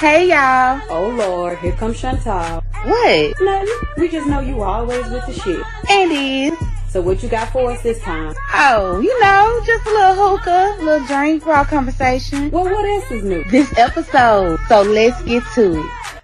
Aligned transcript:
Hey 0.00 0.30
y'all. 0.30 0.80
Oh 0.88 1.10
Lord, 1.10 1.58
here 1.58 1.72
comes 1.72 2.00
Chantal. 2.00 2.64
What? 2.86 3.34
Nothing. 3.38 3.68
We 3.98 4.08
just 4.08 4.26
know 4.26 4.40
you 4.40 4.62
always 4.62 5.06
with 5.10 5.26
the 5.26 5.34
shit. 5.34 5.62
And 5.90 6.10
is. 6.10 6.58
So 6.88 7.02
what 7.02 7.22
you 7.22 7.28
got 7.28 7.52
for 7.52 7.70
us 7.70 7.82
this 7.82 8.00
time? 8.00 8.34
Oh, 8.54 8.98
you 9.00 9.20
know, 9.20 9.60
just 9.66 9.86
a 9.86 9.90
little 9.90 10.38
hookah, 10.38 10.76
a 10.78 10.82
little 10.82 11.06
drink, 11.06 11.44
raw 11.44 11.64
conversation. 11.64 12.50
Well, 12.50 12.64
what 12.64 12.82
else 12.82 13.10
is 13.10 13.24
new? 13.24 13.44
This 13.50 13.76
episode. 13.76 14.58
So 14.68 14.80
let's 14.80 15.20
get 15.24 15.42
to 15.56 15.78
it. 15.78 16.19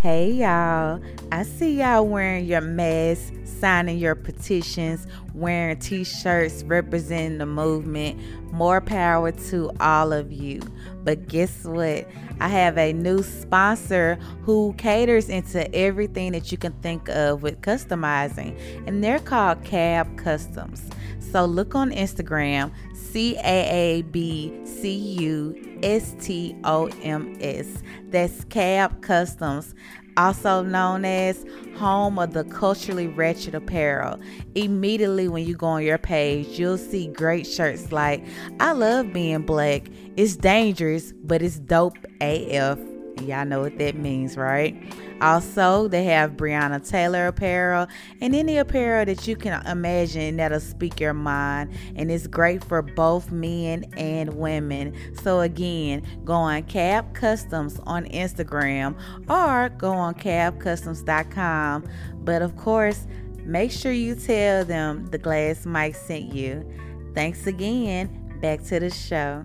Hey 0.00 0.30
y'all. 0.30 0.98
I 1.30 1.42
see 1.42 1.78
y'all 1.80 2.06
wearing 2.06 2.46
your 2.46 2.62
masks, 2.62 3.32
signing 3.44 3.98
your 3.98 4.14
petitions, 4.14 5.06
wearing 5.34 5.78
t-shirts 5.78 6.62
representing 6.62 7.36
the 7.36 7.44
movement. 7.44 8.18
More 8.50 8.80
power 8.80 9.30
to 9.30 9.70
all 9.78 10.14
of 10.14 10.32
you. 10.32 10.62
But 11.04 11.28
guess 11.28 11.64
what? 11.64 12.08
I 12.40 12.48
have 12.48 12.78
a 12.78 12.94
new 12.94 13.22
sponsor 13.22 14.14
who 14.40 14.74
caters 14.78 15.28
into 15.28 15.70
everything 15.74 16.32
that 16.32 16.50
you 16.50 16.56
can 16.56 16.72
think 16.80 17.10
of 17.10 17.42
with 17.42 17.60
customizing, 17.60 18.58
and 18.86 19.04
they're 19.04 19.18
called 19.18 19.64
Caab 19.64 20.16
Customs. 20.16 20.82
So 21.30 21.44
look 21.44 21.74
on 21.74 21.90
Instagram, 21.90 22.72
C 22.94 23.36
A 23.36 23.98
A 23.98 24.02
B 24.02 24.58
C 24.64 24.96
U 25.20 25.78
S 25.82 26.16
T 26.18 26.56
O 26.64 26.86
M 27.02 27.36
S. 27.40 27.82
That's 28.08 28.44
Caab 28.46 29.00
Customs, 29.02 29.74
also 30.16 30.62
known 30.62 31.04
as 31.04 31.44
Home 31.76 32.18
of 32.18 32.32
the 32.32 32.44
Culturally 32.44 33.06
wretched 33.06 33.54
Apparel. 33.54 34.20
Immediately 34.54 35.28
when 35.28 35.46
you 35.46 35.56
go 35.56 35.66
on 35.66 35.82
your 35.82 35.98
page, 35.98 36.58
you'll 36.58 36.78
see 36.78 37.06
great 37.06 37.46
shirts 37.46 37.92
like 37.92 38.24
I 38.58 38.72
love 38.72 39.12
being 39.12 39.42
black. 39.42 39.88
It's 40.16 40.36
dangerous, 40.36 41.12
but 41.22 41.42
it's 41.42 41.58
dope 41.58 41.98
AF. 42.20 42.89
Y'all 43.26 43.44
know 43.44 43.60
what 43.60 43.78
that 43.78 43.96
means, 43.96 44.36
right? 44.36 44.76
Also, 45.20 45.86
they 45.88 46.04
have 46.04 46.32
Breonna 46.32 46.86
Taylor 46.88 47.26
apparel 47.26 47.86
and 48.20 48.34
any 48.34 48.56
apparel 48.56 49.04
that 49.04 49.26
you 49.28 49.36
can 49.36 49.64
imagine 49.66 50.36
that'll 50.36 50.60
speak 50.60 50.98
your 50.98 51.12
mind. 51.12 51.70
And 51.96 52.10
it's 52.10 52.26
great 52.26 52.64
for 52.64 52.80
both 52.82 53.30
men 53.30 53.84
and 53.96 54.34
women. 54.34 54.94
So, 55.22 55.40
again, 55.40 56.02
go 56.24 56.34
on 56.34 56.62
Caab 56.64 57.12
Customs 57.14 57.78
on 57.84 58.06
Instagram 58.06 58.96
or 59.28 59.68
go 59.70 59.92
on 59.92 60.14
caabcustoms.com. 60.14 61.84
But 62.24 62.42
of 62.42 62.56
course, 62.56 63.06
make 63.44 63.70
sure 63.70 63.92
you 63.92 64.14
tell 64.14 64.64
them 64.64 65.06
the 65.06 65.18
Glass 65.18 65.66
Mic 65.66 65.94
sent 65.94 66.32
you. 66.32 66.66
Thanks 67.14 67.46
again. 67.46 68.38
Back 68.40 68.62
to 68.64 68.80
the 68.80 68.90
show. 68.90 69.44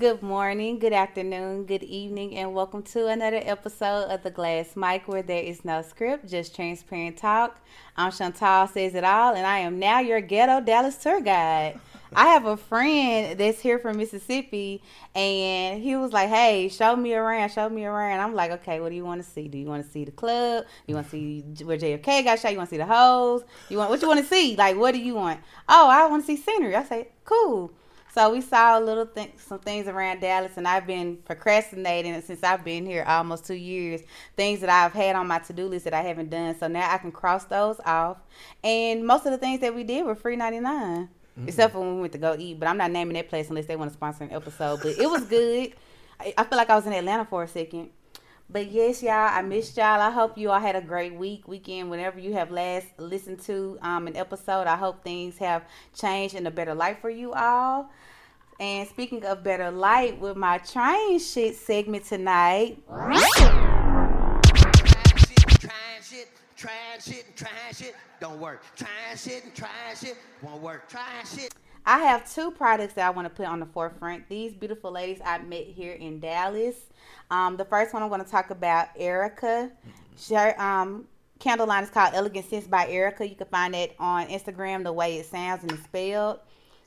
Good 0.00 0.22
morning, 0.22 0.78
good 0.78 0.94
afternoon, 0.94 1.66
good 1.66 1.82
evening, 1.82 2.34
and 2.34 2.54
welcome 2.54 2.82
to 2.84 3.08
another 3.08 3.42
episode 3.44 4.04
of 4.04 4.22
The 4.22 4.30
Glass 4.30 4.74
Mic 4.74 5.06
where 5.06 5.20
there 5.20 5.42
is 5.42 5.62
no 5.62 5.82
script, 5.82 6.26
just 6.26 6.56
transparent 6.56 7.18
talk. 7.18 7.60
I'm 7.98 8.10
Chantal 8.10 8.66
Says 8.66 8.94
It 8.94 9.04
All, 9.04 9.34
and 9.34 9.46
I 9.46 9.58
am 9.58 9.78
now 9.78 10.00
your 10.00 10.22
ghetto 10.22 10.64
Dallas 10.64 10.96
tour 10.96 11.20
guide. 11.20 11.78
I 12.14 12.28
have 12.28 12.46
a 12.46 12.56
friend 12.56 13.38
that's 13.38 13.60
here 13.60 13.78
from 13.78 13.98
Mississippi, 13.98 14.82
and 15.14 15.82
he 15.82 15.94
was 15.96 16.14
like, 16.14 16.30
Hey, 16.30 16.70
show 16.70 16.96
me 16.96 17.12
around, 17.12 17.50
show 17.50 17.68
me 17.68 17.84
around. 17.84 18.20
I'm 18.20 18.34
like, 18.34 18.52
Okay, 18.52 18.80
what 18.80 18.88
do 18.88 18.94
you 18.94 19.04
want 19.04 19.22
to 19.22 19.28
see? 19.28 19.48
Do 19.48 19.58
you 19.58 19.66
want 19.66 19.84
to 19.84 19.92
see 19.92 20.06
the 20.06 20.12
club? 20.12 20.64
You 20.86 20.94
want 20.94 21.10
to 21.10 21.10
see 21.10 21.44
where 21.62 21.76
JFK 21.76 22.24
got 22.24 22.38
shot? 22.38 22.52
You 22.52 22.56
want 22.56 22.70
to 22.70 22.74
see 22.74 22.78
the 22.78 22.86
hoes? 22.86 23.42
You 23.68 23.76
want 23.76 23.90
what 23.90 24.00
you 24.00 24.08
want 24.08 24.20
to 24.20 24.26
see? 24.26 24.56
Like, 24.56 24.78
what 24.78 24.94
do 24.94 24.98
you 24.98 25.14
want? 25.14 25.40
Oh, 25.68 25.90
I 25.90 26.06
want 26.06 26.22
to 26.22 26.26
see 26.26 26.42
scenery. 26.42 26.74
I 26.74 26.84
say, 26.84 27.08
Cool. 27.26 27.70
So 28.12 28.32
we 28.32 28.40
saw 28.40 28.78
a 28.78 28.80
little 28.80 29.06
thing, 29.06 29.32
some 29.36 29.60
things 29.60 29.86
around 29.86 30.20
Dallas, 30.20 30.56
and 30.56 30.66
I've 30.66 30.86
been 30.86 31.18
procrastinating 31.18 32.20
since 32.22 32.42
I've 32.42 32.64
been 32.64 32.84
here 32.84 33.04
almost 33.06 33.46
two 33.46 33.54
years. 33.54 34.00
Things 34.36 34.60
that 34.60 34.70
I've 34.70 34.92
had 34.92 35.14
on 35.14 35.28
my 35.28 35.38
to 35.38 35.52
do 35.52 35.66
list 35.66 35.84
that 35.84 35.94
I 35.94 36.02
haven't 36.02 36.28
done, 36.28 36.58
so 36.58 36.66
now 36.66 36.92
I 36.92 36.98
can 36.98 37.12
cross 37.12 37.44
those 37.44 37.78
off. 37.84 38.18
And 38.64 39.06
most 39.06 39.26
of 39.26 39.32
the 39.32 39.38
things 39.38 39.60
that 39.60 39.74
we 39.74 39.84
did 39.84 40.04
were 40.04 40.16
free 40.16 40.34
ninety 40.34 40.58
nine, 40.58 41.08
mm-hmm. 41.38 41.48
except 41.48 41.72
for 41.72 41.80
when 41.80 41.94
we 41.94 42.00
went 42.00 42.12
to 42.12 42.18
go 42.18 42.34
eat. 42.36 42.58
But 42.58 42.68
I'm 42.68 42.78
not 42.78 42.90
naming 42.90 43.14
that 43.14 43.28
place 43.28 43.48
unless 43.48 43.66
they 43.66 43.76
want 43.76 43.90
to 43.90 43.94
sponsor 43.94 44.24
an 44.24 44.32
episode. 44.32 44.80
But 44.82 44.98
it 44.98 45.08
was 45.08 45.24
good. 45.26 45.72
I, 46.20 46.34
I 46.36 46.44
feel 46.44 46.58
like 46.58 46.68
I 46.68 46.74
was 46.74 46.86
in 46.86 46.92
Atlanta 46.92 47.24
for 47.24 47.44
a 47.44 47.48
second. 47.48 47.90
But 48.52 48.72
yes, 48.72 49.00
y'all, 49.00 49.12
I 49.12 49.42
missed 49.42 49.76
y'all. 49.76 50.00
I 50.00 50.10
hope 50.10 50.36
you 50.36 50.50
all 50.50 50.58
had 50.58 50.74
a 50.74 50.80
great 50.80 51.14
week, 51.14 51.46
weekend, 51.46 51.88
whenever 51.88 52.18
you 52.18 52.32
have 52.32 52.50
last 52.50 52.88
listened 52.98 53.40
to 53.42 53.78
um, 53.80 54.08
an 54.08 54.16
episode. 54.16 54.66
I 54.66 54.74
hope 54.74 55.04
things 55.04 55.38
have 55.38 55.62
changed 55.94 56.34
in 56.34 56.44
a 56.48 56.50
better 56.50 56.74
light 56.74 57.00
for 57.00 57.10
you 57.10 57.32
all. 57.32 57.92
And 58.58 58.88
speaking 58.88 59.24
of 59.24 59.44
better 59.44 59.70
light, 59.70 60.18
with 60.18 60.36
my 60.36 60.58
trying 60.58 61.20
shit 61.20 61.54
segment 61.54 62.06
tonight, 62.06 62.82
Trying 62.88 63.20
shit, 66.02 66.28
trying 66.56 67.00
shit, 67.00 67.26
and 67.26 67.36
trying 67.36 67.74
shit, 67.74 67.94
don't 68.20 68.40
work. 68.40 68.64
Trying 68.74 69.16
shit 69.16 69.54
trying 69.54 69.96
shit, 69.96 70.16
won't 70.42 70.60
work. 70.60 70.88
Trying 70.88 71.24
shit. 71.24 71.54
I 71.84 71.98
have 72.00 72.32
two 72.32 72.50
products 72.50 72.94
that 72.94 73.06
I 73.06 73.10
want 73.10 73.26
to 73.26 73.30
put 73.30 73.46
on 73.46 73.60
the 73.60 73.66
forefront. 73.66 74.28
These 74.28 74.52
beautiful 74.54 74.92
ladies 74.92 75.20
I 75.24 75.38
met 75.38 75.64
here 75.64 75.94
in 75.94 76.20
Dallas. 76.20 76.76
Um, 77.30 77.56
the 77.56 77.64
first 77.64 77.94
one 77.94 78.02
I'm 78.02 78.08
going 78.08 78.24
to 78.24 78.30
talk 78.30 78.50
about 78.50 78.88
Erica. 78.96 79.70
Um, 80.58 81.06
candle 81.38 81.66
line 81.66 81.84
is 81.84 81.90
called 81.90 82.14
Elegant 82.14 82.48
Scents 82.48 82.66
by 82.66 82.86
Erica. 82.88 83.28
You 83.28 83.34
can 83.34 83.46
find 83.46 83.74
it 83.74 83.96
on 83.98 84.26
Instagram 84.28 84.84
the 84.84 84.92
way 84.92 85.16
it 85.16 85.26
sounds 85.26 85.62
and 85.62 85.72
it's 85.72 85.84
spelled. 85.84 86.40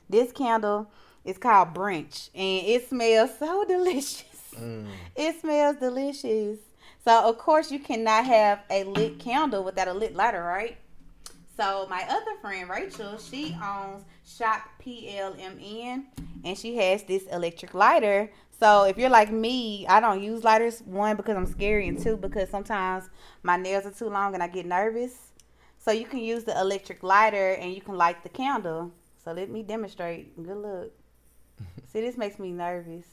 This 0.08 0.32
candle 0.32 0.90
is 1.24 1.38
called 1.38 1.74
Brunch 1.74 2.30
and 2.34 2.66
it 2.66 2.88
smells 2.88 3.30
so 3.38 3.64
delicious. 3.68 4.24
It 5.16 5.40
smells 5.40 5.76
delicious. 5.76 6.58
So 7.04 7.28
of 7.28 7.38
course 7.38 7.70
you 7.70 7.80
cannot 7.80 8.24
have 8.26 8.60
a 8.70 8.84
lit 8.84 9.18
candle 9.18 9.64
without 9.64 9.88
a 9.88 9.92
lit 9.92 10.14
lighter, 10.14 10.42
right? 10.42 10.78
So 11.56 11.86
my 11.88 12.04
other 12.08 12.36
friend 12.40 12.68
Rachel, 12.68 13.18
she 13.18 13.56
owns 13.62 14.04
Shop 14.26 14.62
PLMN 14.82 16.04
and 16.44 16.58
she 16.58 16.76
has 16.76 17.02
this 17.02 17.24
electric 17.26 17.74
lighter. 17.74 18.30
So 18.58 18.84
if 18.84 18.96
you're 18.96 19.10
like 19.10 19.32
me, 19.32 19.86
I 19.86 20.00
don't 20.00 20.22
use 20.22 20.44
lighters. 20.44 20.80
One 20.86 21.16
because 21.16 21.36
I'm 21.36 21.46
scary, 21.46 21.88
and 21.88 21.98
two 22.00 22.16
because 22.16 22.48
sometimes 22.48 23.10
my 23.42 23.56
nails 23.56 23.84
are 23.84 23.90
too 23.90 24.08
long 24.08 24.34
and 24.34 24.42
I 24.42 24.48
get 24.48 24.66
nervous. 24.66 25.32
So 25.78 25.90
you 25.90 26.06
can 26.06 26.20
use 26.20 26.44
the 26.44 26.58
electric 26.58 27.02
lighter 27.02 27.52
and 27.54 27.74
you 27.74 27.80
can 27.80 27.96
light 27.96 28.22
the 28.22 28.28
candle. 28.28 28.92
So 29.22 29.32
let 29.32 29.50
me 29.50 29.62
demonstrate. 29.62 30.36
Good 30.42 30.56
luck. 30.56 30.88
See, 31.92 32.00
this 32.00 32.16
makes 32.16 32.38
me 32.38 32.52
nervous, 32.52 33.06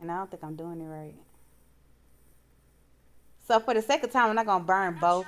and 0.00 0.10
I 0.10 0.18
don't 0.18 0.30
think 0.30 0.42
I'm 0.44 0.56
doing 0.56 0.80
it 0.80 0.86
right. 0.86 1.14
So 3.46 3.60
for 3.60 3.74
the 3.74 3.82
second 3.82 4.10
time, 4.10 4.28
I'm 4.28 4.36
not 4.36 4.46
gonna 4.46 4.64
burn 4.64 4.98
both. 5.00 5.26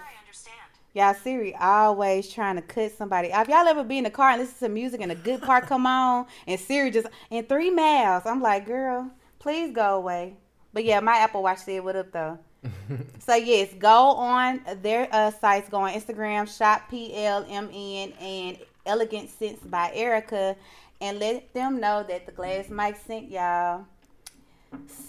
Y'all, 0.92 1.14
Siri 1.14 1.54
always 1.54 2.28
trying 2.28 2.56
to 2.56 2.62
cut 2.62 2.90
somebody 2.90 3.32
off. 3.32 3.48
Y'all 3.48 3.66
ever 3.66 3.84
be 3.84 3.98
in 3.98 4.04
the 4.04 4.10
car 4.10 4.30
and 4.30 4.40
listen 4.40 4.68
to 4.68 4.68
music 4.68 5.00
and 5.00 5.12
a 5.12 5.14
good 5.14 5.40
part 5.40 5.66
come 5.66 5.86
on 5.86 6.26
and 6.48 6.58
Siri 6.58 6.90
just 6.90 7.06
in 7.30 7.44
three 7.44 7.70
miles? 7.70 8.24
I'm 8.26 8.42
like, 8.42 8.66
girl, 8.66 9.08
please 9.38 9.72
go 9.72 9.96
away. 9.96 10.34
But 10.72 10.84
yeah, 10.84 10.98
my 10.98 11.16
Apple 11.18 11.44
Watch 11.44 11.58
said 11.58 11.84
what 11.84 11.94
up 11.94 12.10
though. 12.10 12.38
so 13.20 13.34
yes, 13.36 13.72
go 13.78 14.10
on 14.16 14.62
their 14.82 15.08
uh, 15.12 15.30
sites. 15.30 15.68
Go 15.68 15.78
on 15.78 15.92
Instagram, 15.92 16.56
shop 16.56 16.90
PLMN 16.90 18.20
and 18.20 18.58
Elegant 18.84 19.30
Scents 19.30 19.62
by 19.64 19.92
Erica, 19.94 20.56
and 21.00 21.20
let 21.20 21.54
them 21.54 21.80
know 21.80 22.04
that 22.08 22.26
the 22.26 22.32
Glass 22.32 22.68
Mic 22.68 22.96
sent 23.06 23.30
y'all. 23.30 23.86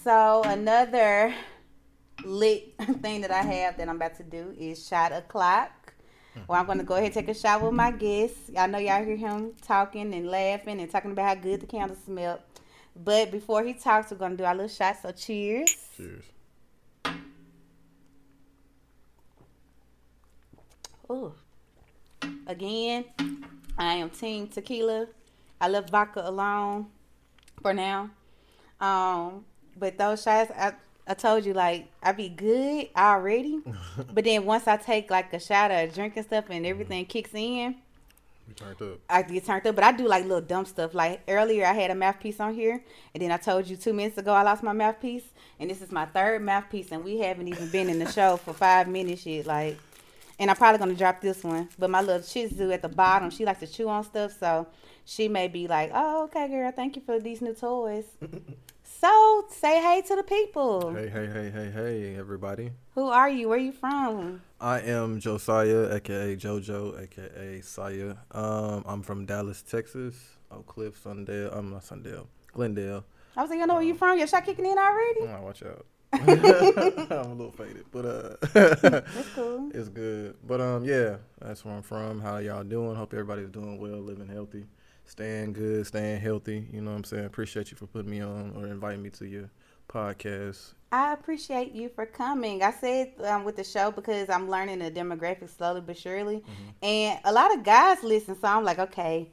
So 0.04 0.44
another 0.46 1.34
lit 2.24 2.74
thing 3.02 3.22
that 3.22 3.32
I 3.32 3.42
have 3.42 3.78
that 3.78 3.90
I'm 3.90 3.96
about 3.96 4.18
to 4.18 4.24
do 4.24 4.54
is 4.58 4.88
shot 4.88 5.12
o'clock. 5.12 5.72
Well, 6.48 6.60
I'm 6.60 6.66
gonna 6.66 6.84
go 6.84 6.96
ahead 6.96 7.06
and 7.06 7.14
take 7.14 7.28
a 7.28 7.34
shot 7.34 7.62
with 7.62 7.74
my 7.74 7.92
guests. 7.92 8.50
Y'all 8.50 8.68
know 8.68 8.78
y'all 8.78 9.04
hear 9.04 9.18
him 9.18 9.54
talking 9.62 10.14
and 10.14 10.28
laughing 10.30 10.80
and 10.80 10.90
talking 10.90 11.12
about 11.12 11.28
how 11.28 11.36
good 11.36 11.62
the 11.62 11.66
candles 11.66 12.00
smell. 12.06 12.40
But 12.96 13.32
before 13.32 13.64
he 13.64 13.74
talks, 13.74 14.12
we're 14.12 14.18
gonna 14.18 14.36
do 14.36 14.44
our 14.44 14.56
little 14.56 14.70
shot. 14.70 14.98
So 15.02 15.12
cheers. 15.12 15.76
Cheers. 15.98 16.24
Ooh. 21.12 21.34
Again, 22.48 23.06
I 23.78 23.96
am 23.96 24.10
team 24.10 24.48
tequila. 24.48 25.08
I 25.60 25.68
left 25.68 25.90
vodka 25.90 26.28
alone 26.28 26.88
for 27.62 27.74
now. 27.74 28.10
Um, 28.80 29.46
but 29.78 29.98
those 29.98 30.24
shots, 30.24 30.52
I 30.58 30.74
I 31.08 31.14
told 31.14 31.46
you 31.46 31.54
like 31.54 31.88
I 32.02 32.12
be 32.12 32.30
good 32.30 32.90
already. 32.96 33.62
but 34.14 34.24
then 34.24 34.46
once 34.46 34.68
I 34.68 34.78
take 34.78 35.10
like 35.10 35.34
a 35.34 35.40
shot 35.40 35.72
of 35.72 35.94
drink 35.94 36.18
and 36.18 36.26
stuff 36.26 36.46
and 36.50 36.64
mm-hmm. 36.64 36.70
everything 36.70 37.06
kicks 37.06 37.34
in, 37.34 37.76
We 38.48 38.54
turned 38.54 38.82
up. 38.82 39.00
I 39.10 39.22
get 39.24 39.46
turned 39.46 39.66
up. 39.66 39.76
But 39.76 39.84
I 39.84 39.92
do 39.92 40.08
like 40.08 40.24
little 40.24 40.42
dumb 40.42 40.66
stuff. 40.66 40.94
Like 40.94 41.22
earlier, 41.28 41.66
I 41.66 41.74
had 41.74 41.92
a 41.92 41.96
mouthpiece 41.96 42.40
on 42.40 42.54
here, 42.54 42.82
and 43.14 43.22
then 43.22 43.32
I 43.32 43.38
told 43.38 43.68
you 43.68 43.78
two 43.78 43.94
minutes 43.94 44.18
ago 44.18 44.34
I 44.34 44.44
lost 44.44 44.64
my 44.64 44.74
mouthpiece, 44.74 45.26
and 45.60 45.70
this 45.70 45.82
is 45.82 45.92
my 45.92 46.06
third 46.06 46.42
mouthpiece, 46.44 46.92
and 46.92 47.04
we 47.04 47.20
haven't 47.20 47.48
even 47.48 47.70
been 47.70 47.90
in 47.90 48.00
the 48.00 48.12
show 48.12 48.38
for 48.38 48.54
five 48.54 48.88
minutes 48.88 49.26
yet. 49.26 49.46
Like, 49.46 49.78
And 50.40 50.50
I'm 50.50 50.58
probably 50.58 50.80
gonna 50.80 50.96
drop 50.96 51.22
this 51.22 51.44
one. 51.44 51.70
But 51.78 51.90
my 51.90 52.02
little 52.02 52.22
Shih 52.22 52.48
Tzu 52.48 52.72
at 52.72 52.82
the 52.82 52.90
bottom, 52.90 53.30
she 53.30 53.46
likes 53.46 53.60
to 53.60 53.68
chew 53.68 53.90
on 53.90 54.04
stuff, 54.04 54.38
so 54.40 54.68
she 55.06 55.28
may 55.28 55.48
be 55.48 55.68
like, 55.68 55.92
"Oh, 55.94 56.24
okay, 56.26 56.48
girl, 56.48 56.72
thank 56.72 56.96
you 56.96 57.02
for 57.02 57.20
these 57.20 57.42
new 57.42 57.54
toys." 57.54 58.06
so 59.02 59.46
say 59.50 59.82
hey 59.82 60.04
to 60.08 60.16
the 60.16 60.22
people. 60.22 60.94
Hey, 60.94 61.10
hey, 61.10 61.26
hey, 61.26 61.50
hey, 61.50 61.72
hey, 61.72 62.16
everybody. 62.16 62.70
Who 62.94 63.08
are 63.08 63.30
you? 63.30 63.50
Where 63.50 63.58
you 63.58 63.72
from? 63.72 64.44
I 64.60 64.82
am 64.82 65.20
Josiah, 65.20 65.92
aka 65.96 66.36
JoJo, 66.36 67.02
aka 67.02 67.62
Siah. 67.62 68.16
Um, 68.32 68.84
I'm 68.86 69.02
from 69.02 69.26
Dallas, 69.26 69.64
Texas. 69.64 70.38
Oak 70.52 70.68
Cliff, 70.68 71.04
Sundale. 71.04 71.50
I'm 71.58 71.72
not 71.72 71.82
Sundale, 71.82 72.28
Glendale. 72.54 73.04
I 73.36 73.42
was 73.42 73.50
like, 73.50 73.58
you 73.60 73.66
know 73.66 73.74
where 73.76 73.84
you 73.84 73.96
from? 73.96 74.20
Your 74.20 74.28
shot 74.28 74.46
kicking 74.46 74.66
in 74.66 74.78
already? 74.78 75.22
Oh, 75.22 75.42
watch 75.42 75.64
out. 75.64 75.86
I'm 76.14 76.30
a 76.30 77.34
little 77.34 77.52
faded, 77.52 77.86
but 77.92 78.06
uh, 78.06 78.36
That's 78.54 79.30
cool. 79.34 79.72
it's 79.74 79.90
good. 79.90 80.36
But 80.46 80.62
um, 80.62 80.84
yeah, 80.84 81.16
that's 81.40 81.66
where 81.66 81.74
I'm 81.74 81.82
from. 81.82 82.20
How 82.22 82.38
y'all 82.38 82.64
doing? 82.64 82.96
Hope 82.96 83.14
everybody's 83.14 83.50
doing 83.50 83.80
well, 83.80 84.00
living 84.00 84.28
healthy, 84.28 84.66
staying 85.06 85.54
good, 85.54 85.86
staying 85.88 86.22
healthy. 86.22 86.68
You 86.72 86.82
know 86.82 86.92
what 86.92 86.98
I'm 86.98 87.04
saying? 87.04 87.26
Appreciate 87.26 87.72
you 87.72 87.78
for 87.78 87.88
putting 87.88 88.12
me 88.12 88.22
on 88.22 88.54
or 88.56 88.68
inviting 88.68 89.02
me 89.02 89.10
to 89.12 89.28
your 89.28 89.50
podcast. 89.90 90.74
I 90.92 91.14
appreciate 91.14 91.72
you 91.72 91.90
for 91.90 92.06
coming. 92.06 92.62
I 92.64 92.72
said 92.72 93.14
um, 93.24 93.44
with 93.46 93.56
the 93.56 93.64
show 93.64 93.92
because 93.92 94.30
I'm 94.30 94.50
learning 94.50 94.80
the 94.80 94.92
demographic 94.92 95.50
slowly 95.50 95.82
but 95.82 95.98
surely, 95.98 96.44
and 96.82 97.20
a 97.24 97.32
lot 97.32 97.56
of 97.56 97.64
guys 97.64 98.04
listen. 98.04 98.36
So 98.40 98.48
I'm 98.48 98.64
like, 98.66 98.80
okay, 98.80 99.30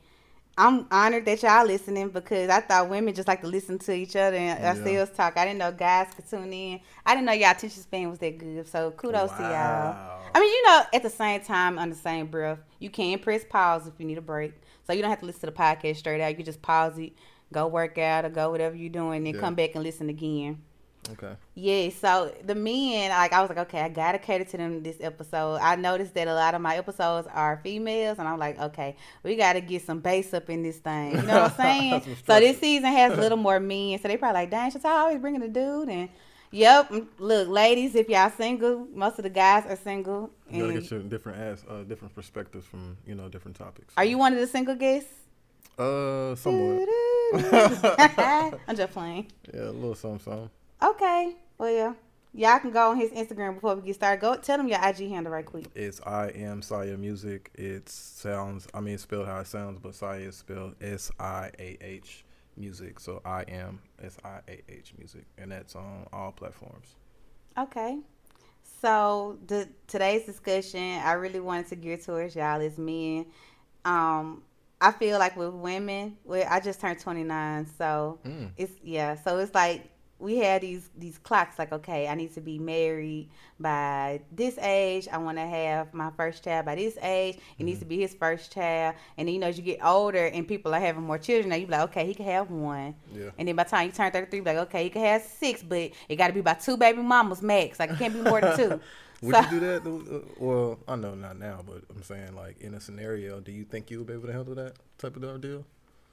I'm 0.57 0.87
honored 0.91 1.25
that 1.27 1.43
y'all 1.43 1.65
listening 1.67 2.09
because 2.11 2.49
I 2.51 2.61
thought 2.61 2.89
women 2.91 3.15
just 3.15 3.29
like 3.29 3.41
to 3.43 3.47
listen 3.47 3.79
to 3.81 3.93
each 3.93 4.17
other 4.17 4.37
and 4.37 4.61
Yeah. 4.61 4.71
ourselves 4.71 5.13
talk. 5.17 5.37
I 5.37 5.45
didn't 5.47 5.59
know 5.59 5.73
guys 5.73 6.09
could 6.15 6.29
tune 6.29 6.53
in. 6.53 6.81
I 7.07 7.15
didn't 7.15 7.27
know 7.27 7.33
y'all 7.33 7.51
attention 7.53 7.83
span 7.83 8.11
was 8.11 8.19
that 8.19 8.39
good. 8.39 8.67
So 8.69 8.91
kudos 8.93 9.31
to 9.33 9.43
y'all. 9.43 9.97
I 10.35 10.41
mean, 10.41 10.49
you 10.53 10.67
know, 10.67 10.83
at 10.93 11.03
the 11.03 11.11
same 11.11 11.41
time, 11.41 11.79
on 11.79 11.91
the 11.91 11.97
same 11.97 12.27
breath, 12.27 12.59
you 12.81 12.91
can 12.91 13.19
press 13.19 13.45
pause 13.49 13.87
if 13.87 13.95
you 13.99 14.05
need 14.07 14.19
a 14.19 14.23
break. 14.23 14.53
So 14.89 14.95
you 14.95 15.03
don't 15.03 15.11
have 15.11 15.21
to 15.21 15.27
listen 15.27 15.41
to 15.41 15.47
the 15.47 15.53
podcast 15.53 15.97
straight 15.99 16.21
out. 16.23 16.39
You 16.39 16.45
just 16.45 16.63
pause 16.63 16.97
it, 16.99 17.13
go 17.53 17.67
work 17.69 17.99
out, 17.99 18.25
or 18.25 18.31
go 18.31 18.51
whatever 18.51 18.75
you're 18.75 18.89
doing, 18.89 19.19
and 19.19 19.27
then 19.27 19.35
Yeah. 19.35 19.41
come 19.41 19.55
back 19.55 19.75
and 19.75 19.85
listen 19.85 20.09
again. 20.09 20.63
Okay. 21.13 21.33
Yeah, 21.55 21.89
so 21.91 22.35
the 22.45 22.55
men, 22.55 23.11
like 23.11 23.33
I 23.33 23.41
was 23.41 23.49
like, 23.51 23.59
okay, 23.59 23.81
I 23.81 23.89
gotta 23.91 24.19
cater 24.19 24.45
to 24.45 24.57
them 24.57 24.83
this 24.83 24.97
episode. 25.01 25.57
I 25.57 25.77
noticed 25.77 26.13
that 26.15 26.27
a 26.27 26.35
lot 26.35 26.55
of 26.55 26.61
my 26.63 26.77
episodes 26.77 27.29
are 27.33 27.61
females, 27.63 28.19
and 28.19 28.27
I'm 28.27 28.39
like, 28.39 28.59
okay, 28.59 28.97
we 29.23 29.37
gotta 29.37 29.61
get 29.61 29.83
some 29.83 30.01
bass 30.01 30.33
up 30.35 30.49
in 30.51 30.63
this 30.63 30.79
thing. 30.79 31.13
You 31.17 31.23
know 31.23 31.43
what 31.43 31.61
I'm 31.61 32.01
saying? 32.03 32.17
So 32.27 32.41
this 32.41 32.59
season 32.59 32.91
has 32.91 33.13
a 33.13 33.21
little 33.21 33.39
more 33.49 33.61
men, 33.61 33.99
so 34.01 34.09
they 34.09 34.17
probably 34.17 34.41
like, 34.41 34.51
dang, 34.51 34.71
she's 34.71 34.85
always 34.85 35.19
bringing 35.19 35.43
a 35.43 35.49
dude. 35.49 35.89
And 35.89 36.09
yep, 36.51 36.93
look, 37.19 37.49
ladies, 37.49 37.95
if 37.95 38.09
y'all 38.09 38.31
single, 38.31 38.87
most 38.95 39.19
of 39.19 39.25
the 39.25 39.31
guys 39.31 39.65
are 39.67 39.77
single. 39.77 40.31
You 40.51 40.67
gotta 40.67 40.81
get 40.81 40.91
your 40.91 41.01
different 41.01 41.39
ass, 41.39 41.65
uh, 41.69 41.83
different 41.83 42.15
perspectives 42.15 42.67
from 42.67 42.97
you 43.07 43.15
know 43.15 43.29
different 43.29 43.57
topics. 43.57 43.95
are 43.97 44.05
you 44.05 44.19
one 44.19 44.33
of 44.33 44.39
the 44.39 44.47
single 44.47 44.75
guests? 44.75 45.13
Uh, 45.79 46.35
somewhat. 46.35 46.89
I'm 48.67 48.77
just 48.77 48.93
playing. 48.93 49.31
Yeah, 49.53 49.65
a 49.65 49.71
little 49.71 49.95
something, 49.95 50.19
something. 50.19 50.51
Okay, 50.83 51.37
well, 51.57 51.71
yeah. 51.71 51.95
Y'all 52.35 52.59
can 52.59 52.71
go 52.71 52.91
on 52.91 52.97
his 52.99 53.11
Instagram 53.11 53.55
before 53.55 53.75
we 53.75 53.83
get 53.83 53.95
started. 53.95 54.21
Go 54.21 54.37
tell 54.37 54.59
them 54.59 54.69
your 54.69 54.79
IG 54.87 55.09
handle 55.09 55.33
right 55.33 55.47
quick. 55.47 55.67
It's 55.75 56.01
I 56.03 56.29
am 56.29 56.61
Siah 56.61 56.97
Music. 56.99 57.51
It 57.55 57.89
sounds, 57.89 58.69
I 58.75 58.81
mean, 58.81 58.95
it's 58.95 59.05
spelled 59.05 59.27
how 59.27 59.41
it 59.41 59.47
sounds, 59.47 59.79
but 59.79 59.93
Siah 59.93 60.29
is 60.29 60.37
spelled 60.37 60.75
S 60.81 61.11
I 61.19 61.51
A 61.59 61.79
H 61.81 62.25
Music. 62.59 63.01
So 63.01 63.21
I 63.25 63.43
am 63.49 63.81
S 64.03 64.19
I 64.25 64.41
A 64.49 64.63
H 64.69 64.93
Music, 64.99 65.25
and 65.39 65.53
that's 65.53 65.75
on 65.77 66.07
all 66.13 66.33
platforms. 66.33 66.97
Okay. 67.57 67.99
So 68.81 69.39
the 69.47 69.69
today's 69.87 70.25
discussion, 70.25 71.01
I 71.05 71.13
really 71.13 71.41
wanted 71.41 71.69
to 71.69 71.77
gear 71.77 71.97
towards 71.97 72.37
y'all 72.37 72.61
as 72.61 72.79
men. 72.79 73.27
Um, 73.85 74.43
I 74.81 74.93
feel 74.93 75.19
like 75.19 75.37
with 75.37 75.53
women, 75.55 76.17
well, 76.25 76.47
I 76.49 76.61
just 76.61 76.81
turned 76.81 77.01
twenty 77.01 77.25
nine, 77.25 77.67
so 77.79 78.19
Mm. 78.25 78.51
it's 78.57 78.73
yeah. 78.83 79.17
So 79.17 79.39
it's 79.39 79.55
like 79.55 79.91
we 80.21 80.39
had 80.39 80.63
these 80.63 80.91
these 80.97 81.19
clocks. 81.19 81.59
Like, 81.59 81.73
okay, 81.73 82.09
I 82.09 82.15
need 82.15 82.35
to 82.35 82.41
be 82.41 82.59
married 82.59 83.29
by 83.61 84.21
this 84.33 84.59
age. 84.59 85.07
I 85.13 85.19
want 85.19 85.39
to 85.39 85.47
have 85.47 85.95
my 85.95 86.11
first 86.17 86.45
child 86.45 86.67
by 86.67 86.75
this 86.75 86.97
age. 87.03 87.39
It 87.59 87.65
needs 87.65 87.81
to 87.81 87.85
be 87.87 87.99
his 88.01 88.15
first 88.15 88.53
child. 88.53 88.97
And 89.17 89.29
then 89.29 89.35
you 89.35 89.41
know, 89.41 89.47
as 89.49 89.57
you 89.59 89.65
get 89.65 89.85
older 89.85 90.27
and 90.27 90.47
people 90.47 90.75
are 90.75 90.81
having 90.81 91.03
more 91.05 91.19
children, 91.19 91.51
now 91.51 91.57
you 91.57 91.67
be 91.67 91.73
like, 91.73 91.91
okay, 91.91 92.07
he 92.07 92.15
can 92.15 92.25
have 92.27 92.51
one. 92.51 92.95
Yeah. 93.15 93.31
And 93.39 93.47
then 93.49 93.57
by 93.57 93.65
the 93.65 93.71
time 93.71 93.87
you 93.87 93.93
turn 93.93 94.11
33, 94.11 94.39
you 94.39 94.43
be 94.45 94.51
like, 94.51 94.59
okay, 94.69 94.85
he 94.85 94.91
can 94.91 95.03
have 95.03 95.23
six, 95.23 95.63
but 95.63 95.91
it 96.09 96.17
got 96.17 96.29
to 96.29 96.33
be 96.33 96.41
by 96.41 96.55
two 96.55 96.77
baby 96.77 97.03
mamas 97.03 97.43
max. 97.43 97.79
Like, 97.79 97.91
it 97.91 97.99
can't 97.99 98.15
be 98.15 98.21
more 98.23 98.41
than 98.41 98.57
two. 98.57 98.81
Would 99.23 99.35
So- 99.35 99.41
you 99.43 99.51
do 99.51 99.61
that? 99.61 99.87
Uh, 99.87 100.21
Well, 100.39 100.79
I 100.87 100.95
know 100.97 101.15
not 101.15 101.39
now, 101.39 101.61
but 101.67 101.83
I'm 101.91 102.03
saying 102.03 102.35
like 102.37 102.61
in 102.61 102.75
a 102.75 102.81
scenario, 102.81 103.41
do 103.41 103.51
you 103.53 103.65
think 103.65 103.91
you 103.91 103.99
would 103.99 104.07
be 104.07 104.13
able 104.15 104.27
to 104.29 104.33
handle 104.33 104.55
that 104.57 104.75
type 104.99 105.17
of 105.17 105.25
ordeal? 105.25 105.65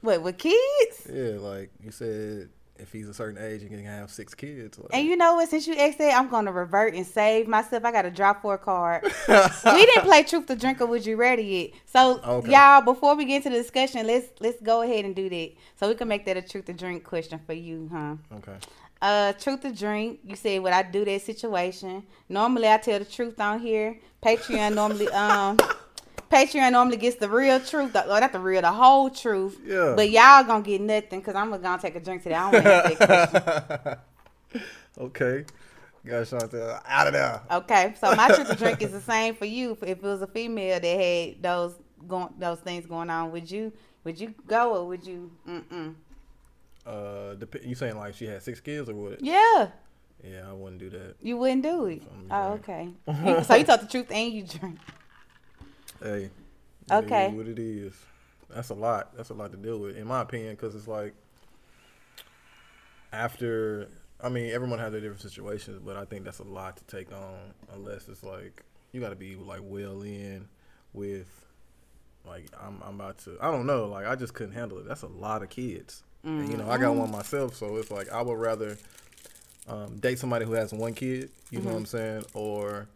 What, 0.01 0.21
with 0.23 0.37
kids? 0.37 1.07
Yeah, 1.11 1.37
like 1.39 1.69
you 1.83 1.91
said, 1.91 2.49
if 2.77 2.91
he's 2.91 3.07
a 3.07 3.13
certain 3.13 3.41
age, 3.43 3.61
and 3.61 3.69
can 3.69 3.83
have 3.85 4.11
six 4.11 4.33
kids. 4.33 4.77
Like, 4.77 4.89
And 4.93 5.07
you 5.07 5.15
know 5.15 5.35
what? 5.35 5.49
Since 5.49 5.67
you 5.67 5.75
asked 5.75 5.97
that, 5.99 6.17
I'm 6.19 6.29
going 6.29 6.45
to 6.45 6.51
revert 6.51 6.93
and 6.93 7.05
save 7.05 7.47
myself. 7.47 7.85
I 7.85 7.91
got 7.91 8.05
a 8.05 8.11
drop 8.11 8.41
for 8.41 8.55
a 8.55 8.57
card. 8.57 9.03
we 9.27 9.85
didn't 9.85 10.03
play 10.03 10.23
Truth 10.23 10.49
or 10.49 10.55
Drink 10.55 10.81
or 10.81 10.85
Would 10.87 11.05
You 11.05 11.15
Rather 11.15 11.41
yet. 11.41 11.71
So, 11.85 12.19
Okay. 12.21 12.51
y'all, 12.51 12.81
before 12.81 13.15
we 13.15 13.25
get 13.25 13.37
into 13.37 13.49
the 13.49 13.57
discussion, 13.61 14.05
let's 14.05 14.27
let's 14.39 14.59
go 14.61 14.81
ahead 14.81 15.05
and 15.05 15.15
do 15.15 15.29
that. 15.29 15.51
So 15.79 15.87
we 15.87 15.95
can 15.95 16.07
make 16.07 16.25
that 16.25 16.37
a 16.37 16.41
Truth 16.41 16.69
or 16.69 16.73
Drink 16.73 17.03
question 17.03 17.39
for 17.45 17.53
you, 17.53 17.89
huh? 17.91 18.15
okay. 18.37 18.55
Uh, 19.01 19.33
truth 19.33 19.63
or 19.65 19.71
drink. 19.71 20.19
You 20.23 20.35
said 20.35 20.63
would 20.63 20.71
I 20.73 20.81
do 20.81 21.05
that 21.05 21.21
situation? 21.21 22.03
Normally 22.29 22.67
I 22.69 22.77
tell 22.77 22.97
the 22.97 23.05
truth 23.05 23.39
on 23.39 23.59
here. 23.59 23.99
Patreon 24.23 24.73
normally 24.73 25.11
um 25.11 25.57
Patreon 26.31 26.71
normally 26.71 26.97
gets 26.97 27.17
the 27.17 27.29
real 27.29 27.59
truth, 27.59 27.93
the, 27.93 28.03
or 28.03 28.19
not 28.19 28.31
the 28.31 28.39
real, 28.39 28.61
the 28.61 28.71
whole 28.71 29.09
truth. 29.09 29.59
Yeah. 29.65 29.93
But 29.95 30.09
y'all 30.09 30.43
gonna 30.43 30.63
get 30.63 30.81
nothing 30.81 31.19
because 31.19 31.35
I'm 31.35 31.49
gonna 31.51 31.81
take 31.81 31.95
a 31.95 31.99
drink 31.99 32.23
today. 32.23 32.35
I 32.35 32.51
don't 32.51 32.63
want 32.63 32.65
to 32.65 32.85
answer 32.85 33.05
that 33.05 33.99
question. 34.51 34.61
okay. 34.99 35.45
Got 36.05 36.27
Chantal 36.27 36.79
out 36.85 37.07
of 37.07 37.13
there. 37.13 37.41
Okay, 37.51 37.95
so 37.99 38.15
my 38.15 38.27
drink 38.57 38.81
is 38.83 38.91
the 38.91 39.01
same 39.01 39.33
for 39.35 39.45
you. 39.45 39.71
If 39.71 39.83
it 39.83 40.03
was 40.03 40.21
a 40.21 40.27
female 40.27 40.79
that 40.79 40.85
had 40.85 41.41
those 41.41 41.75
going, 42.07 42.29
those 42.37 42.59
things 42.59 42.85
going 42.85 43.09
on, 43.09 43.31
would 43.31 43.49
you 43.49 43.73
would 44.03 44.19
you 44.19 44.33
go 44.45 44.75
or 44.75 44.87
would 44.87 45.05
you? 45.05 45.31
Mm-mm. 45.47 45.95
Uh, 46.85 47.33
dep- 47.33 47.65
you 47.65 47.73
saying 47.73 47.97
like 47.97 48.13
she 48.13 48.25
had 48.27 48.43
six 48.43 48.59
kids 48.59 48.87
or 48.87 48.93
what? 48.93 49.19
Yeah, 49.23 49.69
Yeah, 50.23 50.47
I 50.47 50.53
wouldn't 50.53 50.79
do 50.79 50.91
that. 50.91 51.15
you 51.21 51.37
wouldn't 51.37 51.63
do 51.63 51.85
it. 51.85 52.03
Oh, 52.29 52.51
okay. 52.53 52.89
So 53.43 53.55
you 53.55 53.63
talk 53.63 53.81
the 53.81 53.87
truth 53.87 54.11
and 54.11 54.31
you 54.31 54.43
drink. 54.43 54.77
Hey. 56.01 56.29
Okay. 56.91 57.31
What 57.31 57.47
it 57.47 57.59
is. 57.59 57.93
That's 58.49 58.69
a 58.69 58.73
lot. 58.73 59.15
That's 59.15 59.29
a 59.29 59.33
lot 59.33 59.51
to 59.51 59.57
deal 59.57 59.79
with, 59.79 59.97
in 59.97 60.07
my 60.07 60.21
opinion, 60.21 60.55
because 60.55 60.75
it's 60.75 60.87
like 60.87 61.13
after. 63.11 63.87
I 64.21 64.29
mean, 64.29 64.51
everyone 64.51 64.79
has 64.79 64.91
their 64.91 65.01
different 65.01 65.21
situations, 65.21 65.81
but 65.83 65.97
I 65.97 66.05
think 66.05 66.23
that's 66.23 66.39
a 66.39 66.43
lot 66.43 66.77
to 66.77 66.83
take 66.85 67.11
on. 67.11 67.53
Unless 67.73 68.07
it's 68.07 68.23
like 68.23 68.63
you 68.91 69.01
got 69.01 69.09
to 69.09 69.15
be 69.15 69.35
like 69.35 69.59
well 69.63 70.01
in 70.03 70.47
with, 70.93 71.27
like 72.25 72.45
I'm. 72.61 72.81
I'm 72.83 72.95
about 72.95 73.17
to. 73.19 73.37
I 73.41 73.51
don't 73.51 73.65
know. 73.65 73.85
Like 73.87 74.05
I 74.05 74.15
just 74.15 74.33
couldn't 74.33 74.53
handle 74.53 74.77
it. 74.77 74.87
That's 74.87 75.01
a 75.01 75.07
lot 75.07 75.43
of 75.43 75.49
kids. 75.49 76.03
And, 76.23 76.49
you 76.49 76.57
know, 76.57 76.67
I 76.67 76.79
got 76.79 76.95
one 76.95 77.11
myself, 77.11 77.55
so 77.55 77.75
it's 77.75 77.91
like 77.91 78.11
I 78.11 78.19
would 78.19 78.39
rather 78.39 78.77
um, 79.67 79.97
date 79.97 80.17
somebody 80.17 80.43
who 80.43 80.53
has 80.53 80.73
one 80.73 80.95
kid. 80.95 81.29
You 81.51 81.59
know 81.59 81.69
what 81.69 81.77
I'm 81.77 81.85
saying? 81.85 82.25
Or 82.33 82.87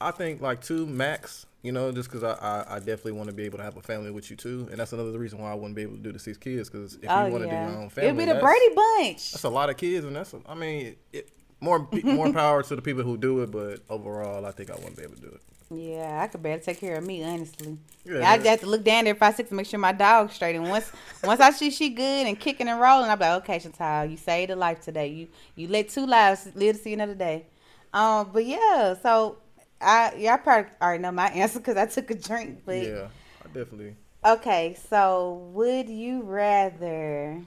I 0.00 0.10
think 0.10 0.40
like 0.40 0.60
two 0.60 0.86
max. 0.86 1.46
You 1.62 1.70
know, 1.70 1.92
just 1.92 2.10
because 2.10 2.24
I, 2.24 2.32
I, 2.32 2.76
I 2.76 2.78
definitely 2.80 3.12
want 3.12 3.28
to 3.28 3.34
be 3.34 3.44
able 3.44 3.58
to 3.58 3.64
have 3.64 3.76
a 3.76 3.82
family 3.82 4.10
with 4.10 4.30
you 4.30 4.36
too, 4.36 4.66
and 4.70 4.80
that's 4.80 4.92
another 4.92 5.16
reason 5.16 5.38
why 5.38 5.52
I 5.52 5.54
wouldn't 5.54 5.76
be 5.76 5.82
able 5.82 5.94
to 5.94 6.02
do 6.02 6.10
the 6.10 6.18
six 6.18 6.36
kids. 6.36 6.68
Because 6.68 6.96
if 6.96 7.08
oh 7.08 7.26
you 7.26 7.32
want 7.32 7.44
to 7.44 7.48
yeah, 7.48 7.66
do 7.66 7.72
your 7.72 7.82
own 7.82 7.88
family, 7.88 8.08
it'd 8.08 8.18
be 8.18 8.24
the 8.24 8.40
Brady 8.40 8.74
Bunch. 8.74 9.30
That's 9.30 9.44
a 9.44 9.48
lot 9.48 9.70
of 9.70 9.76
kids, 9.76 10.04
and 10.04 10.16
that's 10.16 10.34
a, 10.34 10.40
I 10.46 10.54
mean, 10.54 10.96
it, 11.12 11.30
more 11.60 11.88
more 12.02 12.32
power 12.32 12.64
to 12.64 12.76
the 12.76 12.82
people 12.82 13.04
who 13.04 13.16
do 13.16 13.42
it. 13.42 13.52
But 13.52 13.80
overall, 13.88 14.44
I 14.44 14.50
think 14.50 14.70
I 14.70 14.74
wouldn't 14.74 14.96
be 14.96 15.04
able 15.04 15.14
to 15.14 15.20
do 15.20 15.28
it. 15.28 15.40
Yeah, 15.72 16.20
I 16.22 16.26
could 16.26 16.42
barely 16.42 16.60
take 16.60 16.80
care 16.80 16.96
of 16.96 17.04
me, 17.04 17.24
honestly. 17.24 17.78
Yeah. 18.04 18.18
I 18.30 18.36
have 18.36 18.60
to 18.60 18.66
look 18.66 18.84
down 18.84 19.04
there 19.04 19.14
five 19.14 19.36
six 19.36 19.48
to 19.48 19.54
make 19.54 19.66
sure 19.66 19.78
my 19.78 19.92
dog's 19.92 20.34
straight. 20.34 20.56
And 20.56 20.68
once 20.68 20.90
once 21.22 21.40
I 21.40 21.50
see 21.50 21.70
she 21.70 21.88
good 21.90 22.26
and 22.26 22.38
kicking 22.38 22.68
and 22.68 22.80
rolling, 22.80 23.10
I'm 23.10 23.18
like, 23.18 23.42
okay, 23.42 23.58
Chantal, 23.58 24.04
you 24.04 24.16
saved 24.16 24.50
a 24.50 24.56
life 24.56 24.80
today. 24.80 25.06
You 25.06 25.28
you 25.54 25.68
let 25.68 25.88
two 25.88 26.06
lives 26.06 26.48
live 26.54 26.76
to 26.76 26.82
see 26.82 26.92
another 26.92 27.14
day. 27.14 27.46
Um, 27.94 28.30
but 28.32 28.44
yeah, 28.44 28.94
so 29.02 29.38
I 29.82 30.26
I 30.30 30.36
probably 30.36 30.70
already 30.80 31.02
know 31.02 31.12
my 31.12 31.28
answer 31.28 31.58
because 31.58 31.76
I 31.76 31.86
took 31.86 32.10
a 32.10 32.14
drink. 32.14 32.62
But 32.64 32.86
yeah, 32.86 33.08
I 33.44 33.46
definitely. 33.48 33.96
okay, 34.24 34.76
so 34.88 35.48
would 35.52 35.88
you 35.88 36.22
rather? 36.22 37.42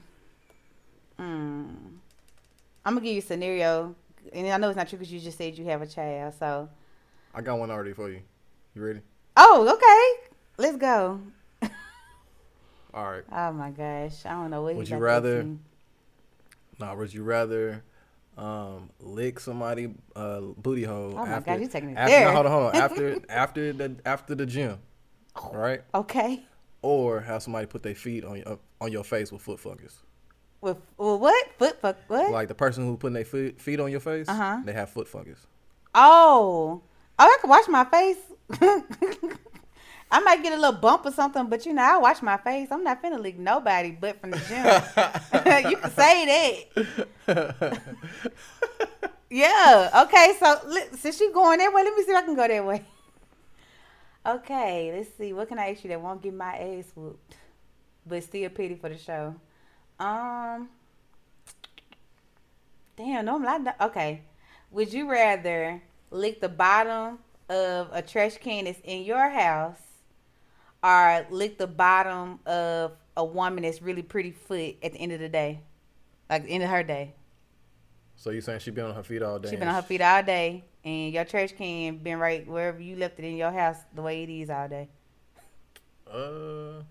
Hmm. 1.18 1.66
I'm 2.84 2.94
gonna 2.94 3.00
give 3.00 3.14
you 3.14 3.18
a 3.18 3.22
scenario, 3.22 3.94
and 4.32 4.46
I 4.48 4.56
know 4.58 4.68
it's 4.68 4.76
not 4.76 4.88
true 4.88 4.98
because 4.98 5.12
you 5.12 5.18
just 5.18 5.38
said 5.38 5.56
you 5.58 5.64
have 5.66 5.82
a 5.82 5.86
child. 5.86 6.34
So, 6.38 6.68
I 7.34 7.40
got 7.40 7.58
one 7.58 7.70
already 7.70 7.92
for 7.94 8.10
you. 8.10 8.20
You 8.74 8.82
ready? 8.82 9.00
oh, 9.36 9.68
okay, 9.74 10.30
let's 10.58 10.76
go. 10.76 11.20
All 12.94 13.10
right. 13.10 13.24
Oh 13.30 13.52
my 13.52 13.70
gosh, 13.70 14.24
I 14.24 14.30
don't 14.30 14.50
know 14.50 14.62
what. 14.62 14.76
Would 14.76 14.88
you 14.88 14.98
rather-. 14.98 15.46
Now, 16.78 16.94
would 16.96 17.12
you 17.12 17.22
rather 17.22 17.82
um, 18.36 18.90
lick 19.00 19.40
somebody 19.40 19.94
uh, 20.14 20.40
booty 20.40 20.84
hole. 20.84 21.14
Oh 21.16 21.24
my 21.26 21.32
after, 21.34 21.50
God, 21.52 21.60
you 21.60 21.68
taking 21.68 21.90
it 21.90 21.94
after, 21.96 22.10
there. 22.12 22.32
Hold 22.32 22.46
on, 22.46 22.52
hold 22.52 22.64
on. 22.66 22.76
After 22.82 23.20
after 23.28 23.72
the 23.72 23.96
after 24.04 24.34
the 24.34 24.46
gym, 24.46 24.78
right? 25.52 25.82
Okay. 25.94 26.42
Or 26.82 27.20
have 27.20 27.42
somebody 27.42 27.66
put 27.66 27.82
their 27.82 27.94
feet 27.94 28.24
on 28.24 28.36
your 28.38 28.58
on 28.80 28.92
your 28.92 29.04
face 29.04 29.32
with 29.32 29.42
foot 29.42 29.58
fungus. 29.60 30.02
With, 30.60 30.76
with 30.98 31.20
what? 31.20 31.46
Foot 31.58 31.80
fuck 31.80 31.96
what? 32.08 32.30
Like 32.30 32.48
the 32.48 32.54
person 32.54 32.84
who 32.84 32.96
putting 32.96 33.14
their 33.14 33.24
feet 33.24 33.60
feet 33.60 33.80
on 33.80 33.90
your 33.90 34.00
face, 34.00 34.28
Uh-huh. 34.28 34.60
they 34.64 34.72
have 34.72 34.90
foot 34.90 35.08
fungus. 35.08 35.46
oh. 35.94 36.82
Oh, 37.18 37.24
I 37.24 37.38
can 37.40 37.48
wash 37.48 37.66
my 37.68 37.84
face. 37.86 38.18
I 40.10 40.20
might 40.20 40.42
get 40.42 40.52
a 40.52 40.56
little 40.56 40.78
bump 40.80 41.04
or 41.04 41.10
something, 41.10 41.48
but 41.48 41.66
you 41.66 41.72
know, 41.72 41.82
I 41.82 41.98
wash 41.98 42.22
my 42.22 42.36
face. 42.36 42.68
I'm 42.70 42.84
not 42.84 43.02
finna 43.02 43.20
lick 43.20 43.38
nobody 43.38 43.90
but 43.90 44.20
from 44.20 44.30
the 44.30 44.38
gym. 44.38 44.64
you 45.70 45.76
can 45.76 45.90
say 45.90 46.70
that. 47.26 47.80
yeah. 49.30 50.04
Okay. 50.04 50.36
So 50.38 50.60
since 50.96 51.20
you're 51.20 51.32
going 51.32 51.58
that 51.58 51.72
way, 51.72 51.82
let 51.82 51.94
me 51.94 52.04
see 52.04 52.12
if 52.12 52.16
I 52.16 52.22
can 52.22 52.36
go 52.36 52.46
that 52.46 52.64
way. 52.64 52.84
Okay. 54.24 54.92
Let's 54.96 55.10
see. 55.16 55.32
What 55.32 55.48
can 55.48 55.58
I 55.58 55.70
ask 55.70 55.82
you 55.82 55.88
that 55.88 56.00
won't 56.00 56.22
get 56.22 56.34
my 56.34 56.56
ass 56.56 56.92
whooped, 56.94 57.34
but 58.06 58.22
still 58.22 58.48
pity 58.50 58.76
for 58.76 58.88
the 58.88 58.98
show? 58.98 59.34
Um. 59.98 60.68
Damn. 62.96 63.24
No, 63.24 63.36
I'm 63.36 63.64
not. 63.64 63.76
Okay. 63.80 64.22
Would 64.70 64.92
you 64.92 65.10
rather 65.10 65.82
lick 66.10 66.40
the 66.40 66.48
bottom 66.48 67.18
of 67.48 67.88
a 67.92 68.02
trash 68.02 68.36
can 68.38 68.64
that's 68.64 68.80
in 68.84 69.02
your 69.02 69.30
house, 69.30 69.78
or 70.86 71.26
lick 71.30 71.58
the 71.58 71.66
bottom 71.66 72.38
of 72.46 72.92
a 73.16 73.24
woman 73.24 73.64
that's 73.64 73.82
really 73.82 74.02
pretty 74.02 74.30
foot 74.30 74.76
at 74.82 74.92
the 74.92 74.98
end 74.98 75.12
of 75.12 75.18
the 75.20 75.28
day, 75.28 75.60
like 76.30 76.44
the 76.44 76.50
end 76.50 76.62
of 76.62 76.70
her 76.70 76.82
day? 76.84 77.14
So 78.14 78.30
you 78.30 78.40
saying 78.40 78.60
she 78.60 78.70
been 78.70 78.84
on 78.84 78.94
her 78.94 79.02
feet 79.02 79.22
all 79.22 79.38
day? 79.38 79.50
She 79.50 79.56
been 79.56 79.68
on 79.68 79.74
her 79.74 79.82
feet 79.82 80.00
all 80.00 80.22
day, 80.22 80.64
and 80.84 81.12
your 81.12 81.24
trash 81.24 81.52
can 81.52 81.98
been 81.98 82.18
right 82.18 82.46
wherever 82.46 82.80
you 82.80 82.96
left 82.96 83.18
it 83.18 83.24
in 83.24 83.36
your 83.36 83.50
house, 83.50 83.78
the 83.94 84.02
way 84.02 84.22
it 84.22 84.30
is 84.30 84.48
all 84.48 84.68
day. 84.68 84.88
Uh, 86.10 86.82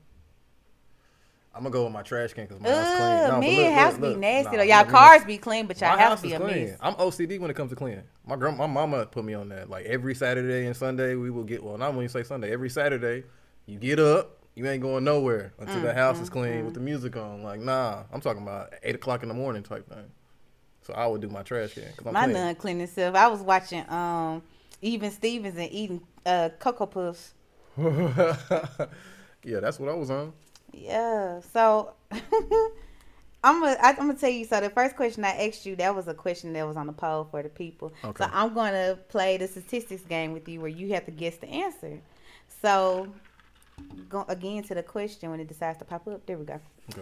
I'm 1.55 1.63
gonna 1.63 1.69
go 1.69 1.85
with 1.85 1.93
my 1.93 2.01
trash 2.01 2.33
can 2.33 2.47
because 2.47 2.59
my 2.59 2.69
house 2.69 3.39
clean. 3.39 3.55
No, 3.55 3.63
look, 3.63 3.73
house 3.73 3.97
look, 3.97 4.13
be 4.15 4.19
nasty 4.19 4.51
Nah, 4.51 4.57
though. 4.57 4.63
Y'all 4.63 4.83
cars 4.85 5.23
be 5.23 5.37
clean, 5.37 5.67
but 5.67 5.79
y'all 5.79 5.91
house 5.91 5.99
house 5.99 6.21
be 6.21 6.33
a 6.33 6.39
clean. 6.39 6.65
mess. 6.65 6.77
I'm 6.81 6.95
OCD 6.95 7.39
when 7.39 7.49
it 7.49 7.55
comes 7.55 7.69
to 7.69 7.77
cleaning. 7.77 8.03
My 8.27 8.35
grand, 8.35 8.57
my 8.57 8.67
mama 8.67 9.05
put 9.05 9.23
me 9.23 9.33
on 9.35 9.47
that. 9.49 9.69
Like 9.69 9.85
every 9.85 10.15
Saturday 10.15 10.65
and 10.65 10.75
Sunday, 10.75 11.15
we 11.15 11.31
will 11.31 11.45
get. 11.45 11.63
Well, 11.63 11.77
not 11.77 11.93
when 11.93 12.03
you 12.03 12.09
say 12.09 12.23
Sunday. 12.23 12.51
Every 12.51 12.69
Saturday, 12.69 13.23
you 13.65 13.77
get 13.79 13.99
up. 13.99 14.31
You 14.55 14.65
ain't 14.67 14.81
going 14.81 15.03
nowhere 15.03 15.53
until 15.59 15.81
Mm, 15.81 15.83
the 15.83 15.93
house 15.93 16.21
is 16.21 16.29
clean 16.29 16.63
with 16.63 16.75
the 16.75 16.79
music 16.79 17.17
on. 17.17 17.43
Like 17.43 17.59
nah, 17.59 18.03
I'm 18.11 18.21
talking 18.21 18.41
about 18.41 18.73
eight 18.83 18.95
o'clock 18.95 19.21
in 19.21 19.27
the 19.27 19.35
morning 19.35 19.63
type 19.63 19.87
thing. 19.89 20.09
So 20.83 20.93
I 20.93 21.07
would 21.07 21.19
do 21.19 21.27
my 21.27 21.43
trash 21.43 21.73
can 21.73 21.83
because 21.91 22.07
I'm 22.07 22.13
My 22.13 22.21
clean. 22.23 22.33
nun 22.33 22.55
cleaning 22.55 22.87
self. 22.87 23.15
I 23.15 23.27
was 23.27 23.41
watching 23.41 23.83
um 23.89 24.43
even 24.81 25.11
Stevens 25.11 25.57
and 25.57 25.69
eating 25.71 26.01
uh 26.25 26.49
cocoa 26.59 26.85
puffs. 26.85 27.33
yeah, 27.77 29.59
that's 29.59 29.79
what 29.79 29.89
I 29.89 29.93
was 29.93 30.09
on. 30.09 30.31
Yeah. 30.71 31.41
So 31.51 31.93
I'm 33.43 33.59
gonna 33.61 33.77
I'm 33.81 33.95
gonna 33.97 34.13
tell 34.15 34.29
you. 34.29 34.45
So 34.45 34.61
the 34.61 34.69
first 34.69 34.95
question 34.95 35.25
I 35.25 35.47
asked 35.47 35.65
you 35.65 35.75
that 35.75 35.93
was 35.93 36.07
a 36.07 36.13
question 36.13 36.53
that 36.53 36.65
was 36.65 36.77
on 36.77 36.87
the 36.87 36.93
poll 36.93 37.27
for 37.29 37.43
the 37.43 37.49
people. 37.49 37.93
Okay. 38.03 38.23
So 38.23 38.29
I'm 38.31 38.53
gonna 38.53 38.97
play 39.09 39.37
the 39.37 39.47
statistics 39.47 40.03
game 40.03 40.31
with 40.31 40.47
you 40.47 40.61
where 40.61 40.69
you 40.69 40.93
have 40.93 41.05
to 41.05 41.11
guess 41.11 41.35
the 41.37 41.47
answer. 41.47 41.99
So 42.61 43.09
go 44.09 44.25
again 44.27 44.63
to 44.63 44.75
the 44.75 44.83
question 44.83 45.31
when 45.31 45.39
it 45.39 45.47
decides 45.47 45.79
to 45.79 45.85
pop 45.85 46.07
up. 46.07 46.25
There 46.25 46.37
we 46.37 46.45
go. 46.45 46.59
Okay. 46.91 47.01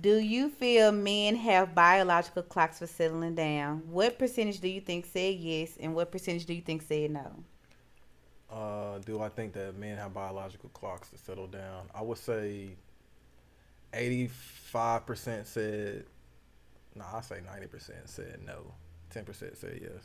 Do 0.00 0.18
you 0.18 0.50
feel 0.50 0.92
men 0.92 1.34
have 1.36 1.74
biological 1.74 2.42
clocks 2.42 2.78
for 2.78 2.86
settling 2.86 3.34
down? 3.34 3.82
What 3.90 4.18
percentage 4.18 4.60
do 4.60 4.68
you 4.68 4.80
think 4.80 5.04
said 5.06 5.34
yes, 5.34 5.76
and 5.80 5.94
what 5.94 6.12
percentage 6.12 6.46
do 6.46 6.54
you 6.54 6.60
think 6.60 6.82
said 6.82 7.10
no? 7.10 7.32
Uh, 8.50 8.98
do 8.98 9.20
I 9.20 9.28
think 9.28 9.52
that 9.54 9.76
men 9.76 9.96
have 9.96 10.14
biological 10.14 10.70
clocks 10.70 11.10
to 11.10 11.18
settle 11.18 11.46
down? 11.46 11.88
I 11.94 12.02
would 12.02 12.18
say 12.18 12.70
eighty-five 13.92 15.06
percent 15.06 15.46
said. 15.46 16.04
No, 16.94 17.04
I 17.12 17.20
say 17.20 17.40
ninety 17.46 17.66
percent 17.66 18.08
said 18.08 18.40
no. 18.44 18.72
Ten 19.10 19.24
percent 19.24 19.56
said 19.56 19.78
yes. 19.80 20.02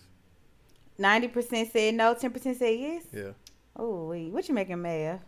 Ninety 0.97 1.27
percent 1.27 1.71
said 1.71 1.93
no. 1.95 2.13
Ten 2.13 2.31
percent 2.31 2.57
said 2.57 2.79
yes. 2.79 3.03
Yeah. 3.11 3.31
Oh, 3.75 4.05
wait, 4.05 4.31
what 4.31 4.47
you 4.47 4.55
making 4.55 4.81
mad? 4.81 5.21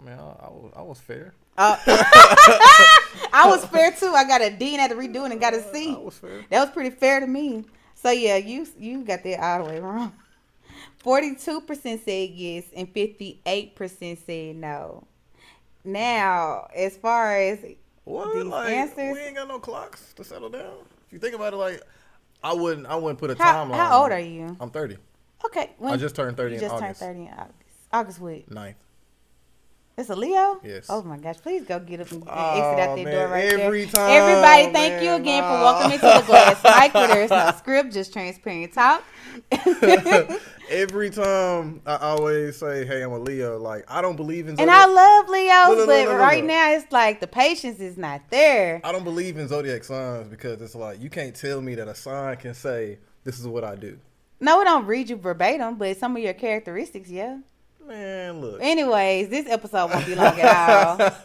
I 0.00 0.04
mean, 0.08 0.18
I, 0.18 0.22
I 0.46 0.48
was 0.50 0.72
I 0.76 0.82
was 0.82 1.00
fair. 1.00 1.34
Uh, 1.58 1.76
I 3.32 3.44
was 3.46 3.64
fair 3.66 3.90
too. 3.92 4.12
I 4.14 4.24
got 4.24 4.40
a 4.40 4.50
D 4.50 4.72
and 4.74 4.80
had 4.80 4.90
to 4.90 4.96
redo 4.96 5.26
it 5.26 5.32
and 5.32 5.40
got 5.40 5.52
a 5.54 5.62
C. 5.62 5.94
I 5.94 5.98
was 5.98 6.16
fair. 6.16 6.44
That 6.50 6.60
was 6.64 6.70
pretty 6.70 6.90
fair 6.90 7.20
to 7.20 7.26
me. 7.26 7.64
So 7.94 8.10
yeah, 8.10 8.36
you 8.36 8.66
you 8.78 9.02
got 9.04 9.22
that 9.24 9.40
all 9.40 9.64
the 9.66 9.70
way 9.72 9.80
wrong. 9.80 10.12
Forty-two 10.98 11.62
percent 11.62 12.02
said 12.04 12.30
yes, 12.30 12.64
and 12.74 12.88
fifty-eight 12.90 13.74
percent 13.74 14.18
said 14.24 14.56
no. 14.56 15.04
Now, 15.84 16.68
as 16.74 16.96
far 16.96 17.36
as 17.36 17.58
What? 18.04 18.34
These 18.34 18.44
like 18.44 18.70
answers- 18.70 19.14
we 19.14 19.20
ain't 19.20 19.36
got 19.36 19.48
no 19.48 19.58
clocks 19.58 20.12
to 20.14 20.24
settle 20.24 20.50
down. 20.50 20.74
If 21.06 21.12
you 21.12 21.18
think 21.18 21.34
about 21.34 21.52
it, 21.52 21.56
like 21.56 21.82
I 22.42 22.52
wouldn't 22.54 22.86
I 22.86 22.96
wouldn't 22.96 23.18
put 23.18 23.30
a 23.30 23.42
how, 23.42 23.64
timeline. 23.64 23.76
how 23.76 24.02
old 24.02 24.12
are 24.12 24.20
you? 24.20 24.56
I'm 24.60 24.70
thirty. 24.70 24.96
Okay, 25.44 25.70
when 25.78 25.92
I 25.92 25.96
just 25.96 26.14
turned 26.14 26.36
thirty 26.36 26.54
you 26.56 26.60
in 26.60 26.68
just 26.68 26.74
August. 26.74 27.00
turned 27.00 27.16
thirty 27.16 27.26
in 27.28 27.32
August. 27.38 27.54
August 27.92 28.20
what? 28.20 28.50
Ninth. 28.50 28.76
It's 30.00 30.08
a 30.08 30.16
Leo. 30.16 30.58
Yes. 30.64 30.86
Oh 30.88 31.02
my 31.02 31.18
gosh! 31.18 31.36
Please 31.42 31.64
go 31.64 31.78
get 31.78 32.00
up 32.00 32.10
and, 32.10 32.22
and 32.22 32.30
Oh, 32.32 32.50
exit 32.72 32.88
out 32.88 32.96
that 32.96 33.04
man, 33.04 33.14
door 33.14 33.28
right 33.28 33.52
every 33.52 33.84
there. 33.84 33.92
time, 33.92 34.10
Everybody, 34.10 34.72
thank 34.72 35.02
you 35.02 35.10
man, 35.10 35.20
again 35.20 35.42
for 35.42 35.48
nah. 35.50 35.62
welcoming 35.62 35.98
to 35.98 36.06
the 36.06 36.24
Glass 36.26 36.64
Mic, 36.80 36.94
where 36.94 37.08
there's 37.08 37.28
no 37.30 37.52
script, 37.58 37.92
just 37.92 38.10
transparent 38.14 38.72
talk. 38.72 39.04
Every 40.70 41.10
time 41.10 41.82
I 41.84 41.96
always 41.96 42.56
say, 42.56 42.86
"Hey, 42.86 43.02
I'm 43.02 43.12
a 43.12 43.18
Leo." 43.18 43.58
Like 43.58 43.84
I 43.88 44.00
don't 44.00 44.16
believe 44.16 44.48
in. 44.48 44.58
And 44.58 44.70
I 44.70 44.86
love 44.86 45.28
Leos, 45.28 45.68
Look, 45.68 45.76
look, 45.78 45.86
but 45.88 45.98
look, 45.98 46.08
look, 46.08 46.18
right 46.18 46.44
now 46.44 46.72
it's 46.72 46.90
like 46.90 47.20
the 47.20 47.26
patience 47.26 47.78
is 47.78 47.98
not 47.98 48.22
there. 48.30 48.80
I 48.82 48.92
don't 48.92 49.04
believe 49.04 49.36
in 49.36 49.48
zodiac 49.48 49.84
signs 49.84 50.28
because 50.28 50.62
it's 50.62 50.74
like 50.74 50.98
you 51.02 51.10
can't 51.10 51.36
tell 51.36 51.60
me 51.60 51.74
that 51.74 51.88
a 51.88 51.94
sign 51.94 52.36
can 52.38 52.54
say 52.54 52.98
this 53.24 53.38
is 53.38 53.46
what 53.46 53.64
I 53.64 53.76
do. 53.76 53.98
No, 54.40 54.62
it 54.62 54.64
don't 54.64 54.86
read 54.86 55.10
you 55.10 55.16
verbatim, 55.16 55.74
but 55.76 55.98
some 55.98 56.16
of 56.16 56.22
your 56.22 56.32
characteristics, 56.32 57.10
yeah. 57.10 57.40
Man, 57.90 58.40
look. 58.40 58.60
Anyways, 58.62 59.30
this 59.30 59.48
episode 59.48 59.90
won't 59.90 60.06
be 60.06 60.14
long 60.14 60.38
at 60.38 60.86
all. 60.86 60.96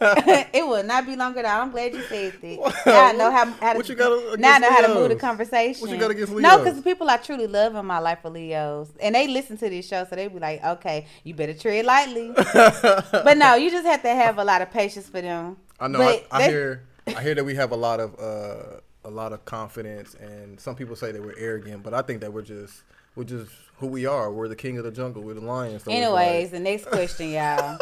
it 0.52 0.66
will 0.66 0.82
not 0.82 1.06
be 1.06 1.14
long 1.14 1.38
at 1.38 1.44
all. 1.44 1.62
I'm 1.62 1.70
glad 1.70 1.94
you 1.94 2.02
said 2.02 2.32
that. 2.42 2.82
Now 2.84 3.04
I 3.06 3.12
know 3.12 3.30
how, 3.30 3.44
how 3.44 3.72
to 3.74 3.78
What 3.78 3.88
you 3.88 3.94
got 3.94 4.36
now 4.40 4.54
I 4.54 4.58
know 4.58 4.70
how 4.70 4.80
to 4.84 4.94
move 4.94 5.08
the 5.10 5.14
conversation. 5.14 5.80
What 5.80 5.90
you 5.90 5.96
got 5.96 6.10
against 6.10 6.32
No, 6.32 6.58
because 6.58 6.74
the 6.74 6.82
people 6.82 7.08
I 7.08 7.18
truly 7.18 7.46
love 7.46 7.76
in 7.76 7.86
my 7.86 8.00
life 8.00 8.18
are 8.24 8.30
Leos, 8.30 8.90
and 9.00 9.14
they 9.14 9.28
listen 9.28 9.56
to 9.58 9.70
this 9.70 9.86
show, 9.86 10.04
so 10.10 10.16
they 10.16 10.26
be 10.26 10.40
like, 10.40 10.64
"Okay, 10.64 11.06
you 11.22 11.34
better 11.34 11.54
tread 11.54 11.84
lightly." 11.84 12.32
but 12.52 13.36
no, 13.36 13.54
you 13.54 13.70
just 13.70 13.86
have 13.86 14.02
to 14.02 14.08
have 14.08 14.38
a 14.38 14.44
lot 14.44 14.60
of 14.60 14.72
patience 14.72 15.08
for 15.08 15.20
them. 15.20 15.58
I 15.78 15.86
know. 15.86 16.00
I, 16.00 16.04
But 16.04 16.26
I 16.32 16.38
they- 16.38 16.50
hear. 16.50 16.82
I 17.16 17.22
hear 17.22 17.36
that 17.36 17.44
we 17.44 17.54
have 17.54 17.70
a 17.70 17.76
lot 17.76 18.00
of 18.00 18.18
uh, 18.18 18.80
a 19.04 19.10
lot 19.10 19.32
of 19.32 19.44
confidence, 19.44 20.14
and 20.14 20.58
some 20.58 20.74
people 20.74 20.96
say 20.96 21.12
that 21.12 21.22
we're 21.22 21.38
arrogant, 21.38 21.84
but 21.84 21.94
I 21.94 22.02
think 22.02 22.22
that 22.22 22.32
we're 22.32 22.42
just 22.42 22.82
we're 23.16 23.24
just 23.24 23.50
who 23.78 23.88
we 23.88 24.06
are. 24.06 24.30
We're 24.30 24.48
the 24.48 24.56
king 24.56 24.78
of 24.78 24.84
the 24.84 24.90
jungle. 24.92 25.22
We're 25.22 25.34
the 25.34 25.40
lions. 25.40 25.82
So 25.84 25.90
Anyways, 25.90 26.50
the 26.50 26.60
next 26.60 26.86
question, 26.86 27.30
y'all. 27.30 27.78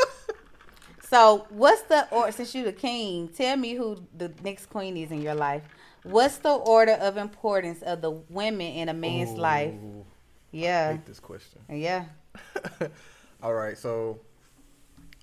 so, 1.08 1.46
what's 1.50 1.82
the 1.82 2.08
or 2.10 2.32
since 2.32 2.54
you're 2.54 2.64
the 2.64 2.72
king? 2.72 3.28
Tell 3.28 3.56
me 3.56 3.74
who 3.74 3.98
the 4.16 4.32
next 4.42 4.66
queen 4.66 4.96
is 4.96 5.10
in 5.10 5.20
your 5.20 5.34
life. 5.34 5.62
What's 6.04 6.36
the 6.38 6.52
order 6.52 6.92
of 6.92 7.16
importance 7.16 7.82
of 7.82 8.00
the 8.02 8.10
women 8.10 8.66
in 8.74 8.88
a 8.88 8.94
man's 8.94 9.38
life? 9.38 9.72
Ooh, 9.72 10.04
I 10.52 10.56
Yeah, 10.56 10.92
hate 10.92 11.06
this 11.06 11.20
question. 11.20 11.60
Uh, 11.70 11.74
yeah. 11.74 12.04
All 13.42 13.54
right, 13.54 13.76
so 13.76 14.20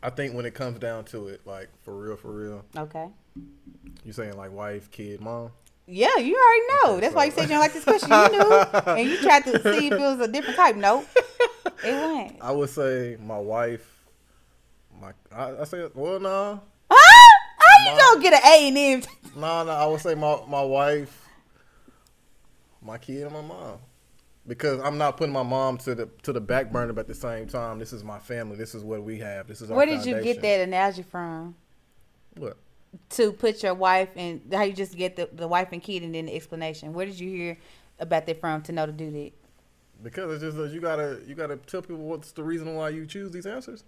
I 0.01 0.09
think 0.09 0.33
when 0.33 0.45
it 0.45 0.53
comes 0.55 0.79
down 0.79 1.05
to 1.05 1.27
it, 1.27 1.41
like 1.45 1.69
for 1.83 1.95
real, 1.95 2.15
for 2.17 2.31
real, 2.31 2.65
Okay. 2.75 3.07
you 4.03 4.11
saying 4.13 4.37
like 4.37 4.51
wife, 4.51 4.89
kid, 4.91 5.21
mom. 5.21 5.51
Yeah, 5.93 6.15
you 6.17 6.38
already 6.38 6.95
know. 6.95 7.01
That's 7.01 7.13
why 7.13 7.25
you 7.25 7.31
said 7.31 7.43
you 7.43 7.48
don't 7.50 7.60
like 7.60 7.74
this 7.74 7.83
question. 7.83 8.10
You 8.10 8.29
knew, 8.29 8.51
and 8.51 9.10
you 9.10 9.17
tried 9.21 9.43
to 9.43 9.62
see 9.62 9.88
if 9.88 9.93
it 9.93 10.00
was 10.00 10.21
a 10.21 10.27
different 10.29 10.55
type. 10.55 10.77
Nope, 10.77 11.05
it 11.83 11.93
wasn't. 11.93 12.38
I 12.41 12.51
would 12.51 12.69
say 12.69 13.17
my 13.21 13.38
wife. 13.38 14.05
My 15.01 15.12
I, 15.36 15.62
I 15.62 15.63
say 15.65 15.86
well 15.93 16.19
no 16.19 16.62
Huh? 16.89 17.39
How 17.57 17.86
you 17.91 17.91
My- 17.98 18.01
gonna 18.01 18.21
get 18.21 18.33
an 18.33 18.39
A 18.45 18.67
and 18.69 18.77
M? 19.03 19.10
no 19.36 19.63
no 19.65 19.71
I 19.71 19.86
would 19.86 20.00
say 20.00 20.15
my 20.15 20.39
my 20.48 20.62
wife, 20.62 21.27
my 22.81 22.98
kid, 22.98 23.24
and 23.24 23.33
my 23.33 23.41
mom. 23.41 23.77
Because 24.48 24.79
I'm 24.79 24.98
not 24.98 25.17
putting 25.17 25.33
my 25.33 25.43
mom 25.43 25.77
to 25.79 25.93
the 25.93 26.10
to 26.24 26.31
the 26.31 26.41
back 26.41 26.71
burner, 26.71 26.93
but 26.93 27.01
at 27.01 27.07
the 27.07 27.15
same 27.15 27.48
time, 27.48 27.79
this 27.79 27.91
is 27.91 28.01
my 28.01 28.17
family. 28.19 28.55
This 28.55 28.75
is 28.75 28.83
what 28.83 29.03
we 29.03 29.19
have. 29.19 29.48
This 29.48 29.62
is 29.62 29.69
our 29.69 29.75
Where 29.75 29.86
did 29.86 30.05
you 30.05 30.21
get 30.21 30.41
that 30.41 30.62
analogy 30.62 31.03
from? 31.03 31.55
What? 32.38 32.57
To 33.12 33.31
put 33.31 33.63
your 33.63 33.74
wife 33.74 34.10
and 34.15 34.41
how 34.53 34.63
you 34.63 34.74
just 34.74 34.98
get 34.98 35.15
the, 35.15 35.29
the 35.31 35.48
wife 35.48 35.69
and 35.71 35.81
kid 35.81 36.03
and 36.03 36.13
then 36.13 36.25
the 36.25 36.36
explanation. 36.36 36.93
Where 36.93 37.05
did 37.05 37.19
you 37.19 37.29
hear 37.29 37.57
about 38.00 38.25
that 38.25 38.39
from 38.41 38.62
to 38.63 38.71
know 38.71 38.86
to 38.86 38.91
do 38.91 39.12
that? 39.12 39.31
Because 40.03 40.31
it's 40.33 40.43
just 40.43 40.57
that 40.57 40.71
you 40.71 40.81
gotta 40.81 41.19
you 41.27 41.36
gotta 41.36 41.57
tell 41.57 41.81
people 41.81 41.98
what's 41.98 42.31
the 42.31 42.43
reason 42.43 42.74
why 42.75 42.89
you 42.89 43.05
choose 43.05 43.31
these 43.31 43.45
answers. 43.45 43.83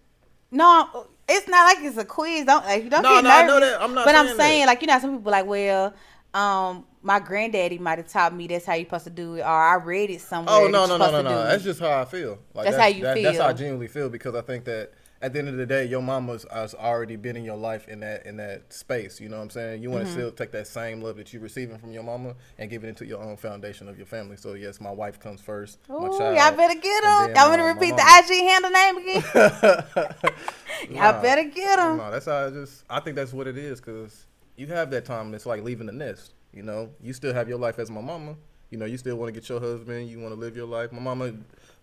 No, 0.51 1.07
it's 1.27 1.47
not 1.47 1.65
like 1.75 1.83
it's 1.83 1.97
a 1.97 2.05
quiz. 2.05 2.45
Don't 2.45 2.63
like 2.65 2.83
you 2.83 2.89
don't 2.89 3.01
No, 3.01 3.15
get 3.15 3.23
no, 3.23 3.29
I 3.31 3.45
know 3.47 3.59
that. 3.59 3.81
I'm 3.81 3.93
not 3.95 4.05
But 4.05 4.15
I'm 4.15 4.27
saying 4.27 4.37
saying 4.37 4.59
that. 4.61 4.67
like 4.67 4.81
you 4.81 4.87
know 4.87 4.99
some 4.99 5.17
people 5.17 5.31
like 5.31 5.45
well 5.47 5.93
um 6.35 6.85
my 7.01 7.19
granddaddy 7.19 7.79
might 7.79 7.97
have 7.97 8.07
taught 8.07 8.33
me 8.35 8.47
that's 8.47 8.65
how 8.65 8.73
you're 8.75 8.85
supposed 8.85 9.03
to 9.05 9.09
do 9.09 9.35
it, 9.35 9.41
or 9.41 9.45
I 9.47 9.75
read 9.75 10.09
it 10.11 10.21
somewhere. 10.21 10.55
Oh 10.55 10.67
no 10.67 10.85
no 10.85 10.97
no 10.97 11.11
no 11.11 11.21
no! 11.21 11.43
That's 11.45 11.63
just 11.63 11.79
how 11.79 11.99
I 12.01 12.05
feel. 12.05 12.39
Like 12.53 12.65
That's 12.65 12.77
how 12.77 12.85
you 12.87 13.03
that- 13.03 13.21
That's 13.21 13.37
how 13.39 13.47
I 13.47 13.53
genuinely 13.53 13.87
feel 13.87 14.09
because 14.09 14.33
I 14.35 14.41
think 14.41 14.63
that 14.65 14.91
at 15.23 15.33
the 15.33 15.39
end 15.39 15.47
of 15.47 15.55
the 15.57 15.65
day, 15.65 15.85
your 15.85 16.01
mama's 16.01 16.45
has 16.51 16.75
already 16.75 17.15
been 17.15 17.35
in 17.35 17.43
your 17.43 17.55
life 17.55 17.87
in 17.87 18.01
that 18.01 18.25
in 18.27 18.37
that 18.37 18.71
space. 18.73 19.19
You 19.19 19.29
know 19.29 19.37
what 19.37 19.43
I'm 19.43 19.49
saying? 19.49 19.81
You 19.81 19.87
Mm-hmm. 19.89 19.95
want 19.97 20.05
to 20.07 20.11
still 20.11 20.31
take 20.31 20.51
that 20.51 20.67
same 20.67 21.01
love 21.01 21.15
that 21.17 21.33
you're 21.33 21.41
receiving 21.41 21.77
from 21.79 21.91
your 21.93 22.03
mama 22.03 22.35
and 22.59 22.69
give 22.69 22.83
it 22.83 22.87
into 22.89 23.05
your 23.05 23.23
own 23.23 23.37
foundation 23.37 23.87
of 23.89 23.97
your 23.97 24.05
family. 24.05 24.37
So 24.37 24.53
yes, 24.53 24.79
my 24.81 24.91
wife 24.91 25.19
comes 25.19 25.41
first. 25.41 25.79
my 25.89 25.95
Ooh, 25.95 26.17
child, 26.19 26.35
y'all 26.35 26.51
better 26.55 26.79
get 26.79 27.03
and 27.03 27.27
them. 27.27 27.33
then 27.33 27.35
Y'all 27.35 27.49
want 27.49 27.59
to 27.59 27.63
my- 27.63 27.73
my 27.73 27.79
repeat 27.79 27.95
the 27.95 28.03
IG 28.03 28.43
handle 28.49 28.71
name 28.71 28.97
again? 28.97 30.33
y'all 30.95 31.13
Nah. 31.13 31.21
better 31.21 31.43
get 31.45 31.77
them. 31.77 31.97
No, 31.97 32.11
that's 32.11 32.25
how 32.25 32.47
I 32.47 32.49
just. 32.49 32.83
I 32.89 32.99
think 32.99 33.15
that's 33.15 33.33
what 33.33 33.47
it 33.47 33.57
is 33.57 33.79
because 33.79 34.25
you 34.57 34.67
have 34.67 34.91
that 34.91 35.05
time. 35.05 35.33
It's 35.33 35.45
like 35.45 35.63
leaving 35.63 35.87
the 35.87 35.93
nest. 35.93 36.33
You 36.53 36.63
know, 36.63 36.89
you 37.01 37.13
still 37.13 37.33
have 37.33 37.47
your 37.49 37.57
life 37.57 37.79
as 37.79 37.89
my 37.89 38.01
mama. 38.01 38.35
You 38.69 38.77
know, 38.77 38.85
you 38.85 38.97
still 38.97 39.15
want 39.15 39.33
to 39.33 39.39
get 39.39 39.47
your 39.49 39.59
husband. 39.59 40.09
You 40.09 40.19
want 40.19 40.33
to 40.33 40.39
live 40.39 40.55
your 40.55 40.67
life. 40.67 40.91
My 40.91 40.99
mama 40.99 41.33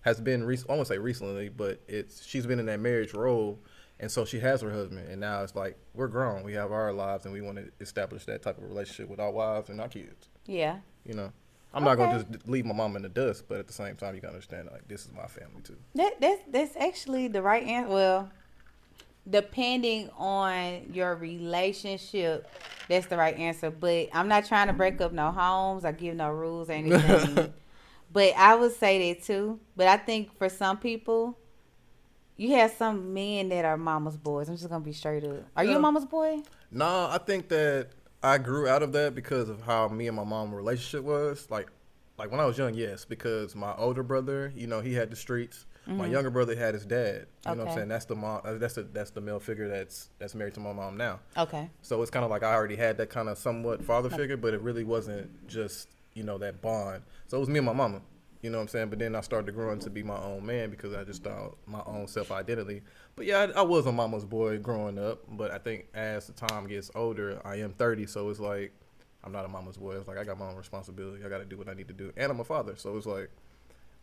has 0.03 0.21
been. 0.21 0.45
Rec- 0.45 0.69
I 0.69 0.75
won't 0.75 0.89
say 0.89 0.99
recently, 0.99 1.49
but 1.49 1.81
it's 1.89 2.25
she's 2.25 2.47
been 2.47 2.59
in 2.59 2.67
that 2.67 2.81
marriage 2.81 3.15
role, 3.15 3.59
and 3.99 4.11
so 4.11 4.25
she 4.25 4.41
has 4.41 4.61
her 4.63 4.71
husband. 4.71 5.09
And 5.09 5.21
now 5.21 5.43
it's 5.43 5.55
like 5.55 5.77
we're 5.95 6.09
grown. 6.09 6.43
We 6.43 6.55
have 6.55 6.73
our 6.73 6.93
lives, 6.93 7.25
and 7.25 7.35
we 7.35 7.41
want 7.41 7.59
to 7.59 7.71
establish 7.81 8.25
that 8.27 8.43
type 8.43 8.59
of 8.59 8.65
relationship 8.65 9.09
with 9.09 9.21
our 9.21 9.31
wives 9.31 9.71
and 9.71 9.81
our 9.81 9.89
kids. 9.89 10.29
Yeah. 10.47 10.79
You 11.05 11.15
know, 11.15 11.33
I'm 11.73 11.85
not 11.85 11.97
gonna 11.97 12.25
just 12.25 12.49
leave 12.49 12.67
my 12.67 12.75
mom 12.75 12.97
in 12.97 13.03
the 13.03 13.09
dust, 13.09 13.45
but 13.49 13.59
at 13.59 13.67
the 13.67 13.73
same 13.73 13.97
time, 13.97 14.15
you 14.15 14.21
gotta 14.21 14.35
understand 14.35 14.69
like 14.73 14.89
this 14.89 15.07
is 15.07 15.13
my 15.13 15.27
family 15.27 15.63
too. 15.63 15.77
That 15.95 16.21
that's 16.21 16.43
that's 16.51 16.77
actually 16.77 17.29
the 17.29 17.43
right 17.43 17.63
answer. 17.65 17.93
Well, 17.93 18.31
depending 19.29 20.11
on 20.17 20.91
your 20.93 21.15
relationship, 21.15 22.51
that's 22.89 23.07
the 23.07 23.17
right 23.17 23.37
answer. 23.37 23.71
But 23.71 24.09
I'm 24.13 24.29
not 24.29 24.47
trying 24.47 24.67
to 24.67 24.73
break 24.73 25.01
up 25.01 25.13
no 25.13 25.31
homes 25.31 25.85
I 25.85 25.93
give 25.93 26.17
no 26.17 26.31
rules 26.31 26.69
or 26.69 26.73
anything. 26.75 27.53
But 28.13 28.35
I 28.37 28.55
would 28.55 28.73
say 28.75 29.13
that 29.13 29.25
too. 29.25 29.61
But 29.77 29.87
I 29.89 29.97
think 29.97 30.37
for 30.39 30.49
some 30.49 30.79
people, 30.79 31.39
you 32.37 32.55
have 32.55 32.73
some 32.73 33.13
men 33.13 33.49
that 33.51 33.65
are 33.65 33.77
mama's 33.77 34.17
boys. 34.17 34.49
I'm 34.49 34.57
just 34.57 34.69
gonna 34.69 34.85
be 34.85 34.93
straight 34.93 35.25
up. 35.25 35.45
Are 35.57 35.65
you 35.65 35.77
a 35.77 35.81
mama's 35.81 36.07
boy? 36.07 36.41
No, 36.71 37.09
I 37.11 37.19
think 37.19 37.49
that 37.49 37.89
I 38.23 38.39
grew 38.39 38.69
out 38.69 38.83
of 38.83 38.93
that 38.93 39.15
because 39.15 39.49
of 39.49 39.63
how 39.63 39.89
me 39.89 40.07
and 40.09 40.17
my 40.17 40.25
mom 40.25 40.55
relationship 40.55 41.05
was. 41.05 41.47
Like, 41.51 41.69
like 42.19 42.31
when 42.31 42.41
I 42.41 42.45
was 42.47 42.57
young, 42.59 42.75
yes, 42.75 43.05
because 43.05 43.55
my 43.55 43.75
older 43.77 44.03
brother, 44.03 44.53
you 44.55 44.67
know, 44.67 44.81
he 44.81 44.95
had 44.95 45.11
the 45.11 45.17
streets. 45.17 45.67
My 45.87 46.07
younger 46.07 46.31
brother 46.31 46.55
had 46.55 46.75
his 46.75 46.87
dad. 46.87 47.27
You 47.45 47.57
know 47.57 47.57
what 47.57 47.59
Mm-hmm. 47.59 47.69
I'm 47.69 47.75
saying? 47.75 47.89
That's 47.89 48.05
the 48.05 48.15
mom. 48.15 48.43
uh, 48.45 48.55
That's 48.55 48.75
the 48.75 48.85
that's 48.85 49.11
the 49.11 49.21
male 49.21 49.41
figure 49.41 49.67
that's 49.69 50.11
that's 50.21 50.37
married 50.37 50.55
to 50.55 50.61
my 50.61 50.73
mom 50.73 50.97
now. 50.97 51.19
Okay. 51.37 51.69
So 51.83 52.01
it's 52.01 52.13
kind 52.13 52.25
of 52.25 52.31
like 52.31 52.45
I 52.45 52.55
already 52.55 52.77
had 52.77 52.97
that 52.99 53.11
kind 53.11 53.29
of 53.29 53.37
somewhat 53.39 53.83
father 53.83 54.09
figure, 54.09 54.37
but 54.37 54.55
it 54.55 54.61
really 54.61 54.85
wasn't 54.85 55.49
just 55.49 55.89
you 56.15 56.23
know 56.23 56.39
that 56.39 56.61
bond. 56.61 57.03
So 57.29 57.37
it 57.37 57.41
was 57.41 57.49
me 57.49 57.59
and 57.59 57.67
my 57.67 57.73
mama. 57.73 58.01
You 58.43 58.49
know 58.49 58.57
what 58.57 58.63
I'm 58.63 58.69
saying? 58.69 58.89
But 58.89 58.99
then 58.99 59.15
I 59.15 59.21
started 59.21 59.55
growing 59.55 59.81
to 59.81 59.91
be 59.91 60.03
my 60.03 60.17
own 60.17 60.47
man 60.47 60.71
because 60.71 60.95
I 60.95 61.05
just 61.05 61.23
thought 61.23 61.59
my 61.67 61.83
own 61.85 62.07
self 62.07 62.33
identity. 62.33 62.83
But 63.15 63.27
yeah, 63.27 63.49
I, 63.55 63.61
I 63.61 63.63
was 63.63 63.87
a 63.87 63.93
mama's 63.93 64.25
boy 64.25 64.59
growing 64.59 64.99
up. 64.99 65.25
But 65.29 65.51
I 65.51 65.59
think 65.59 65.87
as 65.95 66.27
the 66.27 66.33
time 66.33 66.67
gets 66.67 66.91
older, 66.95 67.41
I 67.45 67.57
am 67.57 67.73
30, 67.75 68.07
so 68.07 68.31
it's 68.31 68.41
like 68.41 68.73
I'm 69.23 69.33
not 69.33 69.45
a 69.45 69.49
mama's 69.49 69.77
boy. 69.77 69.97
It's 69.97 70.09
like 70.09 70.17
I 70.17 70.25
got 70.25 70.39
my 70.39 70.49
own 70.49 70.57
responsibility. 70.57 71.25
I 71.25 71.29
got 71.29 71.39
to 71.39 71.45
do 71.45 71.59
what 71.59 71.69
I 71.69 71.75
need 71.75 71.89
to 71.89 71.95
do, 71.95 72.13
and 72.17 72.33
I'm 72.33 72.41
a 72.41 72.45
father. 72.45 72.77
So 72.77 72.97
it's 72.97 73.07
like 73.07 73.31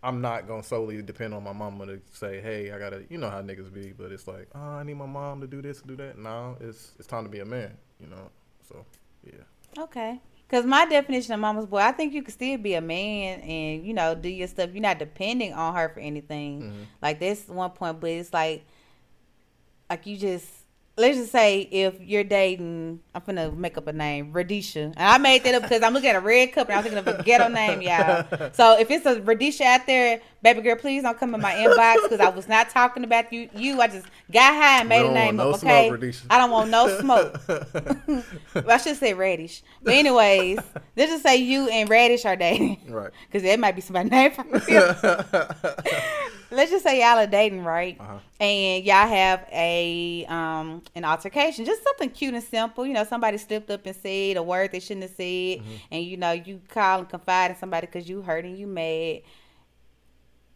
I'm 0.04 0.22
not 0.22 0.48
gonna 0.48 0.64
solely 0.64 1.02
depend 1.02 1.34
on 1.34 1.44
my 1.44 1.54
mama 1.54 1.88
to 1.88 2.02
say, 2.14 2.40
"Hey, 2.40 2.72
I 2.72 2.78
gotta," 2.78 3.06
you 3.10 3.18
know 3.18 3.30
how 3.30 3.42
niggas 3.42 3.74
be. 3.74 3.94
But 3.98 4.12
it's 4.12 4.28
like, 4.28 4.48
oh, 4.54 4.60
I 4.60 4.84
need 4.84 4.94
my 4.94 5.08
mom 5.08 5.42
to 5.42 5.48
do 5.48 5.62
this, 5.62 5.82
to 5.82 5.88
do 5.88 5.96
that. 5.98 6.18
No, 6.20 6.56
it's 6.62 6.92
it's 7.00 7.08
time 7.08 7.24
to 7.24 7.30
be 7.30 7.40
a 7.40 7.46
man. 7.46 7.76
You 8.00 8.08
know. 8.08 8.30
So 8.70 8.86
yeah. 9.26 9.84
Okay. 9.84 10.22
Cause 10.50 10.66
my 10.66 10.86
definition 10.86 11.34
of 11.34 11.42
mama's 11.42 11.66
boy, 11.66 11.80
I 11.80 11.92
think 11.92 12.14
you 12.14 12.24
can 12.24 12.32
still 12.32 12.58
be 12.58 12.76
a 12.76 12.82
man 12.82 13.42
and 13.42 13.86
you 13.86 13.94
know 13.94 14.16
do 14.16 14.30
your 14.30 14.48
stuff. 14.48 14.70
You're 14.72 14.82
not 14.82 14.98
depending 14.98 15.54
on 15.54 15.76
her 15.76 15.90
for 15.90 16.00
anything. 16.00 16.62
Mm-hmm. 16.62 16.84
Like 17.02 17.20
that's 17.20 17.48
one 17.50 17.72
point, 17.72 18.00
but 18.00 18.10
it's 18.12 18.32
like, 18.32 18.66
like 19.90 20.06
you 20.08 20.16
just 20.16 20.48
let's 20.98 21.18
just 21.18 21.32
say 21.32 21.62
if 21.62 22.00
you're 22.02 22.24
dating, 22.24 23.00
I'm 23.14 23.22
gonna 23.26 23.52
make 23.52 23.78
up 23.78 23.88
a 23.88 23.94
name, 23.94 24.34
Radisha, 24.34 24.80
and 24.80 24.98
I 24.98 25.18
made 25.18 25.44
that 25.44 25.56
up 25.56 25.64
because 25.64 25.84
I'm 25.84 25.94
looking 25.94 26.10
at 26.10 26.16
a 26.16 26.22
red 26.22 26.52
cup 26.54 26.70
and 26.70 26.78
I'm 26.78 26.84
thinking 26.84 27.00
of 27.00 27.08
a 27.08 27.24
ghetto 27.24 27.48
name, 27.48 27.82
y'all. 27.82 28.26
So 28.54 28.80
if 28.80 28.90
it's 28.90 29.06
a 29.06 29.22
Radisha 29.22 29.64
out 29.64 29.86
there, 29.86 30.22
baby 30.42 30.62
girl, 30.62 30.76
please 30.76 31.04
don't 31.04 31.18
come 31.20 31.34
in 31.36 31.42
my 31.42 31.54
inbox 31.54 32.04
because 32.04 32.20
I 32.20 32.30
was 32.30 32.48
not 32.48 32.70
talking 32.70 33.04
about 33.04 33.32
you. 33.34 33.50
You, 33.56 33.82
I 33.82 33.88
just 33.88 34.06
got 34.32 34.54
high 34.54 34.80
and 34.82 34.90
made 34.90 35.06
a 35.06 35.12
name 35.12 35.38
want 35.38 35.56
up. 35.56 35.64
no 35.64 35.70
Okay, 35.70 35.92
Radisha. 35.92 36.26
I 36.30 36.38
don't 36.38 36.52
want 36.52 36.70
no 36.70 37.00
smoke. 37.00 37.40
well, 38.56 38.72
I 38.72 38.78
should 38.78 38.98
say 38.98 39.14
radish. 39.14 39.64
But 39.84 39.94
anyways, 39.96 40.60
let's 40.96 41.12
just 41.12 41.24
say 41.24 41.38
you 41.38 41.70
and 41.70 41.90
radish 41.90 42.26
are 42.26 42.36
dating. 42.36 42.80
Right. 42.88 43.12
Because 43.28 43.44
that 43.44 43.60
might 43.60 43.76
be 43.76 43.82
somebody's 43.82 44.12
name 44.12 44.32
let's 46.52 46.72
just 46.72 46.84
say 46.84 47.00
y'all 47.00 47.18
are 47.18 47.28
dating, 47.28 47.64
right? 47.64 47.98
Uh-huh. 48.00 48.18
And 48.40 48.86
y'all 48.86 49.08
have 49.08 49.46
a 49.52 50.26
um 50.28 50.82
an 50.96 51.06
altercation, 51.06 51.66
just 51.66 51.84
something 51.84 52.10
cute 52.10 52.34
and 52.34 52.44
simple. 52.44 52.86
You 52.86 52.94
know, 52.94 53.04
somebody 53.04 53.38
slipped 53.38 53.70
up 53.70 53.86
and 53.86 53.96
said 53.96 54.38
a 54.38 54.44
word 54.44 54.72
they 54.72 54.80
shouldn't 54.80 55.04
have 55.04 55.12
said, 55.16 55.28
Mm-hmm. 55.28 55.72
and 55.92 56.04
you 56.04 56.18
know 56.18 56.32
you 56.32 56.62
call 56.70 57.00
and 57.00 57.10
confide 57.10 57.52
in 57.52 57.58
somebody 57.58 57.88
because 57.88 58.08
you 58.10 58.22
hurt 58.22 58.46
and 58.46 58.58
you 58.58 58.68
mad. 58.68 59.22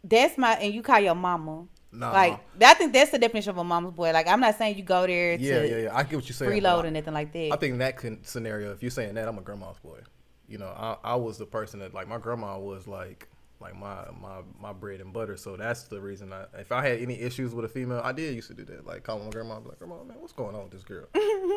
That's 0.03 0.37
my 0.37 0.53
and 0.53 0.73
you 0.73 0.81
call 0.81 0.99
your 0.99 1.15
mama. 1.15 1.65
Nah. 1.91 2.11
Like 2.11 2.39
I 2.61 2.73
think 2.73 2.93
that's 2.93 3.11
the 3.11 3.19
definition 3.19 3.49
of 3.49 3.57
a 3.57 3.63
mama's 3.63 3.93
boy. 3.93 4.11
Like 4.11 4.27
I'm 4.27 4.39
not 4.39 4.57
saying 4.57 4.77
you 4.77 4.83
go 4.83 5.05
there 5.05 5.33
Yeah, 5.33 5.59
to 5.61 5.67
yeah, 5.69 5.77
yeah. 5.77 5.95
I 5.95 6.03
get 6.03 6.15
what 6.15 6.27
you're 6.29 6.33
saying. 6.33 6.51
freeload 6.51 6.77
but 6.77 6.85
or 6.85 6.87
anything 6.87 7.13
like 7.13 7.33
that. 7.33 7.51
I 7.51 7.55
think 7.57 7.73
in 7.73 7.79
that 7.79 7.99
scenario, 8.23 8.71
if 8.71 8.81
you're 8.81 8.91
saying 8.91 9.15
that, 9.15 9.27
I'm 9.27 9.37
a 9.37 9.41
grandma's 9.41 9.77
boy. 9.79 9.99
You 10.47 10.57
know, 10.57 10.67
I, 10.67 10.97
I 11.03 11.15
was 11.15 11.37
the 11.37 11.45
person 11.45 11.79
that 11.81 11.93
like 11.93 12.07
my 12.07 12.17
grandma 12.17 12.57
was 12.57 12.87
like 12.87 13.27
like 13.61 13.75
my 13.77 14.05
my 14.21 14.41
my 14.59 14.73
bread 14.73 14.99
and 15.01 15.13
butter. 15.13 15.37
So 15.37 15.55
that's 15.55 15.83
the 15.83 16.01
reason 16.01 16.33
I 16.33 16.45
if 16.59 16.71
I 16.71 16.85
had 16.87 16.99
any 16.99 17.19
issues 17.19 17.53
with 17.53 17.63
a 17.65 17.69
female, 17.69 18.01
I 18.03 18.11
did 18.11 18.33
used 18.35 18.47
to 18.49 18.53
do 18.53 18.65
that. 18.65 18.85
Like 18.85 19.03
call 19.03 19.19
my 19.19 19.29
grandma, 19.29 19.59
be 19.59 19.69
like, 19.69 19.79
grandma, 19.79 20.03
man, 20.03 20.17
what's 20.19 20.33
going 20.33 20.55
on 20.55 20.63
with 20.63 20.71
this 20.71 20.83
girl? 20.83 21.05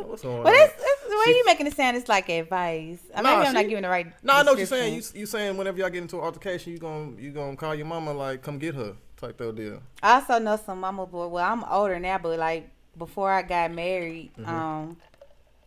What's 0.07 0.23
going 0.23 0.43
But 0.43 0.51
on? 0.51 0.55
that's, 0.59 0.73
that's 0.75 1.03
the 1.09 1.17
way 1.17 1.25
She- 1.27 1.31
you 1.39 1.45
making 1.47 1.67
it 1.67 1.77
sound. 1.77 1.97
It's 1.97 2.09
like 2.09 2.29
advice. 2.29 2.99
I 3.15 3.23
Nah, 3.23 3.37
maybe 3.37 3.47
I'm 3.49 3.55
not 3.55 3.69
giving 3.69 3.83
the 3.83 3.89
right. 3.89 4.07
No, 4.23 4.35
I 4.35 4.43
know 4.43 4.53
what 4.53 4.59
you're 4.59 4.67
saying. 4.67 4.95
You 4.95 5.03
you 5.15 5.27
saying 5.27 5.57
whenever 5.57 5.79
y'all 5.79 5.91
get 5.91 6.03
into 6.03 6.17
an 6.19 6.23
altercation, 6.25 6.73
you 6.73 6.79
gonna 6.79 7.13
you 7.21 7.31
gonna 7.31 7.57
call 7.57 7.75
your 7.75 7.87
mama 7.87 8.13
like 8.13 8.43
come 8.43 8.59
get 8.59 8.75
her 8.75 8.95
type 9.17 9.41
of 9.41 9.57
deal. 9.57 9.81
I 10.03 10.15
also 10.21 10.39
know 10.39 10.57
some 10.57 10.81
mama 10.81 11.07
boy. 11.07 11.29
Well, 11.29 11.45
I'm 11.45 11.65
older 11.65 11.99
now, 11.99 12.19
but 12.19 12.39
like 12.39 12.69
before 12.99 13.31
I 13.31 13.43
got 13.43 13.73
married, 13.73 14.31
Mm-hmm. 14.39 14.51
um, 14.51 14.97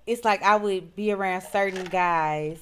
it's 0.05 0.23
like 0.23 0.41
I 0.43 0.55
would 0.55 0.95
be 0.95 1.11
around 1.11 1.41
certain 1.41 1.83
guys, 1.85 2.59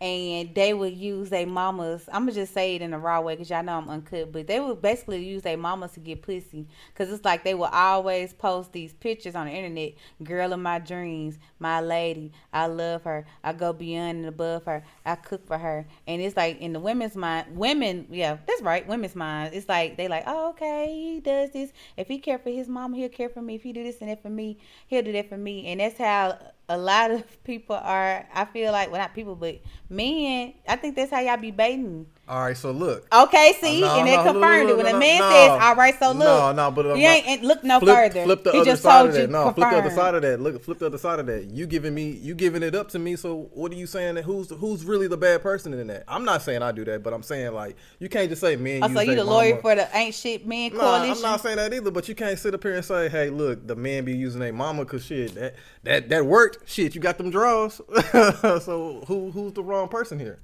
and 0.00 0.54
they 0.54 0.72
would 0.74 0.94
use 0.94 1.28
their 1.30 1.46
mamas. 1.46 2.08
I'm 2.12 2.22
gonna 2.22 2.32
just 2.32 2.54
say 2.54 2.76
it 2.76 2.82
in 2.82 2.92
a 2.92 2.98
raw 2.98 3.20
way 3.20 3.34
because 3.34 3.50
y'all 3.50 3.64
know 3.64 3.78
I'm 3.78 3.88
uncut, 3.88 4.30
but 4.32 4.46
they 4.46 4.60
would 4.60 4.80
basically 4.80 5.24
use 5.24 5.42
their 5.42 5.56
mamas 5.56 5.92
to 5.92 6.00
get 6.00 6.22
pussy. 6.22 6.66
Cause 6.94 7.10
it's 7.10 7.24
like 7.24 7.42
they 7.42 7.54
would 7.54 7.70
always 7.72 8.32
post 8.32 8.72
these 8.72 8.92
pictures 8.92 9.34
on 9.34 9.46
the 9.46 9.52
internet. 9.52 9.94
Girl 10.22 10.52
of 10.52 10.60
my 10.60 10.78
dreams, 10.78 11.38
my 11.58 11.80
lady. 11.80 12.32
I 12.52 12.66
love 12.66 13.02
her. 13.04 13.26
I 13.42 13.52
go 13.52 13.72
beyond 13.72 14.18
and 14.18 14.26
above 14.26 14.64
her. 14.66 14.84
I 15.04 15.16
cook 15.16 15.46
for 15.46 15.58
her. 15.58 15.86
And 16.06 16.22
it's 16.22 16.36
like 16.36 16.60
in 16.60 16.72
the 16.72 16.80
women's 16.80 17.16
mind, 17.16 17.56
women, 17.56 18.06
yeah, 18.10 18.38
that's 18.46 18.62
right, 18.62 18.86
women's 18.86 19.16
mind. 19.16 19.54
It's 19.54 19.68
like 19.68 19.96
they 19.96 20.06
like, 20.06 20.24
oh, 20.26 20.50
okay, 20.50 20.94
he 20.94 21.20
does 21.20 21.50
this. 21.50 21.72
If 21.96 22.06
he 22.06 22.18
care 22.18 22.38
for 22.38 22.50
his 22.50 22.68
mama, 22.68 22.96
he'll 22.96 23.08
care 23.08 23.28
for 23.28 23.42
me. 23.42 23.56
If 23.56 23.64
he 23.64 23.72
do 23.72 23.82
this 23.82 24.00
and 24.00 24.10
that 24.10 24.22
for 24.22 24.30
me, 24.30 24.58
he'll 24.86 25.02
do 25.02 25.12
that 25.12 25.28
for 25.28 25.36
me. 25.36 25.66
And 25.66 25.80
that's 25.80 25.98
how 25.98 26.38
a 26.68 26.76
lot 26.76 27.10
of 27.10 27.44
people 27.44 27.76
are. 27.76 28.26
I 28.32 28.44
feel 28.46 28.72
like, 28.72 28.90
well, 28.90 29.00
not 29.00 29.14
people, 29.14 29.34
but 29.36 29.60
men. 29.88 30.54
I 30.66 30.76
think 30.76 30.96
that's 30.96 31.10
how 31.10 31.20
y'all 31.20 31.36
be 31.36 31.50
baiting. 31.50 32.06
All 32.28 32.40
right, 32.42 32.56
so 32.56 32.72
look. 32.72 33.06
Okay, 33.10 33.54
see, 33.58 33.80
No, 33.80 33.96
and 33.96 34.06
no, 34.06 34.16
look, 34.16 34.32
confirmed 34.32 34.68
it 34.68 34.76
when 34.76 34.86
a 34.86 34.98
man 34.98 35.18
says, 35.18 35.50
"All 35.62 35.74
right, 35.74 35.98
so 35.98 36.08
look, 36.08 36.18
No, 36.18 36.52
no, 36.52 36.70
but, 36.70 36.84
uh, 36.84 36.94
you 36.94 37.06
ain't, 37.08 37.42
look 37.42 37.64
no 37.64 37.80
flip, 37.80 37.96
further." 37.96 38.24
Flip 38.24 38.44
the 38.44 38.52
he 38.52 38.58
other 38.58 38.70
just 38.70 38.82
side 38.82 38.98
told 38.98 39.08
of 39.08 39.14
that. 39.14 39.20
you, 39.22 39.26
No, 39.28 39.50
flip 39.52 39.70
the 39.70 39.76
other 39.78 39.90
side 39.90 40.14
of 40.14 40.20
that. 40.20 40.38
Look, 40.38 40.62
flip 40.62 40.78
the 40.78 40.86
other 40.86 40.98
side 40.98 41.20
of 41.20 41.26
that. 41.26 41.44
You 41.44 41.66
giving 41.66 41.94
me, 41.94 42.10
you 42.10 42.34
giving 42.34 42.62
it 42.62 42.74
up 42.74 42.90
to 42.90 42.98
me. 42.98 43.16
So 43.16 43.48
what 43.54 43.72
are 43.72 43.76
you 43.76 43.86
saying? 43.86 44.16
That 44.16 44.24
who's 44.24 44.50
who's 44.50 44.84
really 44.84 45.08
the 45.08 45.16
bad 45.16 45.42
person 45.42 45.72
in 45.72 45.86
that? 45.86 46.04
I'm 46.06 46.26
not 46.26 46.42
saying 46.42 46.62
I 46.62 46.70
do 46.70 46.84
that, 46.84 47.02
but 47.02 47.14
I'm 47.14 47.22
saying 47.22 47.54
like 47.54 47.76
you 47.98 48.10
can't 48.10 48.28
just 48.28 48.42
say 48.42 48.56
men. 48.56 48.84
Oh, 48.84 48.92
so 48.92 49.00
you 49.00 49.14
the 49.14 49.24
lawyer 49.24 49.52
mama. 49.52 49.62
for 49.62 49.74
the 49.76 49.96
ain't 49.96 50.14
shit 50.14 50.46
men 50.46 50.72
coalition? 50.72 50.78
No, 50.84 50.98
coalition? 50.98 51.24
I'm 51.24 51.30
not 51.30 51.40
saying 51.40 51.56
that 51.56 51.72
either, 51.72 51.90
but 51.90 52.10
you 52.10 52.14
can't 52.14 52.38
sit 52.38 52.52
up 52.52 52.62
here 52.62 52.74
and 52.74 52.84
say, 52.84 53.08
"Hey, 53.08 53.30
look, 53.30 53.66
the 53.66 53.74
man 53.74 54.04
be 54.04 54.14
using 54.14 54.40
their 54.40 54.52
mama 54.52 54.84
because 54.84 55.02
shit 55.02 55.34
that 55.34 55.54
that 55.84 56.10
that 56.10 56.26
worked. 56.26 56.68
Shit, 56.68 56.94
you 56.94 57.00
got 57.00 57.16
them 57.16 57.30
draws. 57.30 57.76
so 58.12 59.02
who 59.06 59.30
who's 59.30 59.54
the 59.54 59.62
wrong 59.62 59.88
person 59.88 60.18
here? 60.18 60.38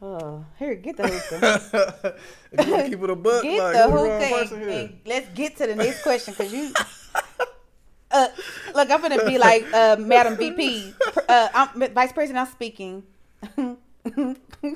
Oh, 0.00 0.44
here, 0.58 0.76
get 0.76 0.96
the 0.96 1.08
hookah. 1.08 2.14
if 2.52 2.66
you 2.66 2.82
keep 2.90 3.02
it 3.02 3.10
a 3.10 3.16
buck, 3.16 3.42
get 3.42 3.58
like 3.58 3.74
the 3.74 3.82
the 3.82 3.90
hookah. 3.90 4.54
And, 4.54 4.70
and 4.70 5.00
let's 5.04 5.28
get 5.34 5.56
to 5.56 5.66
the 5.66 5.74
next 5.74 6.02
question 6.02 6.34
because 6.34 6.52
you. 6.52 6.72
Uh, 8.10 8.28
look, 8.74 8.90
I'm 8.90 9.02
gonna 9.02 9.24
be 9.26 9.36
like 9.38 9.66
uh, 9.74 9.96
Madam 9.98 10.36
VP, 10.36 10.94
uh, 11.28 11.48
I'm, 11.52 11.92
Vice 11.92 12.12
President. 12.12 12.46
I'm 12.46 12.52
speaking. 12.52 13.02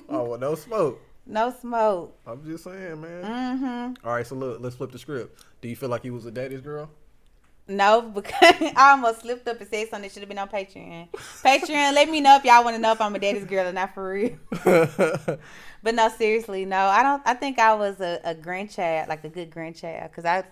Oh, 0.09 0.25
well, 0.25 0.39
no 0.39 0.55
smoke. 0.55 1.01
no 1.27 1.53
smoke. 1.59 2.17
I'm 2.27 2.45
just 2.45 2.65
saying, 2.65 3.01
man. 3.01 3.25
Mm-hmm. 3.25 4.07
All 4.07 4.15
right, 4.15 4.27
so 4.27 4.37
look, 4.37 4.61
let's 4.61 4.77
flip 4.77 4.93
the 4.93 4.99
script. 4.99 5.43
Do 5.63 5.69
you 5.69 5.75
feel 5.75 5.89
like 5.89 6.05
you 6.05 6.13
was 6.13 6.27
a 6.27 6.31
daddy's 6.31 6.61
girl? 6.61 6.91
No, 7.69 8.03
because 8.03 8.35
I 8.77 8.91
almost 8.91 9.21
slipped 9.21 9.47
up 9.49 9.61
and 9.61 9.69
said 9.71 9.89
something 9.89 10.03
that 10.03 10.13
should 10.13 10.23
have 10.23 10.29
been 10.29 10.39
on 10.39 10.49
Patreon. 10.49 11.09
Patreon, 11.13 11.95
let 11.95 12.09
me 12.11 12.21
know 12.21 12.37
if 12.37 12.45
y'all 12.45 12.65
want 12.65 12.77
to 12.77 12.83
know 12.83 12.93
if 12.93 13.01
I'm 13.01 13.15
a 13.15 13.19
daddy's 13.19 13.45
girl 13.45 13.69
or 13.69 13.73
not 13.73 13.95
for 13.95 14.11
real. 14.13 14.37
But 15.85 15.97
no, 15.97 16.09
seriously, 16.11 16.65
no. 16.65 16.77
I 16.79 17.03
don't. 17.03 17.23
I 17.27 17.35
think 17.35 17.59
I 17.59 17.75
was 17.75 18.01
a, 18.01 18.21
a 18.25 18.35
grandchild, 18.37 19.09
like 19.09 19.25
a 19.25 19.29
good 19.29 19.51
grandchild, 19.51 20.11
because 20.13 20.25
I 20.25 20.45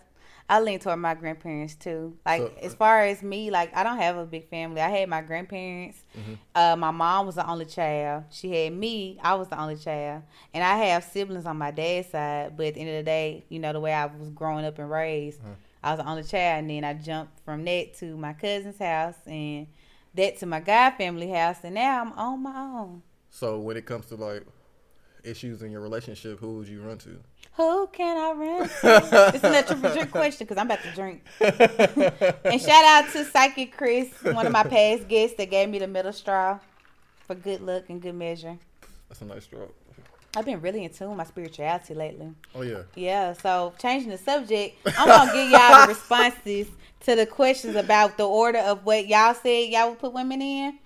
I 0.48 0.58
lean 0.60 0.80
toward 0.80 0.98
my 0.98 1.14
grandparents 1.14 1.76
too. 1.76 2.16
Like 2.26 2.40
So- 2.42 2.52
as 2.62 2.74
far 2.74 3.02
as 3.02 3.22
me, 3.22 3.48
like 3.50 3.72
I 3.76 3.84
don't 3.84 3.98
have 3.98 4.16
a 4.16 4.26
big 4.26 4.48
family. 4.50 4.80
I 4.80 4.88
had 4.88 5.08
my 5.08 5.20
grandparents. 5.22 6.02
Mm-hmm. 6.18 6.34
Uh, 6.56 6.74
my 6.74 6.90
mom 6.90 7.26
was 7.26 7.36
the 7.36 7.48
only 7.48 7.66
child. 7.66 8.24
She 8.30 8.50
had 8.50 8.72
me. 8.72 9.18
I 9.22 9.34
was 9.34 9.46
the 9.46 9.60
only 9.60 9.76
child, 9.76 10.22
and 10.52 10.64
I 10.64 10.76
have 10.86 11.04
siblings 11.04 11.46
on 11.46 11.56
my 11.58 11.70
dad's 11.70 12.08
side. 12.08 12.56
But 12.56 12.66
at 12.66 12.74
the 12.74 12.80
end 12.80 12.90
of 12.90 12.96
the 12.96 13.02
day, 13.04 13.44
you 13.48 13.60
know 13.60 13.72
the 13.72 13.78
way 13.80 13.92
I 13.92 14.06
was 14.06 14.30
growing 14.30 14.64
up 14.64 14.80
and 14.80 14.90
raised, 14.90 15.38
Uh-huh. 15.40 15.50
I 15.82 15.92
was 15.92 15.98
the 15.98 16.08
only 16.08 16.22
child, 16.24 16.60
and 16.60 16.70
then 16.70 16.84
I 16.84 16.94
jumped 16.94 17.40
from 17.44 17.64
that 17.64 17.94
to 17.98 18.16
my 18.16 18.32
cousin's 18.34 18.78
house, 18.78 19.16
and 19.26 19.66
that 20.14 20.38
to 20.38 20.46
my 20.46 20.60
god 20.60 20.90
family 20.92 21.28
house, 21.30 21.58
and 21.62 21.74
now 21.74 22.02
I'm 22.02 22.12
on 22.12 22.42
my 22.42 22.56
own. 22.80 23.02
so 23.30 23.58
when 23.58 23.76
it 23.76 23.86
comes 23.86 24.06
to 24.06 24.16
like 24.16 24.44
issues 25.24 25.62
in 25.62 25.70
your 25.70 25.80
relationship, 25.80 26.38
who 26.40 26.56
would 26.58 26.68
you 26.68 26.82
run 26.82 26.98
to? 26.98 27.18
Who 27.56 27.86
can 27.88 28.16
I 28.16 28.32
run 28.32 28.68
to? 28.68 29.32
it's 29.34 29.44
another 29.44 29.66
triple 29.66 29.92
drink 29.92 30.10
question 30.10 30.46
because 30.46 30.58
I'm 30.58 30.66
about 30.66 30.82
to 30.82 30.92
drink. 30.94 31.22
and 32.44 32.60
shout 32.60 32.84
out 32.84 33.10
to 33.12 33.24
Psychic 33.24 33.76
Chris, 33.76 34.08
one 34.22 34.46
of 34.46 34.52
my 34.52 34.62
past 34.62 35.08
guests 35.08 35.36
that 35.36 35.50
gave 35.50 35.68
me 35.68 35.78
the 35.78 35.86
middle 35.86 36.12
straw 36.12 36.58
for 37.26 37.34
good 37.34 37.60
luck 37.60 37.84
and 37.88 38.00
good 38.00 38.14
measure. 38.14 38.56
That's 39.08 39.20
a 39.22 39.24
nice 39.24 39.46
drop. 39.46 39.70
I've 40.36 40.44
been 40.44 40.60
really 40.60 40.84
in 40.84 40.90
tune 40.90 41.08
with 41.08 41.18
my 41.18 41.24
spirituality 41.24 41.94
lately. 41.94 42.32
Oh 42.54 42.62
yeah. 42.62 42.82
Yeah, 42.94 43.32
so 43.32 43.72
changing 43.78 44.10
the 44.10 44.18
subject, 44.18 44.76
I'm 44.96 45.08
gonna 45.08 45.32
give 45.32 45.50
y'all 45.50 45.82
the 45.82 45.88
responses 45.94 46.68
to 47.00 47.16
the 47.16 47.26
questions 47.26 47.76
about 47.76 48.16
the 48.16 48.26
order 48.26 48.58
of 48.58 48.84
what 48.84 49.06
y'all 49.08 49.34
said 49.34 49.70
y'all 49.70 49.90
would 49.90 49.98
put 49.98 50.12
women 50.12 50.40
in. 50.40 50.78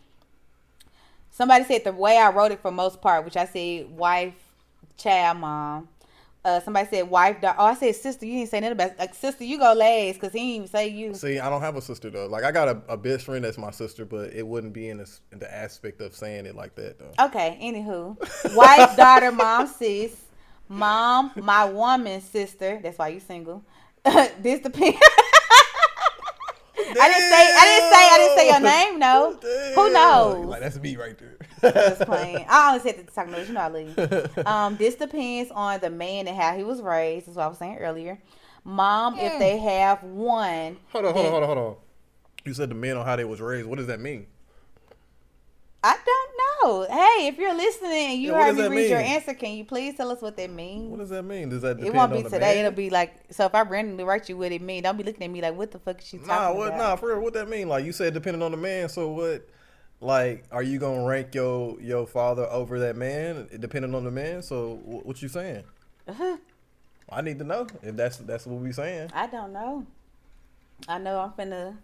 Somebody 1.31 1.65
said 1.65 1.85
the 1.85 1.93
way 1.93 2.17
I 2.17 2.31
wrote 2.31 2.53
it 2.53 2.61
for 2.61 2.71
most 2.71 3.01
part, 3.01 3.25
which 3.25 3.37
I 3.37 3.45
said 3.45 3.91
wife, 3.91 4.35
child, 4.97 5.39
mom. 5.39 5.89
Uh, 6.45 6.61
somebody 6.61 6.87
said 6.91 7.09
wife, 7.09 7.41
da- 7.41 7.55
oh, 7.57 7.65
I 7.65 7.75
said 7.75 7.97
sister. 7.97 8.27
You 8.27 8.35
didn't 8.41 8.51
say 8.51 8.61
nothing 8.61 8.73
about 8.73 8.99
like 8.99 9.15
sister. 9.15 9.45
You 9.45 9.59
go 9.59 9.73
last 9.73 10.15
because 10.15 10.33
he 10.35 10.41
didn't 10.41 10.55
even 10.55 10.69
say 10.69 10.89
you. 10.89 11.15
See, 11.15 11.39
I 11.39 11.49
don't 11.49 11.63
have 11.63 11.77
a 11.77 11.81
sister 11.81 12.11
though. 12.11 12.27
Like 12.27 12.45
I 12.45 12.53
got 12.53 12.69
a, 12.69 12.83
a 12.89 12.97
best 12.99 13.25
friend 13.25 13.43
that's 13.43 13.57
my 13.57 13.71
sister, 13.71 14.05
but 14.05 14.35
it 14.35 14.47
wouldn't 14.47 14.75
be 14.75 14.91
in, 14.91 14.99
this, 14.99 15.23
in 15.33 15.39
the 15.39 15.53
aspect 15.53 16.03
of 16.03 16.15
saying 16.15 16.45
it 16.45 16.55
like 16.55 16.75
that 16.75 16.99
though. 16.99 17.25
Okay, 17.27 17.59
anywho, 17.63 18.55
wife, 18.55 18.95
daughter, 18.97 19.33
mom, 19.33 19.67
sis, 19.67 20.15
mom, 20.69 21.33
my 21.37 21.65
woman, 21.65 22.21
sister. 22.21 22.79
That's 22.83 22.99
why 22.99 23.09
you 23.09 23.21
single. 23.21 23.65
this 24.05 24.61
depends. 24.61 24.99
I 26.77 27.09
didn't 27.09 27.31
say. 27.31 27.55
I 27.57 27.65
didn't 27.65 27.91
say. 27.91 28.05
I 28.11 28.19
didn't 28.19 28.37
say 28.37 28.47
your 28.49 28.61
name. 28.61 28.99
No. 28.99 29.39
Who 29.75 29.93
knows? 29.93 30.47
Like 30.47 30.61
that's 30.61 30.79
me 30.79 30.97
right 30.97 31.19
there. 31.19 31.39
Just 31.73 32.05
playing. 32.05 32.47
I 32.49 32.69
only 32.73 32.81
said 32.81 33.07
to 33.07 33.15
talk 33.15 33.29
noise. 33.29 33.49
You 33.49 33.55
know 33.55 33.61
I 33.61 33.69
leave. 33.71 33.99
Um, 34.45 34.77
this 34.77 34.95
depends 34.97 35.51
on 35.51 35.81
the 35.81 35.91
man 35.91 36.29
and 36.29 36.37
how 36.37 36.57
he 36.57 36.65
was 36.65 36.83
raised. 36.83 37.27
That's 37.27 37.37
what 37.37 37.45
I 37.45 37.49
was 37.49 37.59
saying 37.59 37.79
earlier. 37.79 38.21
Mom, 38.65 39.19
if 39.19 39.39
they 39.39 39.59
have 39.59 40.03
one. 40.03 40.79
Hold 40.93 41.05
on, 41.07 41.13
hold 41.15 41.27
on, 41.27 41.33
hold 41.33 41.43
on, 41.43 41.57
hold 41.57 41.59
on. 41.59 41.77
You 42.45 42.55
said 42.55 42.69
the 42.71 42.75
men 42.75 42.97
on 42.97 43.05
how 43.07 43.17
they 43.17 43.25
was 43.25 43.41
raised. 43.41 43.67
What 43.67 43.79
does 43.79 43.87
that 43.89 44.01
mean? 44.01 44.27
I 45.83 45.99
don't 46.05 46.31
know. 46.89 46.95
Hey, 46.95 47.27
if 47.27 47.37
you're 47.37 47.55
listening 47.55 47.91
and 47.93 48.19
you 48.23 48.33
Yeah, 48.33 48.43
heard 48.43 48.57
me 48.57 48.63
that 48.63 48.71
read 48.71 48.89
your 48.89 48.99
answer, 49.01 49.35
can 49.35 49.53
you 49.53 49.65
please 49.67 49.97
tell 49.97 50.11
us 50.11 50.23
what 50.23 50.35
that 50.39 50.51
means? 50.51 50.91
What 50.91 50.99
does 50.99 51.11
that 51.11 51.25
mean? 51.25 51.51
Does 51.51 51.61
that 51.61 51.77
depend 51.77 51.95
It 51.95 51.99
won't 51.99 52.11
on 52.13 52.17
be 52.17 52.23
the 52.23 52.31
today. 52.31 52.57
man? 52.57 52.65
It'll 52.65 52.77
be 52.77 52.89
like 52.91 53.13
so. 53.31 53.45
If 53.45 53.55
I 53.55 53.63
randomly 53.63 54.05
write 54.05 54.29
you 54.31 54.39
what 54.39 54.51
it 54.51 54.63
mean, 54.63 54.83
don't 54.83 54.97
be 54.97 55.05
looking 55.05 55.23
at 55.25 55.31
me 55.31 55.43
like, 55.43 55.55
what 55.55 55.71
the 55.73 55.79
fuck 55.79 56.01
is 56.01 56.07
she 56.07 56.17
talking 56.17 56.29
Nah, 56.29 56.53
what? 56.55 56.69
about? 56.69 56.79
Nah, 56.79 56.97
for 56.97 57.09
real. 57.09 57.21
What 57.21 57.35
that 57.35 57.49
mean? 57.51 57.69
Like 57.69 57.85
you 57.85 57.93
said, 57.93 58.15
depending 58.15 58.41
on 58.43 58.51
the 58.51 58.57
man. 58.57 58.89
So 58.89 59.09
what? 59.11 59.47
Like, 60.01 60.45
are 60.51 60.63
you 60.63 60.79
gonna 60.79 61.05
rank 61.05 61.35
your 61.35 61.81
your 61.81 62.07
father 62.07 62.47
over 62.51 62.79
that 62.81 62.97
man, 62.97 63.49
depending 63.59 63.95
on 63.95 64.05
the 64.05 64.11
man? 64.11 64.43
So 64.43 64.77
wh- 64.77 65.07
what 65.07 65.23
you 65.23 65.29
saying? 65.29 65.65
Uh-huh. 66.07 66.37
I 67.11 67.21
need 67.21 67.39
to 67.39 67.45
know 67.45 67.67
if 67.83 67.97
that's 67.97 68.19
that's 68.19 68.47
what 68.47 68.61
we 68.61 68.73
saying. 68.73 69.11
I 69.15 69.27
don't 69.27 69.53
know. 69.53 69.87
I 70.89 70.99
know 70.99 71.19
I'm 71.21 71.31
finna. 71.33 71.77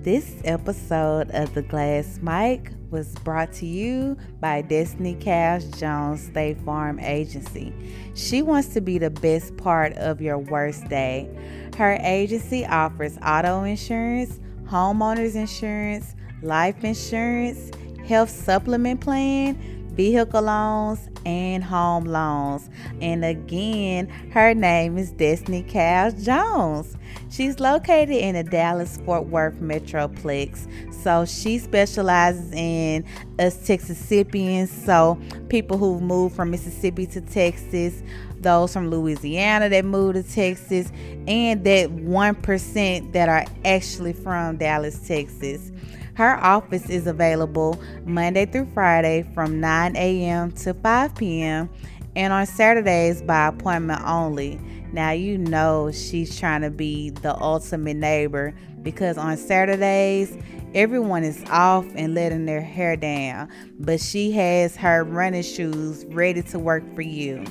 This 0.00 0.36
episode 0.44 1.30
of 1.32 1.52
The 1.54 1.62
Glass 1.62 2.18
Mic 2.22 2.70
was 2.90 3.14
brought 3.16 3.52
to 3.54 3.66
you 3.66 4.16
by 4.40 4.62
Destiny 4.62 5.14
Cash 5.14 5.64
Jones 5.64 6.24
State 6.24 6.58
Farm 6.60 6.98
Agency. 7.00 7.74
She 8.14 8.40
wants 8.40 8.68
to 8.68 8.80
be 8.80 8.98
the 8.98 9.10
best 9.10 9.56
part 9.56 9.92
of 9.94 10.20
your 10.20 10.38
worst 10.38 10.88
day. 10.88 11.28
Her 11.76 11.98
agency 12.00 12.64
offers 12.64 13.18
auto 13.22 13.64
insurance, 13.64 14.38
homeowners 14.70 15.34
insurance, 15.34 16.14
life 16.42 16.84
insurance, 16.84 17.70
health 18.06 18.30
supplement 18.30 19.00
plan, 19.00 19.56
vehicle 19.92 20.42
loans, 20.42 21.08
and 21.24 21.64
home 21.64 22.04
loans. 22.04 22.68
And 23.00 23.24
again, 23.24 24.08
her 24.32 24.54
name 24.54 24.98
is 24.98 25.10
Destiny 25.12 25.62
Cash 25.62 26.14
Jones. 26.22 26.97
She's 27.30 27.60
located 27.60 28.10
in 28.16 28.34
the 28.34 28.42
Dallas 28.42 28.98
Fort 29.04 29.26
Worth 29.26 29.60
Metroplex. 29.60 30.66
So 31.02 31.24
she 31.24 31.58
specializes 31.58 32.52
in 32.52 33.04
us 33.38 33.56
Texasipians, 33.56 34.68
so 34.68 35.18
people 35.48 35.78
who've 35.78 36.02
moved 36.02 36.34
from 36.34 36.50
Mississippi 36.50 37.06
to 37.06 37.20
Texas, 37.20 38.02
those 38.40 38.72
from 38.72 38.90
Louisiana 38.90 39.68
that 39.68 39.84
moved 39.84 40.16
to 40.16 40.22
Texas, 40.22 40.90
and 41.26 41.64
that 41.64 41.90
1% 41.90 43.12
that 43.12 43.28
are 43.28 43.44
actually 43.64 44.12
from 44.12 44.56
Dallas, 44.56 45.06
Texas. 45.06 45.70
Her 46.14 46.36
office 46.38 46.90
is 46.90 47.06
available 47.06 47.80
Monday 48.04 48.46
through 48.46 48.68
Friday 48.74 49.24
from 49.34 49.60
9 49.60 49.94
a.m. 49.96 50.50
to 50.52 50.74
5 50.74 51.14
p.m. 51.14 51.70
and 52.16 52.32
on 52.32 52.44
Saturdays 52.44 53.22
by 53.22 53.46
appointment 53.46 54.02
only. 54.04 54.60
Now, 54.92 55.10
you 55.10 55.38
know 55.38 55.90
she's 55.92 56.38
trying 56.38 56.60
to 56.62 56.70
be 56.70 57.10
the 57.10 57.36
ultimate 57.40 57.96
neighbor 57.96 58.54
because 58.82 59.18
on 59.18 59.36
Saturdays, 59.36 60.38
everyone 60.74 61.24
is 61.24 61.42
off 61.50 61.84
and 61.94 62.14
letting 62.14 62.46
their 62.46 62.62
hair 62.62 62.96
down, 62.96 63.48
but 63.78 64.00
she 64.00 64.32
has 64.32 64.74
her 64.76 65.04
running 65.04 65.42
shoes 65.42 66.06
ready 66.06 66.40
to 66.42 66.58
work 66.58 66.82
for 66.94 67.02
you. 67.02 67.44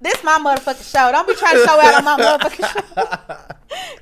This 0.00 0.22
my 0.24 0.38
motherfucking 0.38 0.90
show. 0.90 1.10
Don't 1.12 1.26
be 1.26 1.34
trying 1.34 1.54
to 1.54 1.64
show 1.64 1.80
out 1.80 1.94
on 1.94 2.04
my 2.04 2.16
motherfucking 2.18 2.72
show. 2.72 3.36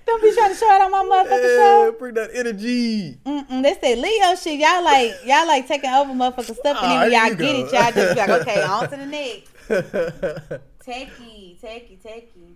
don't 0.07 0.23
be 0.23 0.33
trying 0.35 0.51
to 0.53 0.57
show 0.59 0.71
out 0.71 0.81
on 0.83 0.91
my 0.91 1.03
motherfucking 1.05 1.43
Yeah, 1.43 1.57
show. 1.57 1.95
bring 1.99 2.15
that 2.15 2.31
energy. 2.35 3.19
Mm-mm, 3.25 3.63
that's 3.63 3.79
that 3.79 3.99
Leo 3.99 4.35
shit. 4.37 4.59
Y'all 4.61 4.83
like 4.85 5.13
y'all 5.25 5.47
like 5.47 5.69
taking 5.69 5.91
over 5.91 6.13
motherfucking 6.13 6.57
stuff, 6.57 6.79
and 6.83 7.13
then 7.13 7.13
y'all 7.13 7.29
get 7.37 7.39
go. 7.39 7.45
it, 7.67 7.73
y'all 7.73 7.93
just 7.93 8.15
be 8.15 8.21
like, 8.21 8.31
okay, 8.41 8.63
on 8.69 8.89
to 8.91 8.97
the 8.97 9.07
next. 9.07 9.53
Techie, 10.85 11.61
techie, 11.61 11.99
techie. 12.03 12.55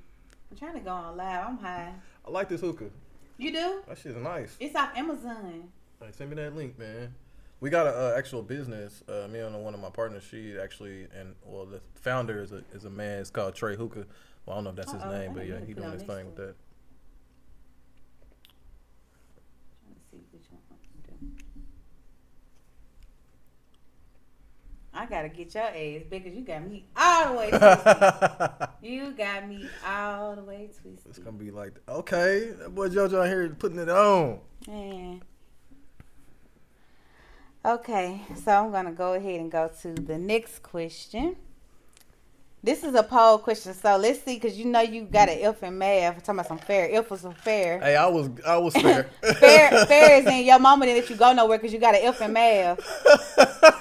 I'm 0.50 0.56
trying 0.58 0.74
to 0.74 0.80
go 0.80 0.90
on 0.90 1.16
live. 1.16 1.46
I'm 1.48 1.58
high. 1.58 1.92
I 2.26 2.30
like 2.30 2.48
this 2.48 2.60
hookah. 2.60 2.90
You 3.38 3.52
do? 3.52 3.82
That 3.86 3.98
shit's 3.98 4.16
nice. 4.16 4.56
It's 4.58 4.74
off 4.74 4.90
Amazon. 4.96 5.68
Send 6.12 6.30
me 6.30 6.36
that 6.36 6.56
link, 6.56 6.78
man. 6.78 7.14
We 7.60 7.70
got 7.70 7.86
an 7.86 7.94
uh, 7.94 8.14
actual 8.16 8.42
business. 8.42 9.02
Uh, 9.08 9.28
me 9.28 9.38
and 9.40 9.64
one 9.64 9.74
of 9.74 9.80
my 9.80 9.88
partners, 9.90 10.24
she 10.30 10.56
actually, 10.58 11.06
and 11.18 11.34
well, 11.44 11.64
the 11.64 11.80
founder 11.94 12.42
is 12.42 12.52
a 12.52 12.62
is 12.74 12.84
a 12.84 12.90
man. 12.90 13.20
It's 13.20 13.30
called 13.30 13.54
Trey 13.54 13.76
Hookah. 13.76 14.06
Well, 14.44 14.54
I 14.54 14.56
don't 14.58 14.64
know 14.64 14.70
if 14.70 14.76
that's 14.76 14.92
his 14.92 15.02
Uh-oh, 15.02 15.10
name, 15.10 15.30
I 15.30 15.34
but 15.34 15.46
yeah, 15.46 15.60
he 15.60 15.74
put 15.74 15.76
doing 15.76 15.86
on 15.86 15.92
his 15.94 16.02
thing 16.02 16.26
with 16.26 16.38
one. 16.38 16.46
that. 16.48 16.54
I 24.94 25.04
gotta 25.04 25.28
get 25.28 25.54
your 25.54 25.64
ass 25.64 26.02
because 26.08 26.34
you 26.34 26.40
got 26.42 26.66
me 26.66 26.86
all 26.96 27.32
the 27.32 27.38
way 27.38 27.50
twisted. 27.50 28.68
you 28.82 29.10
got 29.12 29.46
me 29.46 29.68
all 29.86 30.36
the 30.36 30.42
way 30.42 30.68
twisted. 30.68 30.92
It's 30.94 31.02
twisted. 31.02 31.24
gonna 31.24 31.36
be 31.36 31.50
like, 31.50 31.74
okay, 31.86 32.50
that 32.58 32.74
boy 32.74 32.88
JoJo 32.88 33.20
out 33.20 33.26
here 33.26 33.48
putting 33.50 33.78
it 33.78 33.90
on. 33.90 34.40
Man. 34.66 35.22
Okay, 37.66 38.20
so 38.44 38.52
I'm 38.52 38.70
gonna 38.70 38.92
go 38.92 39.14
ahead 39.14 39.40
and 39.40 39.50
go 39.50 39.68
to 39.82 39.92
the 39.92 40.16
next 40.16 40.62
question. 40.62 41.34
This 42.62 42.84
is 42.84 42.94
a 42.94 43.02
poll 43.02 43.38
question, 43.38 43.74
so 43.74 43.96
let's 43.96 44.22
see, 44.22 44.38
cause 44.38 44.54
you 44.56 44.66
know 44.66 44.82
you 44.82 45.02
got 45.02 45.28
an 45.28 45.38
F 45.40 45.64
and 45.64 45.76
math. 45.76 46.14
We're 46.14 46.20
talking 46.20 46.34
about 46.36 46.46
some 46.46 46.58
fair. 46.58 46.88
F 46.92 47.10
was 47.10 47.22
some 47.22 47.34
fair. 47.34 47.80
Hey, 47.80 47.96
I 47.96 48.06
was 48.06 48.30
I 48.46 48.56
was 48.56 48.72
fair. 48.80 49.10
fair, 49.20 49.84
fair 49.86 50.20
is 50.20 50.26
in 50.26 50.46
your 50.46 50.60
mama 50.60 50.86
didn't 50.86 51.00
let 51.00 51.10
you 51.10 51.16
go 51.16 51.32
nowhere 51.32 51.58
because 51.58 51.72
you 51.72 51.80
got 51.80 51.96
an 51.96 52.02
F 52.04 52.20
and 52.20 52.34
math. 52.34 52.78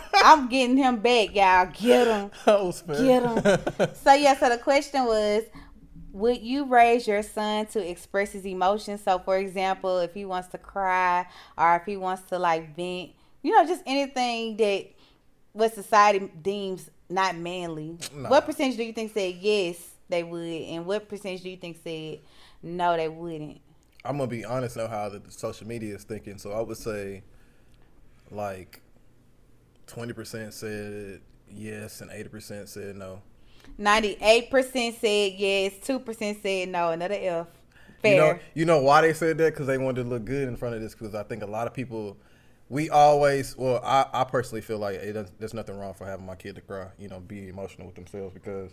I'm 0.15 0.49
getting 0.49 0.77
him 0.77 0.95
back, 0.95 1.35
y'all. 1.35 1.67
Get 1.71 2.07
him. 2.07 2.31
I 2.47 2.61
was 2.63 2.81
fair. 2.81 2.95
Get 2.95 3.21
him. 3.21 3.93
So 3.93 4.13
yeah, 4.13 4.35
so 4.35 4.49
the 4.49 4.57
question 4.57 5.05
was, 5.05 5.43
would 6.11 6.41
you 6.41 6.65
raise 6.65 7.07
your 7.07 7.21
son 7.21 7.67
to 7.67 7.87
express 7.87 8.31
his 8.31 8.47
emotions? 8.47 9.03
So 9.03 9.19
for 9.19 9.37
example, 9.37 9.99
if 9.99 10.15
he 10.15 10.25
wants 10.25 10.47
to 10.49 10.57
cry 10.57 11.27
or 11.55 11.75
if 11.75 11.85
he 11.85 11.97
wants 11.97 12.23
to 12.29 12.39
like 12.39 12.75
vent, 12.75 13.11
you 13.45 13.51
know, 13.51 13.63
just 13.67 13.83
anything 13.85 14.57
that 14.57 14.87
what 15.53 15.71
society 15.75 16.31
deems 16.41 16.89
not 17.07 17.37
manly. 17.37 17.95
What 18.27 18.47
percentage 18.47 18.75
do 18.75 18.83
you 18.83 18.91
think 18.91 19.13
said 19.13 19.35
yes 19.35 19.77
they 20.09 20.23
would, 20.23 20.41
and 20.41 20.87
what 20.87 21.07
percentage 21.07 21.43
do 21.43 21.51
you 21.51 21.57
think 21.57 21.77
said 21.83 22.21
no 22.63 22.97
they 22.97 23.07
wouldn't? 23.07 23.61
I'm 24.03 24.17
gonna 24.17 24.27
be 24.27 24.43
honest 24.43 24.77
now 24.77 24.87
how 24.87 25.09
the 25.09 25.21
social 25.29 25.67
media 25.67 25.93
is 25.93 26.03
thinking. 26.03 26.39
So 26.39 26.53
I 26.53 26.61
would 26.61 26.75
say, 26.75 27.21
like, 28.31 28.81
twenty 29.85 30.13
percent 30.13 30.55
said 30.55 31.21
yes 31.47 32.01
and 32.01 32.09
eighty 32.09 32.29
percent 32.29 32.67
said 32.67 32.95
no. 32.95 33.21
Ninety-eight 33.77 34.49
percent 34.49 34.95
said 34.99 35.33
yes, 35.33 35.73
two 35.83 35.99
percent 35.99 36.39
said 36.41 36.69
no. 36.69 36.89
Another 36.89 37.17
F. 37.19 37.47
Fair. 38.01 38.11
You 38.11 38.17
know, 38.17 38.39
you 38.55 38.65
know 38.65 38.81
why 38.81 39.01
they 39.01 39.13
said 39.13 39.37
that? 39.37 39.53
Because 39.53 39.67
they 39.67 39.77
wanted 39.77 40.03
to 40.03 40.09
look 40.09 40.25
good 40.25 40.47
in 40.47 40.55
front 40.55 40.73
of 40.73 40.81
this. 40.81 40.95
Because 40.95 41.13
I 41.13 41.21
think 41.21 41.43
a 41.43 41.47
lot 41.47 41.67
of 41.67 41.73
people, 41.75 42.17
we 42.69 42.89
always, 42.89 43.55
well, 43.57 43.79
I, 43.83 44.05
I 44.13 44.23
personally 44.23 44.61
feel 44.61 44.79
like 44.79 44.95
it 44.95 45.39
there's 45.39 45.53
nothing 45.53 45.77
wrong 45.77 45.93
for 45.93 46.05
having 46.05 46.25
my 46.25 46.35
kid 46.35 46.55
to 46.55 46.61
cry. 46.61 46.87
You 46.97 47.07
know, 47.09 47.19
be 47.19 47.47
emotional 47.49 47.87
with 47.87 47.95
themselves 47.95 48.33
because. 48.33 48.71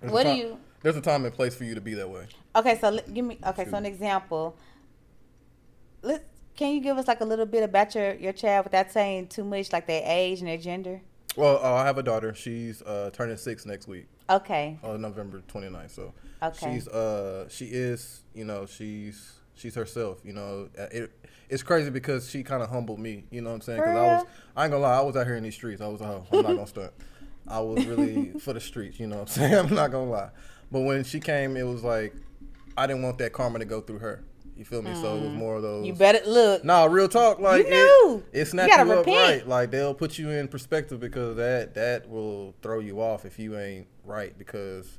there's 0.00 0.10
a 0.10 0.14
What 0.14 0.22
do 0.24 0.28
time- 0.30 0.38
you- 0.38 0.58
There's 0.82 0.96
a 0.96 1.00
time 1.00 1.24
and 1.24 1.34
place 1.34 1.54
for 1.54 1.64
you 1.64 1.74
to 1.74 1.80
be 1.80 1.94
that 1.94 2.08
way. 2.08 2.26
Okay, 2.56 2.78
so 2.80 2.98
give 3.12 3.24
me 3.24 3.38
okay. 3.46 3.66
So 3.68 3.76
an 3.76 3.86
example. 3.86 4.56
Let 6.02 6.24
can 6.56 6.74
you 6.74 6.80
give 6.80 6.96
us 6.98 7.06
like 7.08 7.20
a 7.20 7.24
little 7.24 7.46
bit 7.46 7.62
about 7.62 7.94
your 7.94 8.14
your 8.14 8.32
child 8.32 8.64
without 8.64 8.90
saying 8.90 9.28
too 9.28 9.44
much, 9.44 9.72
like 9.72 9.86
their 9.86 10.02
age 10.04 10.40
and 10.40 10.48
their 10.48 10.56
gender? 10.58 11.00
Well, 11.36 11.58
uh, 11.62 11.74
I 11.74 11.84
have 11.86 11.98
a 11.98 12.02
daughter. 12.02 12.34
She's 12.34 12.82
uh, 12.82 13.10
turning 13.12 13.36
six 13.36 13.64
next 13.66 13.86
week. 13.86 14.06
Okay, 14.28 14.78
on 14.82 15.00
November 15.00 15.42
29th. 15.52 15.90
So 15.90 16.12
Okay. 16.42 16.72
she's 16.74 16.88
uh 16.88 17.48
she 17.48 17.66
is 17.66 18.22
you 18.34 18.44
know 18.44 18.64
she's 18.66 19.32
she's 19.60 19.74
herself. 19.74 20.20
You 20.24 20.32
know 20.32 20.68
Uh, 20.78 20.86
it 20.90 21.12
it's 21.48 21.62
crazy 21.62 21.90
because 21.90 22.30
she 22.30 22.42
kind 22.42 22.62
of 22.62 22.70
humbled 22.70 22.98
me. 22.98 23.24
You 23.30 23.40
know 23.42 23.50
what 23.50 23.56
I'm 23.56 23.60
saying? 23.62 23.80
Because 23.80 23.96
I 23.96 24.02
was? 24.02 24.26
I 24.56 24.64
ain't 24.64 24.70
gonna 24.72 24.82
lie 24.82 24.98
I 24.98 25.02
was 25.02 25.16
out 25.16 25.26
here 25.26 25.36
in 25.36 25.42
these 25.42 25.54
streets. 25.54 25.80
I 25.80 25.88
was 25.88 26.00
a 26.00 26.04
hoe. 26.06 26.26
I'm 26.32 26.42
not 26.42 26.54
gonna 26.54 26.66
stunt. 26.66 26.92
I 27.48 27.60
was 27.60 27.84
really 27.86 28.32
for 28.40 28.52
the 28.52 28.60
streets. 28.60 28.98
You 29.00 29.06
know 29.08 29.16
what 29.16 29.22
I'm 29.22 29.28
saying? 29.28 29.54
I'm 29.66 29.74
not 29.74 29.90
gonna 29.90 30.10
lie. 30.10 30.30
But 30.72 30.80
when 30.80 31.04
she 31.04 31.20
came, 31.20 31.56
it 31.56 31.64
was 31.64 31.82
like 31.82 32.14
I 32.76 32.86
didn't 32.86 33.02
want 33.02 33.18
that 33.18 33.32
karma 33.32 33.58
to 33.58 33.64
go 33.64 33.80
through 33.80 33.98
her. 33.98 34.24
You 34.56 34.66
feel 34.66 34.82
me? 34.82 34.94
So 34.94 35.16
it 35.16 35.22
was 35.22 35.32
more 35.32 35.56
of 35.56 35.62
those. 35.62 35.84
Mm. 35.84 35.86
you 35.86 35.92
better 35.94 36.20
look. 36.26 36.64
Nah, 36.64 36.84
real 36.84 37.08
talk. 37.08 37.40
Like 37.40 37.66
knew. 37.66 38.22
it, 38.30 38.36
it 38.36 38.38
You 38.40 38.44
snaps 38.44 38.76
gotta 38.76 38.90
you, 38.90 38.96
up 38.96 39.06
right. 39.06 39.48
Like 39.48 39.70
they'll 39.70 39.94
put 39.94 40.18
you 40.18 40.28
in 40.30 40.48
perspective 40.48 41.00
because 41.00 41.36
that 41.36 41.74
that 41.74 42.08
will 42.10 42.54
throw 42.60 42.78
you 42.80 43.00
off 43.00 43.24
if 43.24 43.38
you 43.38 43.58
ain't 43.58 43.86
right. 44.04 44.36
Because 44.36 44.98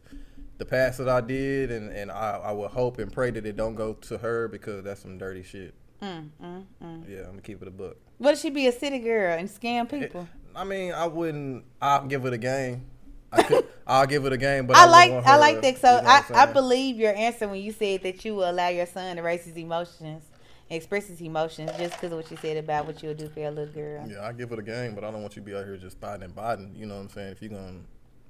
the 0.62 0.66
past 0.66 1.00
that 1.00 1.10
I 1.10 1.22
did, 1.22 1.72
and 1.72 1.92
and 1.92 2.12
I 2.12 2.40
I 2.44 2.52
would 2.52 2.70
hope 2.70 3.00
and 3.00 3.12
pray 3.12 3.32
that 3.32 3.46
it 3.46 3.58
don't 3.58 3.74
go 3.74 3.94
to 3.94 4.18
her 4.20 4.48
because 4.48 4.84
that's 4.84 5.02
some 5.02 5.18
dirty 5.18 5.42
shit. 5.42 5.74
Mm, 6.02 6.30
mm, 6.42 6.64
mm. 6.84 7.10
Yeah, 7.10 7.22
I'm 7.22 7.32
gonna 7.32 7.42
keep 7.42 7.64
it 7.64 7.68
a 7.68 7.72
book. 7.72 7.98
What 8.20 8.36
if 8.36 8.40
she 8.40 8.52
be 8.52 8.68
a 8.68 8.72
city 8.72 9.00
girl 9.00 9.38
and 9.38 9.50
scam 9.50 9.90
people? 9.90 10.28
I 10.56 10.64
mean, 10.64 10.94
I 10.94 11.08
wouldn't. 11.08 11.66
I'll 11.82 12.06
give 12.06 12.26
it 12.26 12.34
a 12.34 12.38
game. 12.38 12.86
I 13.32 13.42
could, 13.42 13.68
I'll 13.88 14.06
give 14.06 14.26
it 14.26 14.34
a 14.34 14.38
game, 14.38 14.68
but 14.68 14.78
I 14.78 14.84
I, 14.84 14.86
like 14.86 15.12
I 15.12 15.38
like 15.38 15.62
that. 15.62 15.80
So 15.80 15.96
you 15.96 16.02
know 16.04 16.10
I, 16.10 16.44
I 16.44 16.46
believe 16.46 16.98
your 16.98 17.16
answer 17.16 17.48
when 17.48 17.62
you 17.62 17.72
said 17.72 18.04
that 18.04 18.24
you 18.24 18.36
will 18.36 18.50
allow 18.50 18.68
your 18.68 18.86
son 18.86 19.16
to 19.16 19.24
raise 19.24 19.44
his 19.46 19.58
emotions, 19.58 20.24
express 20.70 21.08
his 21.08 21.22
emotions, 21.22 21.72
just 21.80 21.96
because 21.96 22.12
of 22.12 22.20
what 22.20 22.30
you 22.30 22.38
said 22.38 22.58
about 22.58 22.86
what 22.86 23.02
you 23.02 23.10
would 23.10 23.18
do 23.18 23.30
for 23.30 23.40
your 23.40 23.52
little 23.52 23.74
girl. 23.74 24.08
Yeah, 24.08 24.28
I 24.28 24.32
give 24.34 24.52
it 24.52 24.60
a 24.60 24.64
game, 24.64 24.94
but 24.94 25.04
I 25.04 25.10
don't 25.10 25.24
want 25.24 25.36
you 25.36 25.42
to 25.42 25.46
be 25.46 25.56
out 25.56 25.66
here 25.66 25.78
just 25.78 26.00
biting 26.00 26.22
and 26.22 26.36
biting. 26.36 26.76
You 26.76 26.86
know 26.86 26.98
what 26.98 27.02
I'm 27.02 27.10
saying? 27.10 27.32
If 27.32 27.42
you're 27.42 27.50
gonna, 27.50 27.82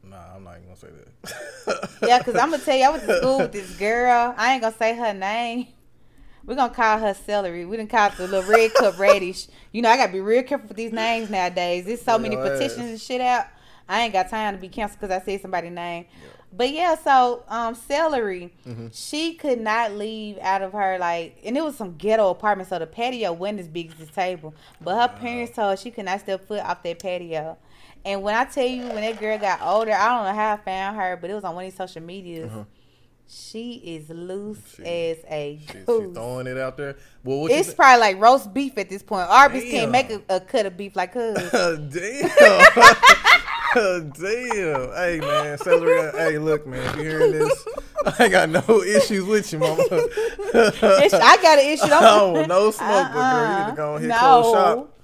nah, 0.03 0.35
I'm 0.35 0.43
not 0.43 0.55
even 0.57 0.65
gonna 0.65 0.77
say 0.77 0.87
that. 0.87 1.89
Yeah, 2.07 2.17
because 2.17 2.35
I'm 2.35 2.51
gonna 2.51 2.63
tell 2.63 2.75
you, 2.75 2.83
I 2.85 2.89
went 2.89 3.03
to 3.05 3.17
school 3.17 3.37
with 3.39 3.51
this 3.51 3.69
girl. 3.77 4.33
I 4.37 4.53
ain't 4.53 4.61
gonna 4.61 4.75
say 4.75 4.95
her 4.95 5.13
name. 5.13 5.67
We're 6.45 6.55
gonna 6.55 6.73
call 6.73 6.97
her 6.97 7.13
celery. 7.13 7.65
We 7.65 7.77
didn't 7.77 7.91
call 7.91 8.09
the 8.09 8.27
little 8.27 8.49
red 8.49 8.73
cup 8.73 8.97
radish. 8.97 9.47
You 9.71 9.81
know, 9.83 9.89
I 9.89 9.97
gotta 9.97 10.11
be 10.11 10.19
real 10.21 10.41
careful 10.43 10.67
with 10.67 10.77
these 10.77 10.91
names 10.91 11.29
nowadays. 11.29 11.85
There's 11.85 12.01
so 12.01 12.17
many 12.17 12.35
petitions 12.35 12.89
and 12.89 12.99
shit 12.99 13.21
out. 13.21 13.45
I 13.87 14.01
ain't 14.01 14.13
got 14.13 14.29
time 14.29 14.55
to 14.55 14.59
be 14.61 14.67
canceled 14.69 14.99
because 15.01 15.15
I 15.21 15.23
said 15.23 15.41
somebody's 15.41 15.71
name. 15.71 16.05
But 16.53 16.71
yeah, 16.71 16.95
so 16.95 17.43
um, 17.47 17.75
celery, 17.75 18.53
Mm-hmm. 18.67 18.87
she 18.91 19.35
could 19.35 19.59
not 19.61 19.93
leave 19.93 20.37
out 20.39 20.61
of 20.61 20.73
her 20.73 20.97
like, 20.97 21.37
and 21.45 21.55
it 21.55 21.63
was 21.63 21.77
some 21.77 21.95
ghetto 21.95 22.29
apartment, 22.29 22.67
so 22.69 22.79
the 22.79 22.87
patio 22.87 23.31
wasn't 23.33 23.59
as 23.61 23.67
big 23.67 23.91
as 23.91 23.95
this 23.97 24.09
table. 24.09 24.53
But 24.81 24.95
her 24.99 25.17
parents 25.19 25.55
told 25.55 25.71
her 25.71 25.77
she 25.77 25.91
could 25.91 26.05
not 26.05 26.19
step 26.21 26.45
foot 26.47 26.61
off 26.61 26.83
that 26.83 26.99
patio. 26.99 27.57
And 28.03 28.23
when 28.23 28.33
I 28.35 28.45
tell 28.45 28.65
you, 28.65 28.83
when 28.87 29.01
that 29.01 29.19
girl 29.19 29.37
got 29.37 29.61
older, 29.61 29.91
I 29.93 30.07
don't 30.09 30.25
know 30.25 30.33
how 30.41 30.53
I 30.53 30.57
found 30.57 30.95
her, 30.97 31.17
but 31.21 31.29
it 31.29 31.33
was 31.35 31.43
on 31.43 31.53
one 31.55 31.65
of 31.65 31.71
these 31.71 31.77
social 31.77 32.01
medias. 32.01 32.49
Uh-huh. 32.51 32.63
She 33.27 33.73
is 33.75 34.09
loose 34.09 34.59
She- 34.75 34.83
as 34.83 35.17
a 35.29 35.59
She, 35.65 35.73
goose. 35.85 36.13
throwing 36.15 36.47
it 36.47 36.57
out 36.57 36.75
there. 36.77 36.97
Well, 37.23 37.47
It's 37.49 37.69
you 37.69 37.75
probably 37.75 38.01
like 38.01 38.19
roast 38.19 38.53
beef 38.53 38.77
at 38.77 38.89
this 38.89 39.03
point. 39.03 39.29
Arby's 39.29 39.63
Damn. 39.63 39.71
can't 39.71 39.91
make 39.91 40.09
a, 40.09 40.21
a 40.35 40.39
cut 40.41 40.65
of 40.65 40.75
beef 40.75 40.95
like 40.97 41.13
hers. 41.13 41.37
Damn. 41.51 42.29
Damn. 43.73 44.11
Hey 44.93 45.19
man, 45.21 45.57
celery. 45.59 45.99
Uh, 45.99 46.11
hey, 46.17 46.37
look, 46.39 46.67
man. 46.67 46.79
If 46.89 46.95
you 46.97 47.03
hearing 47.03 47.31
this, 47.31 47.65
I 48.05 48.23
ain't 48.23 48.31
got 48.33 48.49
no 48.49 48.81
issues 48.81 49.23
with 49.23 49.53
you, 49.53 49.59
mama. 49.59 49.81
I 49.89 51.37
got 51.41 51.57
an 51.59 51.65
issue. 51.69 51.83
oh, 51.89 52.43
no 52.49 52.65
uh-uh. 52.65 52.71
smoke, 52.71 53.07
but 53.13 53.31
girl, 53.31 53.51
you 53.59 53.63
need 53.63 53.69
to 53.71 53.75
go 53.77 53.93
on 53.95 53.99
here 54.01 54.09
No. 54.09 54.17
close 54.19 54.53
shop. 54.53 54.97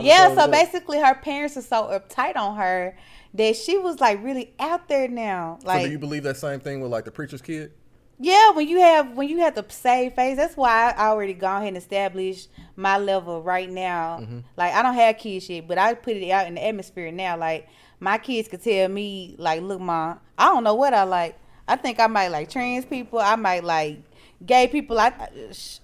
Yeah, 0.00 0.34
so 0.34 0.48
basically 0.48 0.98
her 0.98 1.14
parents 1.14 1.56
are 1.56 1.62
so 1.62 1.84
uptight 1.84 2.36
on 2.36 2.56
her 2.56 2.96
that 3.34 3.56
she 3.56 3.78
was 3.78 4.00
like 4.00 4.22
really 4.22 4.54
out 4.58 4.88
there 4.88 5.08
now. 5.08 5.58
So 5.60 5.68
Like 5.68 5.84
do 5.84 5.90
you 5.90 5.98
believe 5.98 6.22
that 6.22 6.36
same 6.36 6.60
thing 6.60 6.80
with 6.80 6.90
like 6.90 7.04
the 7.04 7.10
preacher's 7.10 7.42
kid? 7.42 7.72
Yeah, 8.20 8.52
when 8.52 8.68
you 8.68 8.78
have 8.80 9.16
when 9.16 9.28
you 9.28 9.38
have 9.40 9.54
to 9.54 9.64
save 9.68 10.14
face, 10.14 10.36
that's 10.36 10.56
why 10.56 10.94
I 10.96 11.08
already 11.08 11.34
gone 11.34 11.62
ahead 11.62 11.68
and 11.68 11.76
established 11.76 12.48
my 12.76 12.96
level 12.96 13.42
right 13.42 13.68
now. 13.68 14.20
Mm-hmm. 14.20 14.38
Like 14.56 14.72
I 14.72 14.82
don't 14.82 14.94
have 14.94 15.18
kids 15.18 15.48
yet, 15.48 15.66
but 15.66 15.78
I 15.78 15.94
put 15.94 16.16
it 16.16 16.30
out 16.30 16.46
in 16.46 16.54
the 16.54 16.64
atmosphere 16.64 17.10
now. 17.10 17.36
Like 17.36 17.68
my 17.98 18.18
kids 18.18 18.48
could 18.48 18.62
tell 18.62 18.88
me, 18.88 19.34
like, 19.38 19.62
look, 19.62 19.80
mom, 19.80 20.20
I 20.38 20.46
don't 20.46 20.62
know 20.64 20.74
what 20.74 20.94
I 20.94 21.04
like. 21.04 21.38
I 21.66 21.76
think 21.76 21.98
I 21.98 22.06
might 22.06 22.28
like 22.28 22.50
trans 22.50 22.84
people. 22.84 23.18
I 23.18 23.36
might 23.36 23.64
like 23.64 23.98
gay 24.46 24.68
people. 24.68 24.98
I 24.98 25.12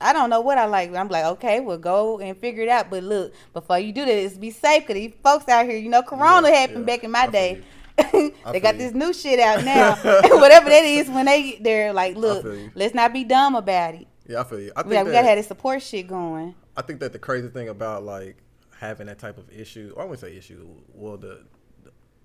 I 0.01 0.13
don't 0.13 0.31
know 0.31 0.41
what 0.41 0.59
I 0.59 0.67
like. 0.67 0.95
I'm 0.95 1.09
like, 1.09 1.25
okay, 1.25 1.61
well, 1.61 1.79
go 1.79 2.19
and 2.21 2.37
figure 2.37 2.63
it 2.63 2.69
out. 2.69 2.91
But 2.91 3.05
look, 3.05 3.33
before 3.53 3.79
you 3.79 3.93
do 3.93 4.05
that, 4.05 4.13
it's 4.17 4.37
be 4.37 4.51
safe 4.51 4.83
because 4.87 4.95
these 4.95 5.13
folks 5.23 5.49
out 5.49 5.67
here, 5.67 5.77
you 5.79 5.89
know, 5.89 6.03
Corona 6.03 6.49
Yeah, 6.49 6.55
happened 6.55 6.87
yeah. 6.87 6.87
back 6.87 7.05
in 7.05 7.11
my 7.11 7.27
I 7.27 7.27
day. 7.27 7.63
they 8.13 8.61
got 8.61 8.77
you. 8.77 8.79
this 8.79 8.93
new 8.95 9.13
shit 9.13 9.39
out 9.41 9.65
now. 9.65 9.95
Whatever 10.41 10.71
that 10.71 10.85
is, 10.85 11.09
when 11.11 11.27
they 11.27 11.59
they're 11.61 11.93
like, 11.93 12.17
look, 12.17 12.47
let's 12.75 12.95
not 12.95 13.13
be 13.13 13.25
dumb 13.25 13.55
about 13.55 13.95
it. 13.95 14.07
Yeah, 14.27 14.41
I 14.41 14.45
feel 14.45 14.61
you. 14.61 14.73
I 14.77 14.83
We, 14.83 14.91
think 14.91 15.05
we 15.05 15.11
that, 15.11 15.13
gotta 15.13 15.29
have 15.29 15.39
this 15.39 15.49
support 15.49 15.83
shit 15.83 16.07
going. 16.09 16.55
I 16.77 16.83
think 16.83 17.01
that 17.01 17.13
the 17.13 17.19
crazy 17.19 17.49
thing 17.49 17.69
about 17.69 18.05
like 18.05 18.37
having 18.79 19.07
that 19.09 19.19
type 19.19 19.39
of 19.39 19.51
issue, 19.51 19.93
or 19.97 20.03
I 20.03 20.05
wouldn't 20.07 20.21
say 20.21 20.37
issue, 20.37 20.67
well, 20.95 21.17
the, 21.19 21.45
the 21.53 21.60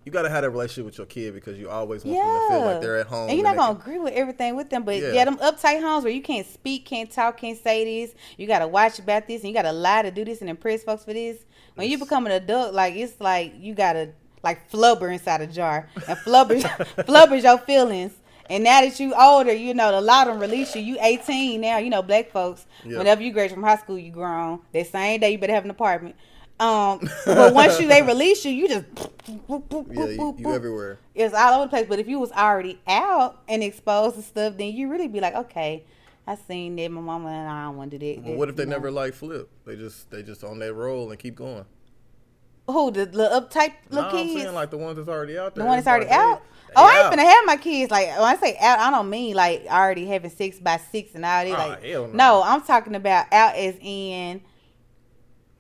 you 0.06 0.12
gotta 0.12 0.30
have 0.30 0.44
that 0.44 0.52
relationship 0.52 0.86
with 0.86 0.98
your 0.98 1.08
kid 1.08 1.34
because 1.34 1.58
you 1.58 1.70
always 1.70 2.06
want 2.06 2.18
them 2.18 2.26
to 2.26 2.48
feel 2.56 2.65
like 2.65 2.82
they're 2.82 2.98
at 3.00 3.08
home. 3.08 3.28
and 3.30 3.38
you're 3.38 3.44
not 3.48 3.56
gonna 3.56 3.74
can- 3.74 3.82
agree 3.82 4.00
with 4.00 4.13
everything 4.13 4.56
with 4.56 4.70
them, 4.70 4.84
but 4.84 4.96
yeah. 5.02 5.12
Yeah. 5.13 5.26
them 5.26 5.38
uptight 5.38 5.82
homes 5.82 6.04
where 6.04 6.13
you 6.13 6.22
can't 6.22 6.46
speak, 6.48 6.86
can't 6.86 7.10
talk, 7.12 7.38
can't 7.38 7.62
say 7.62 7.84
this. 8.04 8.15
You 8.38 8.48
gotta 8.48 8.68
watch 8.68 9.00
about 9.00 9.28
this, 9.28 9.41
and 9.41 9.50
you 9.50 9.56
gotta 9.56 9.72
lie 9.74 10.04
to 10.04 10.12
do 10.12 10.24
this 10.24 10.41
and 10.41 10.50
impress 10.50 10.84
folks 10.84 11.04
for 11.04 11.13
this. 11.13 11.38
When 11.74 11.89
you 11.89 11.98
become 11.98 12.26
an 12.26 12.32
adult, 12.32 12.74
like 12.74 12.96
it's 12.96 13.20
like 13.20 13.54
you 13.58 13.74
gotta 13.74 14.12
like 14.44 14.70
flubber 14.72 15.12
inside 15.12 15.41
a 15.41 15.48
jar 15.48 15.89
and 16.08 16.18
flubber 16.20 16.62
flubbers 17.00 17.44
your 17.44 17.58
feelings. 17.58 18.13
And 18.48 18.63
now 18.63 18.82
that 18.82 19.00
you 19.00 19.15
older, 19.15 19.52
you 19.52 19.74
know 19.74 19.91
the 19.91 20.02
lot 20.02 20.28
of 20.28 20.36
them 20.36 20.41
release 20.41 20.76
you. 20.76 20.82
You 20.84 20.98
18 21.02 21.60
now. 21.62 21.80
You 21.80 21.89
know 21.89 22.04
black 22.04 22.30
folks. 22.30 22.68
Yeah. 22.86 23.00
Whenever 23.00 23.24
you 23.24 23.32
graduate 23.34 23.56
from 23.56 23.63
high 23.63 23.78
school, 23.78 23.98
you 23.98 24.12
grown. 24.12 24.60
That 24.72 24.86
same 24.86 25.20
day, 25.20 25.32
you 25.32 25.39
better 25.39 25.54
have 25.54 25.65
an 25.65 25.72
apartment. 25.72 26.15
Um, 26.60 27.02
but 27.26 27.54
once 27.54 27.80
you 27.80 27.88
they 27.88 28.02
release 28.02 28.46
you, 28.46 28.52
you 28.52 28.68
just 28.70 28.86
Yeah, 29.28 30.06
you, 30.06 30.36
you 30.38 30.54
everywhere. 30.54 31.00
it's 31.13 31.34
all 31.34 31.54
over 31.56 31.65
the 31.65 31.70
place. 31.70 31.86
But 31.88 32.00
if 32.00 32.08
you 32.08 32.20
was 32.20 32.32
already 32.32 32.80
out 32.88 33.39
and 33.48 33.62
exposed 33.62 34.15
to 34.15 34.22
stuff, 34.22 34.58
then 34.58 34.74
you 34.74 34.89
really 34.89 35.08
be 35.10 35.20
like, 35.20 35.36
okay, 35.36 35.84
I 36.26 36.36
seen 36.36 36.76
that. 36.78 36.89
My 36.91 37.02
mama 37.02 37.28
and 37.30 37.50
I 37.50 37.63
don't 37.65 37.78
want 37.78 37.91
to 37.91 37.98
do 38.00 38.15
that. 38.15 38.24
Well, 38.24 38.36
what 38.38 38.50
if 38.50 38.56
they 38.56 38.63
know. 38.65 38.72
never 38.72 38.89
like 38.89 39.13
flip? 39.13 39.50
They 39.65 39.76
just 39.76 40.10
they 40.12 40.24
just 40.24 40.44
on 40.44 40.60
that 40.60 40.74
roll 40.74 41.10
and 41.12 41.20
keep 41.20 41.36
going. 41.36 41.65
Who 42.68 42.89
the 42.89 43.06
little 43.06 43.41
uptight 43.41 43.74
No, 43.91 43.98
little 44.02 44.10
I'm 44.20 44.28
kids? 44.28 44.41
saying 44.41 44.56
like 44.56 44.72
the 44.72 44.78
ones 44.78 44.96
that's 44.98 45.08
already 45.10 45.38
out 45.38 45.54
there. 45.56 45.63
the 45.63 45.68
one 45.68 45.78
that's 45.78 45.88
already 45.88 46.06
like, 46.06 46.15
out. 46.18 46.41
they- 46.41 46.50
Oh, 46.78 46.84
I 46.84 46.98
ain't 46.98 47.06
out. 47.06 47.13
finna 47.13 47.24
have 47.30 47.46
my 47.46 47.58
kids 47.58 47.89
like 47.91 48.08
when 48.10 48.24
I 48.24 48.36
say 48.38 48.58
out, 48.60 48.80
I 48.80 48.89
don't 48.91 49.10
mean 49.10 49.36
like 49.36 49.65
already 49.70 50.06
having 50.08 50.30
six 50.32 50.58
by 50.60 50.78
six 50.91 51.13
and 51.15 51.24
all 51.24 51.46
that. 51.46 51.54
Ah, 51.60 51.68
Like, 51.68 51.84
hell 51.84 52.08
no. 52.08 52.13
no, 52.13 52.44
I'm 52.44 52.62
talking 52.63 52.96
about 52.96 53.32
out 53.32 53.56
as 53.56 53.76
in 53.82 54.41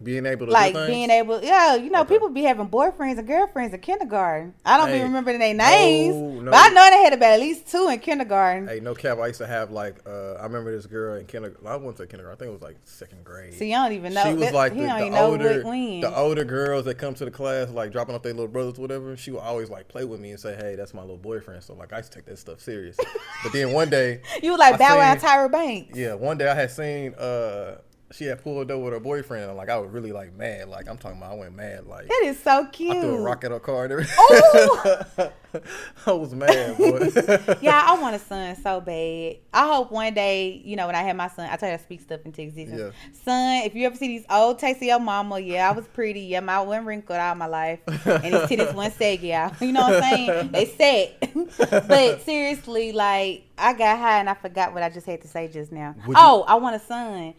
being 0.03 0.25
able 0.25 0.45
to 0.45 0.51
like 0.51 0.73
being 0.73 1.09
able. 1.09 1.41
Yeah, 1.41 1.75
you 1.75 1.89
know, 1.89 2.01
Okay. 2.01 2.15
people 2.15 2.29
be 2.29 2.43
having 2.43 2.67
boyfriends 2.67 3.17
and 3.17 3.25
girlfriends 3.25 3.73
in 3.73 3.79
kindergarten. 3.79 4.53
I 4.65 4.75
don't 4.75 4.89
Hey, 4.89 4.95
even 4.97 5.07
remember 5.07 5.37
their 5.37 5.53
names, 5.53 6.15
no, 6.15 6.41
no. 6.41 6.51
but 6.51 6.57
I 6.59 6.69
know 6.73 6.89
they 6.91 7.03
had 7.03 7.13
about 7.13 7.31
at 7.33 7.39
least 7.39 7.67
two 7.71 7.87
in 7.87 7.99
kindergarten. 7.99 8.67
Hey, 8.67 8.81
no 8.81 8.93
cap. 8.93 9.19
I 9.19 9.27
used 9.27 9.39
to 9.39 9.47
have 9.47 9.71
like 9.71 9.95
uh, 10.05 10.33
I 10.33 10.43
remember 10.43 10.75
this 10.75 10.85
girl 10.85 11.15
in 11.15 11.25
kindergarten. 11.25 11.65
I 11.65 11.77
went 11.77 11.95
to 11.97 12.07
kindergarten. 12.07 12.35
I 12.35 12.39
think 12.39 12.49
it 12.49 12.53
was 12.53 12.61
like 12.61 12.75
second 12.83 13.23
grade. 13.23 13.53
See, 13.53 13.69
you 13.69 13.75
don't 13.75 13.93
even 13.93 14.13
know. 14.13 14.23
she 14.25 14.33
was 14.33 14.51
like 14.51 14.73
he 14.73 14.81
the, 14.81 14.87
the 14.87 15.21
older, 15.21 15.61
the 15.63 16.13
older 16.13 16.43
girls 16.43 16.83
that 16.85 16.95
come 16.97 17.13
to 17.15 17.23
the 17.25 17.31
class, 17.31 17.69
like 17.69 17.93
dropping 17.93 18.15
off 18.15 18.21
their 18.21 18.33
little 18.33 18.49
brothers, 18.49 18.77
or 18.77 18.81
whatever. 18.81 19.15
She 19.15 19.31
would 19.31 19.39
always 19.39 19.69
like 19.69 19.87
play 19.87 20.03
with 20.03 20.19
me 20.19 20.31
and 20.31 20.39
say, 20.39 20.55
"Hey, 20.55 20.75
that's 20.75 20.93
my 20.93 21.01
little 21.01 21.17
boyfriend." 21.17 21.63
So 21.63 21.73
like 21.73 21.93
I 21.93 21.97
used 21.99 22.11
to 22.11 22.17
take 22.17 22.25
that 22.25 22.37
stuff 22.37 22.59
serious. 22.59 22.97
but 23.43 23.53
then 23.53 23.71
one 23.71 23.89
day, 23.89 24.21
you 24.43 24.51
was 24.51 24.59
like 24.59 24.77
Bow 24.77 24.97
Wow 24.97 25.15
Tyra 25.15 25.49
Banks. 25.49 25.97
yeah, 25.97 26.15
one 26.15 26.37
day 26.37 26.49
I 26.49 26.53
had 26.55 26.69
seen 26.71 27.13
uh 27.15 27.77
she 28.11 28.25
had 28.25 28.41
pulled 28.43 28.69
up 28.69 28.79
with 28.79 28.93
her 28.93 28.99
boyfriend, 28.99 29.45
and 29.49 29.57
like 29.57 29.69
I 29.69 29.77
was 29.77 29.89
really 29.91 30.11
like 30.11 30.33
mad. 30.33 30.69
Like 30.69 30.87
I'm 30.87 30.97
talking 30.97 31.17
about, 31.17 31.31
I 31.31 31.35
went 31.35 31.55
mad. 31.55 31.85
Like 31.87 32.07
That 32.07 32.21
is 32.25 32.39
so 32.39 32.65
cute. 32.71 32.95
I 32.95 33.01
threw 33.01 33.15
a 33.15 33.21
rock 33.21 33.43
at 33.43 33.51
her 33.51 33.59
car 33.59 33.85
and 33.85 33.93
everything. 33.93 34.15
Ooh. 34.19 35.29
I 36.05 36.11
was 36.11 36.35
mad, 36.35 36.75
yeah, 37.61 37.81
I 37.87 37.97
want 38.01 38.13
a 38.13 38.19
son 38.19 38.57
so 38.57 38.81
bad. 38.81 39.37
I 39.53 39.73
hope 39.73 39.89
one 39.89 40.13
day, 40.13 40.61
you 40.65 40.75
know, 40.75 40.85
when 40.87 40.95
I 40.95 41.01
have 41.03 41.15
my 41.15 41.29
son, 41.29 41.49
I 41.49 41.55
tell 41.55 41.71
you 41.71 41.77
to 41.77 41.83
speak 41.83 42.01
stuff 42.01 42.19
into 42.25 42.41
existence. 42.41 42.77
Yeah. 42.77 43.11
Son, 43.23 43.63
if 43.65 43.73
you 43.73 43.85
ever 43.85 43.95
see 43.95 44.07
these 44.07 44.25
old 44.29 44.59
tapes 44.59 44.79
of 44.81 44.83
your 44.87 44.99
mama, 44.99 45.39
yeah, 45.39 45.69
I 45.69 45.71
was 45.71 45.87
pretty. 45.87 46.19
Yeah, 46.21 46.41
my 46.41 46.59
one 46.59 46.83
wrinkled 46.85 47.17
all 47.17 47.35
my 47.35 47.45
life. 47.45 47.79
And 47.87 48.23
his 48.35 48.41
titties 48.49 48.73
one 48.75 48.91
sag, 48.97 49.21
yeah. 49.23 49.55
You 49.61 49.71
know 49.71 49.81
what 49.87 50.03
I'm 50.03 50.15
saying? 50.15 50.51
They 50.51 50.65
set. 50.65 51.87
but 51.87 52.21
seriously, 52.23 52.91
like, 52.91 53.43
I 53.57 53.73
got 53.73 53.97
high 53.97 54.19
and 54.19 54.29
I 54.29 54.33
forgot 54.33 54.73
what 54.73 54.83
I 54.83 54.89
just 54.89 55.05
had 55.05 55.21
to 55.21 55.27
say 55.29 55.47
just 55.47 55.71
now. 55.71 55.95
Would 56.05 56.17
you- 56.17 56.23
oh, 56.23 56.43
I 56.47 56.55
want 56.55 56.75
a 56.75 56.79
son. 56.79 57.33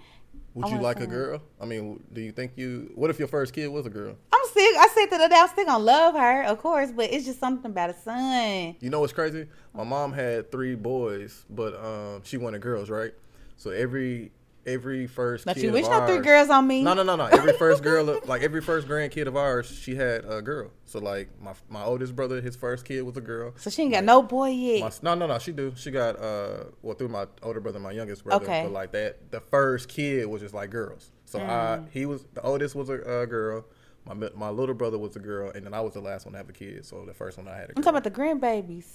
Would 0.56 0.70
you 0.70 0.78
like 0.78 1.00
a 1.00 1.06
girl? 1.06 1.42
I 1.60 1.66
mean, 1.66 2.02
do 2.14 2.22
you 2.22 2.32
think 2.32 2.52
you? 2.56 2.90
What 2.94 3.10
if 3.10 3.18
your 3.18 3.28
first 3.28 3.52
kid 3.52 3.68
was 3.68 3.84
a 3.84 3.90
girl? 3.90 4.16
I'm 4.32 4.40
still, 4.46 4.64
I 4.64 4.88
said 4.94 5.10
that 5.10 5.30
I'm 5.30 5.48
still 5.48 5.66
gonna 5.66 5.84
love 5.84 6.14
her, 6.14 6.44
of 6.44 6.58
course, 6.58 6.90
but 6.90 7.12
it's 7.12 7.26
just 7.26 7.38
something 7.38 7.70
about 7.70 7.90
a 7.90 7.94
son. 7.94 8.74
You 8.80 8.88
know 8.88 9.00
what's 9.00 9.12
crazy? 9.12 9.48
My 9.74 9.84
mom 9.84 10.14
had 10.14 10.50
three 10.50 10.74
boys, 10.74 11.44
but 11.50 11.74
um, 11.78 12.22
she 12.24 12.38
wanted 12.38 12.62
girls, 12.62 12.88
right? 12.88 13.12
So 13.58 13.70
every 13.70 14.32
every 14.66 15.06
first 15.06 15.44
But 15.44 15.54
kid 15.54 15.64
you 15.64 15.72
wish 15.72 15.86
no 15.86 16.06
three 16.06 16.18
girls 16.18 16.50
on 16.50 16.66
me. 16.66 16.82
No, 16.82 16.92
no, 16.94 17.02
no, 17.02 17.16
no. 17.16 17.26
Every 17.26 17.52
first 17.58 17.82
girl, 17.82 18.20
like 18.26 18.42
every 18.42 18.60
first 18.60 18.86
grandkid 18.88 19.26
of 19.26 19.36
ours, 19.36 19.70
she 19.70 19.94
had 19.94 20.24
a 20.24 20.42
girl. 20.42 20.70
So 20.84 20.98
like 20.98 21.28
my 21.40 21.52
my 21.68 21.84
oldest 21.84 22.14
brother, 22.16 22.40
his 22.40 22.56
first 22.56 22.84
kid 22.84 23.02
was 23.02 23.16
a 23.16 23.20
girl. 23.20 23.52
So 23.56 23.70
she 23.70 23.82
ain't 23.82 23.92
got 23.92 24.04
no 24.04 24.22
boy 24.22 24.50
yet. 24.50 24.80
My, 24.80 24.90
no, 25.02 25.14
no, 25.14 25.26
no. 25.26 25.38
She 25.38 25.52
do. 25.52 25.72
She 25.76 25.90
got 25.90 26.18
uh, 26.20 26.64
well 26.82 26.94
through 26.96 27.08
my 27.08 27.26
older 27.42 27.60
brother, 27.60 27.78
my 27.78 27.92
youngest 27.92 28.24
brother. 28.24 28.44
Okay. 28.44 28.62
But 28.64 28.72
like 28.72 28.92
that, 28.92 29.30
the 29.30 29.40
first 29.40 29.88
kid 29.88 30.26
was 30.26 30.42
just 30.42 30.54
like 30.54 30.70
girls. 30.70 31.10
So 31.24 31.40
I, 31.40 31.42
Mm. 31.80 31.88
he 31.90 32.06
was 32.06 32.24
the 32.34 32.42
oldest 32.42 32.74
was 32.74 32.88
a, 32.88 32.94
a 32.94 33.26
girl. 33.26 33.64
My 34.04 34.14
my 34.34 34.50
little 34.50 34.74
brother 34.74 34.98
was 34.98 35.16
a 35.16 35.20
girl, 35.20 35.50
and 35.54 35.66
then 35.66 35.74
I 35.74 35.80
was 35.80 35.94
the 35.94 36.00
last 36.00 36.26
one 36.26 36.32
to 36.32 36.38
have 36.38 36.48
a 36.48 36.52
kid. 36.52 36.84
So 36.86 37.04
the 37.04 37.14
first 37.14 37.38
one 37.38 37.48
I 37.48 37.56
had 37.56 37.64
a 37.64 37.66
girl. 37.68 37.74
I'm 37.78 37.82
talking 37.82 37.98
about 37.98 38.04
the 38.04 38.10
grandbabies. 38.10 38.86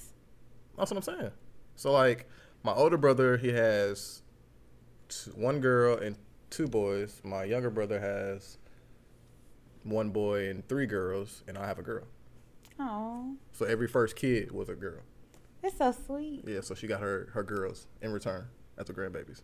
That's 0.78 0.92
what 0.92 0.98
I'm 0.98 1.02
saying. 1.02 1.32
So 1.76 1.92
like 1.92 2.30
my 2.64 2.74
older 2.74 2.98
brother, 2.98 3.38
he 3.38 3.50
has 3.50 4.22
one 5.36 5.60
girl 5.60 5.98
and 5.98 6.16
two 6.50 6.68
boys. 6.68 7.22
My 7.24 7.44
younger 7.44 7.70
brother 7.70 8.00
has 8.00 8.58
one 9.84 10.10
boy 10.10 10.50
and 10.50 10.68
three 10.68 10.86
girls, 10.86 11.44
and 11.48 11.58
I 11.58 11.66
have 11.68 11.80
a 11.80 11.84
girl. 11.84 12.04
Oh, 12.80 13.36
So 13.52 13.66
every 13.66 13.88
first 13.88 14.16
kid 14.16 14.52
was 14.52 14.70
a 14.70 14.76
girl. 14.76 15.02
that's 15.62 15.78
so 15.78 15.94
sweet. 16.06 16.44
Yeah, 16.48 16.62
so 16.62 16.74
she 16.76 16.88
got 16.88 17.00
her 17.02 17.30
her 17.34 17.44
girls 17.44 17.88
in 18.02 18.12
return 18.12 18.48
as 18.78 18.88
the 18.88 18.94
grandbabies. 18.94 19.42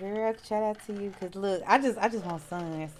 Girl, 0.00 0.34
shout 0.46 0.62
out 0.62 0.86
to 0.86 0.92
you. 0.94 1.12
Cause 1.20 1.34
look, 1.34 1.62
I 1.66 1.78
just 1.78 1.98
I 1.98 2.08
just 2.08 2.24
want 2.24 2.42
sons. 2.48 2.90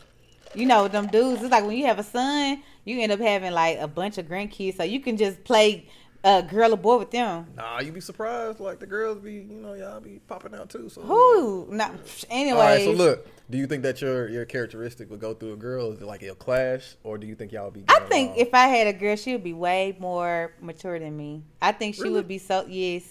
You 0.54 0.66
know 0.66 0.86
them 0.86 1.06
dudes. 1.08 1.42
It's 1.42 1.50
like 1.50 1.64
when 1.64 1.76
you 1.76 1.86
have 1.86 1.98
a 1.98 2.02
son, 2.04 2.62
you 2.84 3.00
end 3.00 3.10
up 3.10 3.20
having 3.20 3.52
like 3.52 3.78
a 3.78 3.88
bunch 3.88 4.18
of 4.18 4.26
grandkids, 4.26 4.76
so 4.76 4.84
you 4.84 5.00
can 5.00 5.16
just 5.16 5.42
play 5.44 5.88
uh, 6.24 6.40
girl 6.40 6.72
or 6.74 6.76
boy 6.76 6.98
with 6.98 7.10
them. 7.10 7.46
Nah, 7.56 7.80
you'd 7.80 7.94
be 7.94 8.00
surprised. 8.00 8.58
Like 8.58 8.80
the 8.80 8.86
girls 8.86 9.18
be, 9.18 9.34
you 9.34 9.60
know, 9.60 9.74
y'all 9.74 10.00
be 10.00 10.20
popping 10.26 10.54
out 10.54 10.70
too. 10.70 10.88
So 10.88 11.02
Who? 11.02 11.68
Not 11.70 11.92
anyway. 12.30 12.58
All 12.58 12.64
right, 12.64 12.84
so 12.84 12.90
look, 12.92 13.28
do 13.50 13.58
you 13.58 13.66
think 13.66 13.82
that 13.82 14.00
your 14.00 14.28
your 14.28 14.44
characteristic 14.46 15.10
would 15.10 15.20
go 15.20 15.34
through 15.34 15.52
a 15.52 15.56
girl? 15.56 15.92
Is 15.92 16.00
it 16.00 16.06
like 16.06 16.22
it'll 16.22 16.34
clash, 16.34 16.96
or 17.04 17.18
do 17.18 17.26
you 17.26 17.34
think 17.34 17.52
y'all 17.52 17.70
be? 17.70 17.84
I 17.88 18.00
think 18.08 18.30
along? 18.30 18.38
if 18.40 18.54
I 18.54 18.66
had 18.68 18.86
a 18.86 18.92
girl, 18.94 19.16
she 19.16 19.32
would 19.32 19.44
be 19.44 19.52
way 19.52 19.96
more 20.00 20.54
mature 20.60 20.98
than 20.98 21.16
me. 21.16 21.42
I 21.60 21.72
think 21.72 21.94
she 21.94 22.02
Really? 22.02 22.14
would 22.14 22.28
be 22.28 22.38
so 22.38 22.64
yes, 22.66 23.02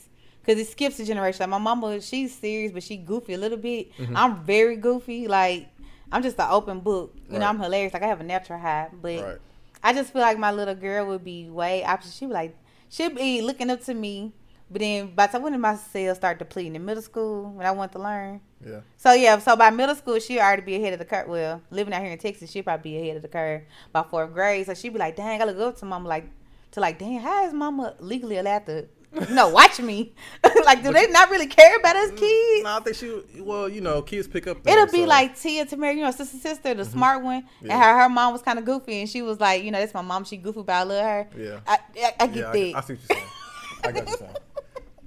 because 0.42 0.60
it 0.60 0.68
skips 0.68 1.00
a 1.00 1.06
generation. 1.06 1.40
Like 1.42 1.50
my 1.50 1.60
mama, 1.60 2.02
she's 2.02 2.34
serious, 2.36 2.72
but 2.72 2.82
she 2.84 2.98
goofy 2.98 3.34
a 3.34 3.38
little 3.38 3.60
bit. 3.60 3.96
Mm-hmm. 3.98 4.18
I'm 4.18 4.44
very 4.44 4.76
goofy. 4.76 5.28
Like 5.28 5.68
I'm 6.12 6.24
just 6.24 6.40
an 6.40 6.48
open 6.50 6.80
book. 6.80 7.16
You 7.30 7.38
know, 7.40 7.46
I'm 7.46 7.60
hilarious. 7.60 7.94
Like 7.94 8.04
I 8.04 8.08
have 8.08 8.22
a 8.22 8.24
natural 8.24 8.58
high, 8.60 8.90
but 9.02 9.24
Right. 9.24 9.38
I 9.84 9.94
just 9.94 10.14
feel 10.14 10.22
like 10.22 10.38
my 10.40 10.52
little 10.52 10.76
girl 10.76 11.08
would 11.08 11.24
be 11.24 11.50
way 11.50 11.84
opposite. 11.84 12.14
She'd 12.16 12.28
be 12.28 12.34
like, 12.34 12.56
she'd 12.94 13.16
be 13.16 13.42
looking 13.42 13.70
up 13.70 13.82
to 13.86 13.94
me. 13.94 14.34
But 14.70 14.80
then 14.80 15.14
by 15.14 15.28
the 15.28 15.34
time 15.34 15.42
when 15.44 15.52
did 15.52 15.62
my 15.62 15.76
cells 15.76 16.18
start 16.18 16.40
depleting 16.40 16.76
in 16.76 16.86
middle 16.86 17.04
school 17.04 17.52
when 17.52 17.66
I 17.66 17.72
went 17.72 17.92
to 17.92 18.00
learn. 18.00 18.42
Yeah. 18.66 18.80
So 18.98 19.14
yeah, 19.14 19.38
so 19.40 19.56
by 19.56 19.70
middle 19.70 19.96
school 19.96 20.20
she'd 20.20 20.40
already 20.40 20.62
be 20.62 20.76
ahead 20.76 20.94
of 20.94 21.00
the 21.00 21.06
curve. 21.06 21.28
Well, 21.28 21.62
living 21.70 21.94
out 21.94 22.02
here 22.02 22.12
in 22.12 22.18
Texas, 22.18 22.50
she'd 22.50 22.64
probably 22.64 22.92
be 22.92 22.98
ahead 22.98 23.18
of 23.18 23.22
the 23.22 23.28
curve 23.28 23.64
by 23.92 24.04
fourth 24.04 24.34
grade. 24.34 24.66
So 24.66 24.74
she'd 24.74 24.94
be 24.94 25.00
like, 25.00 25.16
"Dang, 25.16 25.42
I 25.42 25.46
look 25.46 25.60
up 25.60 25.78
to 25.80 25.86
mama 25.86 26.08
like 26.08 26.30
to 26.74 26.80
like, 26.80 26.98
dang, 26.98 27.20
how 27.20 27.46
is 27.46 27.54
mama 27.54 27.96
legally 28.00 28.38
allowed 28.38 28.66
to, 28.66 28.88
know, 29.30 29.50
watch 29.50 29.80
me? 29.80 30.14
like, 30.66 30.84
do 30.84 30.92
they 30.92 31.08
not 31.08 31.30
really 31.30 31.48
care 31.48 31.78
about 31.78 31.96
us 31.96 32.12
mm, 32.12 32.18
kids? 32.18 32.64
No, 32.64 32.78
I 32.78 32.80
think 32.80 32.96
she. 32.96 33.42
Well, 33.42 33.70
you 33.70 33.82
know, 33.82 34.02
kids 34.02 34.28
pick 34.28 34.48
up. 34.48 34.66
It'll 34.66 34.88
be 34.88 35.04
so- 35.04 35.08
like 35.08 35.40
Tia 35.40 35.66
Tamera, 35.66 35.96
you 35.96 36.02
know, 36.02 36.12
sister, 36.12 36.38
sister, 36.38 36.74
the 36.74 36.84
mm-hmm. 36.84 36.92
smart 36.92 37.24
one, 37.24 37.44
and 37.60 37.70
Yeah. 37.70 37.78
how 37.78 37.94
her 37.94 38.04
her 38.04 38.10
mom 38.10 38.34
was 38.34 38.42
kind 38.42 38.58
of 38.58 38.66
goofy, 38.66 39.02
and 39.02 39.10
she 39.10 39.22
was 39.22 39.40
like, 39.40 39.64
you 39.64 39.72
know, 39.72 39.80
that's 39.80 39.94
my 39.94 40.02
mom. 40.02 40.24
She 40.24 40.38
goofy, 40.38 40.64
but 40.64 40.74
I 40.74 40.84
love 40.84 41.04
her. 41.04 41.28
Yeah. 41.38 41.60
I, 41.68 41.80
I, 41.96 42.14
I 42.22 42.28
get 42.28 42.36
Yeah, 42.36 42.52
that. 42.52 42.56
I 42.56 42.60
see 42.60 42.72
what 42.72 42.88
you're 42.90 42.98
saying. 42.98 43.28
I 43.84 43.92
got 43.92 44.08
you 44.08 44.18
saying. 44.18 44.36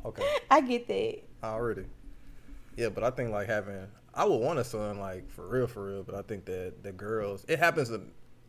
Okay, 0.04 0.22
I 0.48 0.60
get 0.60 0.86
that. 0.86 1.18
already. 1.42 1.84
Yeah, 2.76 2.90
but 2.90 3.02
I 3.02 3.10
think 3.10 3.32
like 3.32 3.48
having, 3.48 3.88
I 4.14 4.24
would 4.24 4.36
want 4.36 4.60
a 4.60 4.64
son 4.64 5.00
like 5.00 5.28
for 5.28 5.48
real, 5.48 5.66
for 5.66 5.84
real. 5.84 6.04
But 6.04 6.14
I 6.14 6.22
think 6.22 6.44
that 6.44 6.84
the 6.84 6.92
girls, 6.92 7.44
it 7.48 7.58
happens 7.58 7.90
a, 7.90 8.00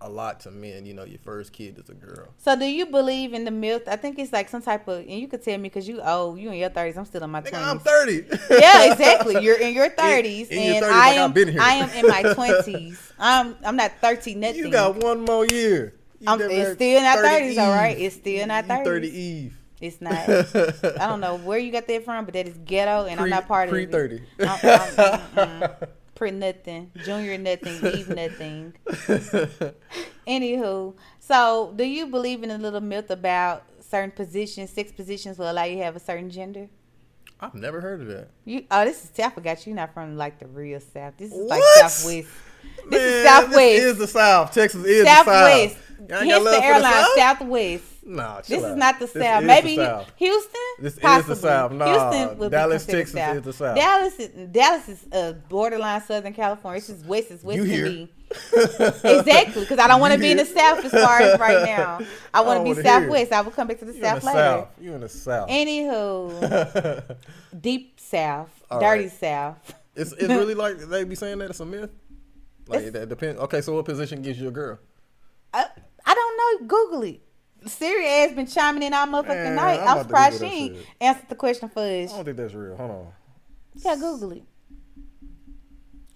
a 0.02 0.10
lot 0.10 0.40
to 0.42 0.52
men. 0.52 0.86
You 0.86 0.94
know, 0.94 1.04
your 1.04 1.20
first 1.20 1.52
kid 1.54 1.78
is 1.80 1.90
a 1.90 1.94
girl. 1.94 2.28
So, 2.38 2.56
do 2.58 2.66
you 2.66 2.86
believe 2.86 3.34
in 3.34 3.46
the 3.46 3.52
myth? 3.52 3.84
I 3.88 3.96
think 3.96 4.20
it's 4.20 4.32
like 4.34 4.50
some 4.50 4.62
type 4.62 4.88
of, 4.88 5.00
and 5.00 5.10
you 5.12 5.28
could 5.28 5.44
tell 5.44 5.58
me 5.58 5.64
because 5.70 5.88
you 5.88 6.02
old, 6.02 6.40
you 6.40 6.50
in 6.52 6.58
your 6.58 6.70
thirties. 6.70 6.98
I'm 6.98 7.06
still 7.06 7.24
in 7.24 7.30
my 7.30 7.42
twenties. 7.42 7.60
I'm 7.68 7.80
thirty. 7.80 8.26
yeah, 8.52 8.92
exactly. 8.92 9.42
You're 9.44 9.60
in 9.60 9.74
your 9.74 9.90
thirties, 9.90 10.50
in 10.50 10.62
your 10.64 10.76
and 10.76 10.86
30s, 10.86 10.92
I 10.92 11.10
am. 11.14 11.30
I've 11.30 11.34
been 11.34 11.48
here. 11.50 11.62
I 11.62 11.74
am 11.74 11.90
in 11.92 12.08
my 12.08 12.22
twenties. 12.34 13.14
I'm. 13.20 13.56
I'm 13.64 13.76
not 13.76 13.92
thirty. 14.02 14.36
Nothing. 14.36 14.58
You 14.66 14.70
got 14.72 14.96
one 14.98 15.22
more 15.26 15.46
year. 15.46 15.94
You 16.20 16.28
I'm- 16.30 16.42
it's 16.42 16.74
still 16.74 17.00
in 17.00 17.06
our 17.06 17.18
30s, 17.18 17.58
all 17.60 17.72
right? 17.72 17.98
It's 17.98 18.16
still 18.16 18.42
in 18.44 18.50
our 18.52 18.62
You 18.62 18.84
Thirty 18.84 19.10
Eve. 19.10 19.58
It's 19.80 20.02
not. 20.02 20.14
I 21.00 21.08
don't 21.08 21.20
know 21.20 21.38
where 21.38 21.60
you 21.60 21.72
got 21.72 21.88
that 21.88 22.04
from, 22.04 22.26
but 22.26 22.34
that 22.34 22.48
is 22.48 22.58
ghetto, 22.66 23.06
and 23.06 23.20
I'm 23.20 23.30
not 23.30 23.48
part 23.48 23.70
of 23.70 23.76
it. 23.76 23.92
pre-30. 23.92 24.22
I'm- 24.40 24.50
I'm- 24.64 25.20
mm-mm. 25.36 25.88
Pre 26.18 26.32
nothing, 26.32 26.92
junior 27.06 27.38
nothing, 27.38 27.76
Eve 27.94 28.10
nothing. 28.24 28.74
Anywho, 30.28 30.96
so 31.20 31.74
do 31.76 31.84
you 31.84 32.08
believe 32.08 32.42
in 32.42 32.50
a 32.50 32.58
little 32.58 32.82
myth 32.82 33.12
about 33.12 33.64
certain 33.80 34.10
positions, 34.10 34.72
six 34.72 34.92
positions 34.92 35.38
will 35.38 35.52
allow 35.52 35.64
you 35.64 35.78
to 35.78 35.84
have 35.84 35.96
a 35.96 36.00
certain 36.00 36.32
gender? 36.32 36.70
I've 37.40 37.54
never 37.54 37.82
heard 37.82 38.02
of 38.02 38.08
that. 38.08 38.30
You 38.46 38.66
oh, 38.72 38.84
this 38.84 39.04
is 39.04 39.12
I 39.20 39.30
forgot 39.30 39.68
you're 39.68 39.76
not 39.76 39.94
from 39.94 40.18
like 40.18 40.40
the 40.40 40.48
real 40.48 40.80
South. 40.80 41.14
This 41.18 41.32
is 41.32 41.38
like 41.38 41.62
Southwest. 41.76 42.28
This 42.90 43.02
is 43.02 43.24
Southwest. 43.24 43.56
This 43.60 43.84
is 43.84 43.98
the 44.00 44.08
South. 44.08 44.54
Texas 44.54 44.86
is 44.86 45.06
Southwest. 45.06 45.76
the 45.76 45.76
South. 45.76 45.87
Y'all 46.00 46.02
ain't 46.02 46.10
got 46.10 46.22
Hence 46.26 46.44
love 46.44 46.54
the 46.56 46.60
for 46.60 46.64
airline 46.66 46.94
South? 46.94 47.08
Southwest. 47.18 47.84
Nah, 48.06 48.38
This 48.38 48.48
chill 48.48 48.66
is 48.66 48.76
not 48.78 49.00
the 49.00 49.06
This 49.06 49.14
South. 49.24 49.42
is 49.42 49.48
Maybe 49.48 49.76
the 49.76 49.86
South. 49.86 50.12
Houston. 50.16 50.62
This 50.80 50.94
is 50.98 51.26
the 51.26 51.36
South. 51.36 51.72
No, 51.74 51.86
Houston 51.86 52.50
Dallas, 52.52 52.86
be 52.86 52.92
Texas 52.94 53.16
South. 53.16 53.36
is 53.38 53.42
the 53.44 53.54
South. 53.54 53.76
Dallas 53.76 54.20
is 54.20 54.48
Dallas 54.52 54.90
is 54.90 55.06
uh, 55.12 55.34
borderline 55.50 56.02
Southern 56.02 56.34
California. 56.34 56.78
It's 56.78 56.88
just 56.88 57.06
west 57.06 57.32
is 57.32 57.44
west 57.44 57.58
You 57.58 57.66
to 57.66 57.70
here. 57.70 57.86
me. 57.88 58.10
exactly, 59.04 59.62
because 59.62 59.80
I 59.80 59.88
don't 59.88 60.00
want 60.02 60.14
to 60.14 60.20
be 60.20 60.32
in 60.32 60.38
the. 60.38 60.46
South 60.46 60.84
as 60.86 60.92
far 60.92 61.20
as 61.22 61.40
right 61.40 61.64
now. 61.66 62.00
I 62.34 62.42
want 62.42 62.60
to 62.60 62.64
be 62.64 62.74
hear. 62.74 62.84
Southwest. 62.84 63.32
I 63.34 63.42
will 63.42 63.52
come 63.52 63.68
back 63.68 63.80
to 63.80 63.86
the 63.86 63.92
You 63.94 63.98
in 64.00 64.04
South 64.06 64.20
the 64.22 64.26
later. 64.28 64.38
South. 64.40 64.68
You 64.82 64.94
in 64.94 65.02
the 65.02 65.10
South. 65.10 65.50
Anywho, 65.50 67.16
deep 67.62 68.00
South, 68.00 68.50
All 68.72 68.80
dirty 68.80 69.04
right. 69.04 69.12
South. 69.12 69.74
it's, 69.96 70.12
it's 70.14 70.24
really 70.30 70.54
like 70.56 70.78
they 70.78 71.04
be 71.04 71.16
saying 71.16 71.40
that 71.40 71.50
it's 71.50 71.60
a 71.60 71.66
myth. 71.66 71.90
Like 72.68 72.80
It's- 72.80 72.94
that 72.94 73.10
depends. 73.10 73.40
Okay, 73.42 73.62
so 73.62 73.74
what 73.76 73.86
position 73.86 74.22
gives 74.22 74.40
you 74.40 74.48
a 74.48 74.52
girl? 74.52 74.80
Don't 75.54 75.68
know. 76.54 76.68
Google 76.68 77.04
it. 77.04 77.22
Siri 77.66 78.06
has 78.06 78.34
been 78.34 78.48
chiming 78.48 78.84
in 78.84 78.94
all 78.94 79.08
motherfucking 79.08 79.28
Man, 79.28 79.56
night. 79.56 79.80
I'm 79.82 79.98
I'm 79.98 80.04
surprised 80.04 80.40
she 80.40 80.46
ain't 80.46 80.78
answered 81.02 81.30
the 81.30 81.36
question 81.36 81.70
for 81.70 81.82
us. 81.82 82.12
I 82.12 82.16
don't 82.16 82.26
think 82.26 82.38
that's 82.38 82.54
real. 82.54 82.76
Hold 82.78 82.92
on. 82.92 83.08
Yeah, 83.76 83.96
Google 83.96 84.32
it. 84.32 84.44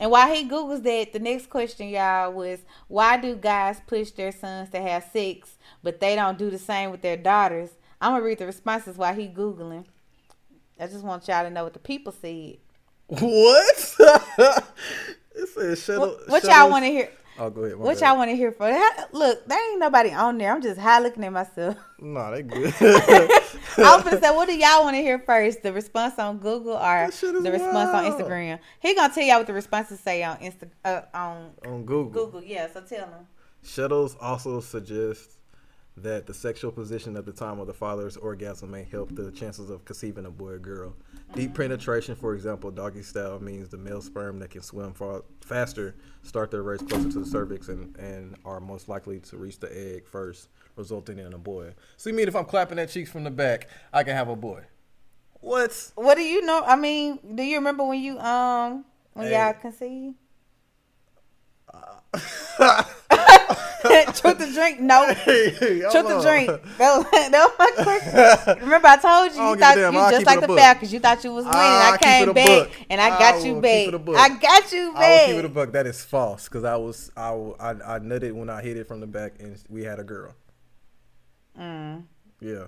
And 0.01 0.09
while 0.09 0.33
he 0.33 0.49
Googles 0.49 0.81
that, 0.81 1.13
the 1.13 1.19
next 1.19 1.47
question, 1.47 1.87
y'all, 1.89 2.33
was 2.33 2.59
why 2.87 3.17
do 3.17 3.35
guys 3.35 3.79
push 3.85 4.09
their 4.09 4.31
sons 4.31 4.71
to 4.71 4.81
have 4.81 5.03
sex, 5.13 5.57
but 5.83 5.99
they 5.99 6.15
don't 6.15 6.39
do 6.39 6.49
the 6.49 6.57
same 6.57 6.89
with 6.89 7.03
their 7.03 7.17
daughters? 7.17 7.69
I'm 8.01 8.13
gonna 8.13 8.23
read 8.23 8.39
the 8.39 8.47
responses 8.47 8.97
while 8.97 9.13
he 9.13 9.27
Googling. 9.27 9.85
I 10.79 10.87
just 10.87 11.03
want 11.03 11.27
y'all 11.27 11.43
to 11.43 11.51
know 11.51 11.63
what 11.63 11.73
the 11.73 11.79
people 11.79 12.11
said. 12.11 12.57
What? 13.07 13.95
it 15.35 15.49
says 15.49 15.83
shuttle. 15.83 16.07
What, 16.07 16.29
what 16.29 16.43
y'all 16.45 16.69
want 16.69 16.85
to 16.85 16.89
hear? 16.89 17.11
Oh, 17.41 17.49
go 17.49 17.63
ahead. 17.63 17.75
What 17.75 17.99
y'all 18.01 18.17
want 18.17 18.29
to 18.29 18.35
hear 18.35 18.51
for? 18.51 18.71
Look, 19.13 19.47
there 19.47 19.71
ain't 19.71 19.79
nobody 19.79 20.11
on 20.11 20.37
there. 20.37 20.53
I'm 20.53 20.61
just 20.61 20.79
high 20.79 20.99
looking 20.99 21.23
at 21.23 21.33
myself. 21.33 21.75
Nah, 22.03 22.31
they 22.31 22.41
good. 22.41 22.73
I 22.81 23.43
was 23.77 24.03
gonna 24.03 24.19
say, 24.19 24.35
what 24.35 24.47
do 24.47 24.55
y'all 24.55 24.83
want 24.83 24.95
to 24.95 25.03
hear 25.03 25.19
first? 25.19 25.61
The 25.61 25.71
response 25.71 26.17
on 26.17 26.39
Google 26.39 26.73
or 26.73 26.79
That 26.79 27.13
shit 27.13 27.35
is 27.35 27.43
the 27.43 27.51
response 27.51 27.91
on. 27.91 28.05
Instagram? 28.05 28.57
He 28.79 28.95
gonna 28.95 29.13
tell 29.13 29.23
y'all 29.23 29.37
what 29.37 29.45
the 29.45 29.53
responses 29.53 29.99
say 29.99 30.23
on 30.23 30.37
Insta 30.37 30.67
uh, 30.83 31.01
on 31.13 31.51
on 31.63 31.85
Google. 31.85 32.25
Google. 32.25 32.43
Yeah, 32.43 32.67
so 32.73 32.81
tell 32.81 33.05
him. 33.05 33.27
Shettles 33.63 34.15
also 34.19 34.61
suggest 34.61 35.37
that 35.97 36.25
the 36.25 36.33
sexual 36.33 36.71
position 36.71 37.15
at 37.15 37.25
the 37.27 37.31
time 37.31 37.59
of 37.59 37.67
the 37.67 37.73
father's 37.73 38.17
orgasm 38.17 38.71
may 38.71 38.83
help 38.83 39.15
the 39.15 39.31
chances 39.31 39.69
of 39.69 39.85
conceiving 39.85 40.25
a 40.25 40.31
boy 40.31 40.53
or 40.53 40.59
girl. 40.59 40.95
Deep 41.35 41.53
penetration, 41.53 42.15
for 42.15 42.33
example, 42.33 42.71
doggy 42.71 43.03
style, 43.03 43.39
means 43.39 43.69
the 43.69 43.77
male 43.77 44.01
sperm 44.01 44.39
that 44.39 44.49
can 44.49 44.63
swim 44.63 44.91
far 44.93 45.23
faster 45.41 45.95
start 46.23 46.51
their 46.51 46.63
race 46.63 46.81
closer 46.81 47.09
to 47.11 47.19
the 47.19 47.25
cervix 47.25 47.67
and, 47.69 47.95
and 47.97 48.35
are 48.45 48.59
most 48.59 48.87
likely 48.89 49.19
to 49.19 49.37
reach 49.37 49.59
the 49.59 49.69
egg 49.95 50.05
first, 50.07 50.49
resulting 50.75 51.19
in 51.19 51.33
a 51.33 51.37
boy. 51.37 51.73
See, 51.97 52.11
me 52.11 52.23
if 52.23 52.35
I'm 52.35 52.45
clapping 52.45 52.79
at 52.79 52.89
cheeks 52.89 53.09
from 53.11 53.23
the 53.23 53.31
back, 53.31 53.67
I 53.93 54.03
can 54.03 54.15
have 54.15 54.29
a 54.29 54.35
boy? 54.35 54.63
What? 55.39 55.91
What 55.95 56.15
do 56.15 56.21
you 56.23 56.41
know? 56.45 56.63
I 56.65 56.75
mean, 56.75 57.19
do 57.35 57.43
you 57.43 57.57
remember 57.57 57.83
when 57.83 58.01
you 58.01 58.19
um 58.19 58.85
when 59.13 59.27
Hey. 59.27 59.33
y'all 59.33 59.53
conceived? 59.53 60.15
Truth 64.15 64.37
to 64.39 64.53
drink? 64.53 64.79
No. 64.79 65.05
Truth 65.05 65.59
to 65.59 66.19
drink. 66.21 66.47
That 66.77 66.97
was, 66.97 67.05
that 67.11 67.31
was 67.31 67.53
my 67.77 67.83
question. 67.83 68.59
Remember, 68.63 68.87
I 68.87 68.97
told 68.97 69.33
you 69.35 69.41
I 69.41 69.49
you 69.51 69.55
thought 69.57 69.77
you 69.77 69.83
I'll 69.99 70.11
just 70.11 70.25
like 70.25 70.41
the. 70.41 70.47
Falcons. 70.47 70.93
You 70.93 70.99
thought 70.99 71.23
you 71.23 71.33
was 71.33 71.45
winning. 71.45 71.59
I'll 71.59 71.93
I 71.93 71.97
came 71.97 72.33
back 72.33 72.45
book. 72.47 72.71
and 72.89 73.01
I 73.01 73.09
got 73.09 73.35
I 73.35 73.45
you 73.45 73.61
back. 73.61 73.71
keep 73.71 73.87
it 73.89 73.93
a 73.93 73.99
book. 73.99 74.15
I 74.17 74.29
got 74.29 74.71
you 74.71 74.79
I 74.79 74.85
will 74.85 74.93
back. 74.93 75.25
keep 75.27 75.35
it 75.37 75.45
a 75.45 75.49
buck. 75.49 75.71
That 75.71 75.87
is 75.87 76.03
false 76.03 76.47
because 76.47 76.63
I 76.63 76.75
was 76.75 77.11
I 77.15 77.29
I 77.29 77.99
nutted 77.99 78.33
when 78.33 78.49
I 78.49 78.61
hit 78.61 78.77
it 78.77 78.87
from 78.87 78.99
the 78.99 79.07
back 79.07 79.33
and 79.39 79.57
we 79.69 79.83
had 79.83 79.99
a 79.99 80.03
girl. 80.03 80.33
Mm. 81.59 82.03
Yeah. 82.39 82.65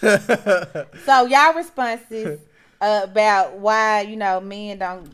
So 1.04 1.26
y'all 1.26 1.54
responses 1.54 2.40
about 2.80 3.58
why 3.58 4.02
you 4.02 4.16
know 4.16 4.40
men 4.40 4.78
don't 4.78 5.10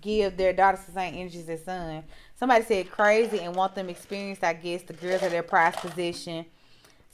give 0.00 0.36
their 0.36 0.52
daughters 0.52 0.84
the 0.84 0.92
same 0.92 1.14
energy 1.14 1.38
as 1.40 1.46
their 1.46 1.56
son. 1.58 2.04
Somebody 2.36 2.64
said 2.64 2.90
crazy 2.90 3.40
and 3.40 3.54
want 3.54 3.74
them 3.74 3.88
experienced. 3.88 4.42
I 4.42 4.52
guess 4.54 4.82
the 4.82 4.92
girls 4.92 5.22
are 5.22 5.28
their 5.28 5.42
prized 5.42 5.78
possession. 5.78 6.46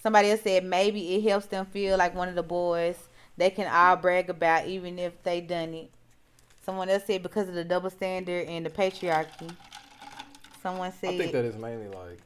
Somebody 0.02 0.30
else 0.30 0.40
said 0.40 0.64
maybe 0.64 1.14
it 1.14 1.28
helps 1.28 1.46
them 1.46 1.66
feel 1.66 1.98
like 1.98 2.14
one 2.14 2.28
of 2.28 2.34
the 2.34 2.42
boys 2.42 2.96
they 3.40 3.50
can 3.50 3.66
all 3.72 3.96
brag 3.96 4.28
about 4.28 4.66
even 4.66 4.98
if 4.98 5.22
they 5.22 5.40
done 5.40 5.72
it. 5.72 5.90
Someone 6.62 6.90
else 6.90 7.04
said 7.06 7.22
because 7.22 7.48
of 7.48 7.54
the 7.54 7.64
double 7.64 7.90
standard 7.90 8.46
and 8.46 8.66
the 8.66 8.70
patriarchy. 8.70 9.50
Someone 10.62 10.92
said 10.92 11.14
I 11.14 11.18
think 11.18 11.32
that 11.32 11.44
is 11.44 11.56
mainly 11.56 11.88
like 11.88 12.18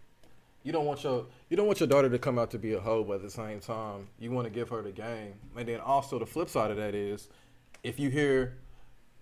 you 0.64 0.72
don't 0.72 0.86
want 0.86 1.04
your 1.04 1.26
you 1.48 1.56
don't 1.56 1.66
want 1.66 1.78
your 1.78 1.86
daughter 1.86 2.10
to 2.10 2.18
come 2.18 2.38
out 2.38 2.50
to 2.50 2.58
be 2.58 2.72
a 2.72 2.80
hoe, 2.80 3.04
but 3.04 3.14
at 3.14 3.22
the 3.22 3.30
same 3.30 3.60
time 3.60 4.08
you 4.18 4.32
want 4.32 4.46
to 4.46 4.50
give 4.50 4.68
her 4.70 4.82
the 4.82 4.90
game. 4.90 5.34
And 5.56 5.68
then 5.68 5.80
also 5.80 6.18
the 6.18 6.26
flip 6.26 6.48
side 6.48 6.70
of 6.72 6.76
that 6.78 6.94
is 6.96 7.28
if 7.84 8.00
you 8.00 8.10
hear, 8.10 8.56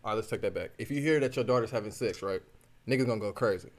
all 0.03 0.13
right, 0.13 0.15
let's 0.15 0.29
take 0.29 0.41
that 0.43 0.55
back. 0.55 0.71
If 0.79 0.91
you 0.91 1.03
hear 1.03 1.21
that 1.21 1.37
your 1.37 1.45
daughter's 1.45 1.71
having 1.71 1.91
sex, 1.91 2.23
right, 2.23 2.41
niggas 2.87 3.07
gonna 3.07 3.21
go 3.21 3.33
crazy. 3.33 3.71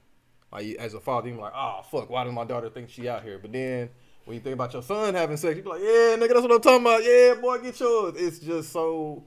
Like 0.52 0.66
you- 0.66 0.76
as 0.78 0.94
a 0.94 1.00
father, 1.00 1.28
you're 1.28 1.38
like, 1.38 1.52
oh 1.54 1.82
fuck, 1.90 2.10
why 2.10 2.24
does 2.24 2.32
my 2.32 2.44
daughter 2.44 2.70
think 2.70 2.90
she 2.90 3.08
out 3.08 3.22
here? 3.22 3.38
But 3.38 3.52
then 3.52 3.90
when 4.24 4.36
you 4.36 4.40
think 4.40 4.54
about 4.54 4.72
your 4.72 4.82
son 4.82 5.14
having 5.14 5.36
sex, 5.36 5.56
you 5.56 5.62
be 5.62 5.68
like, 5.68 5.80
yeah, 5.80 6.16
nigga, 6.16 6.28
that's 6.28 6.42
what 6.42 6.52
I'm 6.52 6.60
talking 6.60 6.86
about. 6.86 7.04
Yeah, 7.04 7.34
boy, 7.34 7.58
get 7.58 7.78
yours. 7.78 8.14
It's 8.16 8.38
just 8.38 8.72
so, 8.72 9.24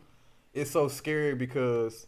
it's 0.53 0.71
so 0.71 0.87
scary 0.87 1.35
because 1.35 2.07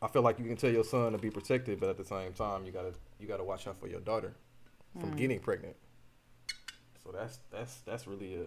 I 0.00 0.08
feel 0.08 0.22
like 0.22 0.38
you 0.38 0.44
can 0.44 0.56
tell 0.56 0.70
your 0.70 0.84
son 0.84 1.12
to 1.12 1.18
be 1.18 1.30
protected, 1.30 1.80
but 1.80 1.88
at 1.88 1.96
the 1.96 2.04
same 2.04 2.32
time, 2.32 2.66
you 2.66 2.72
gotta 2.72 2.92
you 3.18 3.28
gotta 3.28 3.44
watch 3.44 3.66
out 3.66 3.78
for 3.78 3.86
your 3.86 4.00
daughter 4.00 4.34
from 5.00 5.12
mm. 5.12 5.16
getting 5.16 5.38
pregnant. 5.38 5.76
So 7.04 7.12
that's 7.12 7.38
that's 7.50 7.80
that's 7.80 8.06
really 8.06 8.34
a 8.34 8.46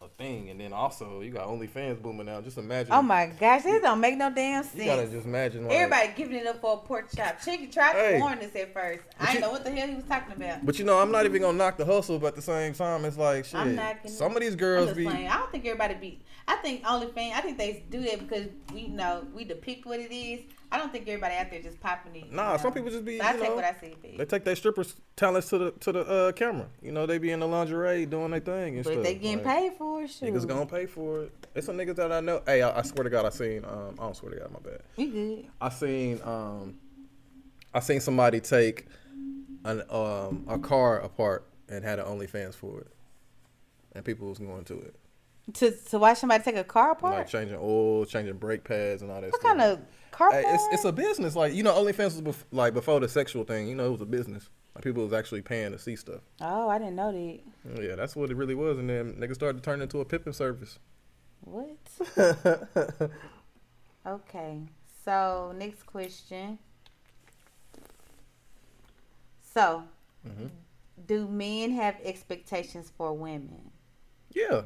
a 0.00 0.08
thing. 0.08 0.50
And 0.50 0.60
then 0.60 0.72
also 0.72 1.20
you 1.20 1.30
got 1.32 1.46
OnlyFans 1.48 2.00
booming 2.00 2.26
now. 2.26 2.40
Just 2.40 2.58
imagine. 2.58 2.92
Oh 2.92 3.02
my 3.02 3.26
gosh, 3.26 3.62
this 3.64 3.82
don't 3.82 4.00
make 4.00 4.16
no 4.16 4.32
damn 4.32 4.62
sense. 4.62 4.76
You 4.76 4.84
gotta 4.84 5.06
just 5.08 5.26
imagine. 5.26 5.64
Like, 5.66 5.76
Everybody 5.76 6.12
giving 6.16 6.36
it 6.36 6.46
up 6.46 6.60
for 6.60 6.74
a 6.74 6.76
pork 6.78 7.08
chop. 7.14 7.40
Chicken 7.44 7.70
tried 7.70 7.92
to 7.94 7.98
Hey. 7.98 8.20
warn 8.20 8.38
us 8.38 8.54
at 8.54 8.72
first. 8.72 9.02
I 9.18 9.24
you- 9.26 9.32
didn't 9.32 9.40
know 9.42 9.50
what 9.50 9.64
the 9.64 9.70
hell 9.70 9.88
he 9.88 9.94
was 9.94 10.04
talking 10.04 10.32
about. 10.36 10.64
But 10.64 10.78
you 10.78 10.84
know, 10.84 10.98
I'm 10.98 11.10
not 11.10 11.24
even 11.24 11.42
gonna 11.42 11.58
knock 11.58 11.76
the 11.76 11.84
hustle, 11.84 12.18
but 12.18 12.28
at 12.28 12.36
the 12.36 12.42
same 12.42 12.74
time, 12.74 13.04
it's 13.04 13.16
like 13.18 13.44
shit. 13.44 13.54
I'm 13.60 13.74
not 13.74 14.02
gonna. 14.02 14.14
Some 14.14 14.36
of 14.36 14.40
these 14.42 14.54
girls 14.56 14.92
be. 14.92 15.04
playing. 15.04 15.28
I 15.28 15.36
don't 15.38 15.50
think 15.50 15.64
everybody 15.66 15.94
be. 15.94 16.20
I 16.46 16.56
think 16.56 16.82
OnlyFans. 16.84 17.32
I 17.34 17.40
think 17.40 17.58
they 17.58 17.84
do 17.90 18.00
that 18.02 18.20
because 18.20 18.46
we 18.72 18.86
know 18.86 19.24
we 19.34 19.44
depict 19.44 19.84
what 19.84 20.00
it 20.00 20.12
is. 20.14 20.40
I 20.70 20.76
don't 20.76 20.92
think 20.92 21.08
everybody 21.08 21.34
out 21.34 21.50
there 21.50 21.62
just 21.62 21.80
popping 21.80 22.14
it. 22.16 22.26
you 22.26 22.32
Nah, 22.36 22.52
know. 22.52 22.56
some 22.58 22.72
people 22.74 22.90
just 22.90 23.04
be. 23.04 23.20
I 23.20 23.32
you 23.32 23.40
take 23.40 23.54
what 23.54 23.64
I 23.64 23.74
see. 23.80 23.94
They 24.18 24.24
take 24.26 24.44
their 24.44 24.54
strippers 24.56 24.94
talents 25.16 25.48
to 25.48 25.58
the 25.58 25.70
to 25.72 25.92
the 25.92 26.00
uh, 26.00 26.32
camera. 26.32 26.66
You 26.82 26.92
know, 26.92 27.06
they 27.06 27.16
be 27.18 27.30
in 27.30 27.40
the 27.40 27.48
lingerie 27.48 28.04
doing 28.04 28.30
their 28.32 28.40
thing 28.40 28.74
and 28.76 28.84
but 28.84 28.92
stuff. 28.92 29.02
they 29.04 29.14
getting 29.14 29.42
Like, 29.42 29.46
paid 29.56 29.72
for 29.78 30.02
it. 30.02 30.10
Niggas 30.10 30.46
gonna 30.46 30.66
pay 30.66 30.84
for 30.86 31.22
it. 31.22 31.32
It's 31.54 31.66
some 31.66 31.76
niggas 31.76 31.96
that 31.96 32.12
I 32.12 32.20
know. 32.20 32.42
Hey, 32.44 32.60
I, 32.62 32.78
I 32.80 32.82
swear 32.82 33.04
to 33.04 33.10
God, 33.10 33.24
I 33.24 33.30
seen. 33.30 33.64
Um, 33.64 33.94
I 33.98 34.02
don't 34.02 34.14
swear 34.16 34.32
to 34.32 34.38
God, 34.40 34.50
my 34.52 34.58
bad. 34.60 34.80
We 34.96 35.06
good. 35.06 35.46
I 35.60 35.68
seen. 35.70 36.20
Um, 36.22 36.78
I 37.72 37.80
seen 37.80 38.00
somebody 38.00 38.40
take 38.40 38.86
an 39.64 39.82
um 39.90 40.44
a 40.48 40.58
car 40.58 41.00
apart 41.00 41.46
and 41.70 41.82
had 41.84 41.98
an 41.98 42.04
OnlyFans 42.06 42.54
for 42.54 42.80
it, 42.80 42.86
and 43.94 44.04
people 44.04 44.28
was 44.28 44.38
going 44.38 44.64
to 44.64 44.78
it, 44.80 44.94
To 45.54 45.70
to 45.70 45.98
watch 45.98 46.18
somebody 46.18 46.44
take 46.44 46.56
a 46.56 46.64
car 46.64 46.92
apart. 46.92 47.14
like 47.14 47.28
changing 47.28 47.58
oil, 47.58 48.04
changing 48.04 48.36
brake 48.36 48.64
pads, 48.64 49.00
and 49.02 49.10
all 49.10 49.20
that. 49.22 49.30
what 49.32 49.40
stuff. 49.40 49.56
kind 49.56 49.60
of 49.62 49.80
it's 50.20 50.64
it's 50.72 50.84
a 50.84 50.92
business. 50.92 51.34
Like 51.36 51.54
you 51.54 51.62
know, 51.62 51.72
OnlyFans 51.74 52.20
was 52.20 52.36
bef- 52.36 52.44
like 52.52 52.74
before 52.74 53.00
the 53.00 53.08
sexual 53.08 53.44
thing. 53.44 53.68
You 53.68 53.74
know, 53.74 53.86
it 53.86 53.90
was 53.92 54.00
a 54.00 54.06
business. 54.06 54.48
Like 54.74 54.84
people 54.84 55.02
was 55.04 55.12
actually 55.12 55.42
paying 55.42 55.72
to 55.72 55.78
see 55.78 55.96
stuff. 55.96 56.20
oh, 56.40 56.68
I 56.68 56.78
didn't 56.78 56.96
know 56.96 57.12
that. 57.12 57.82
Yeah, 57.82 57.96
that's 57.96 58.14
what 58.14 58.30
it 58.30 58.36
really 58.36 58.54
was. 58.54 58.78
And 58.78 58.88
then 58.88 59.14
niggas 59.14 59.34
started 59.34 59.62
to 59.62 59.64
turn 59.64 59.80
into 59.80 60.00
a 60.00 60.04
pipping 60.04 60.32
service. 60.32 60.78
What? 61.42 61.76
Okay. 64.06 64.60
So 65.04 65.52
next 65.58 65.82
question. 65.84 66.58
So, 69.54 69.84
Mm-hmm. 70.26 70.46
do 71.06 71.26
men 71.28 71.70
have 71.72 71.96
expectations 72.02 72.90
for 72.96 73.12
women? 73.12 73.70
Yeah, 74.32 74.62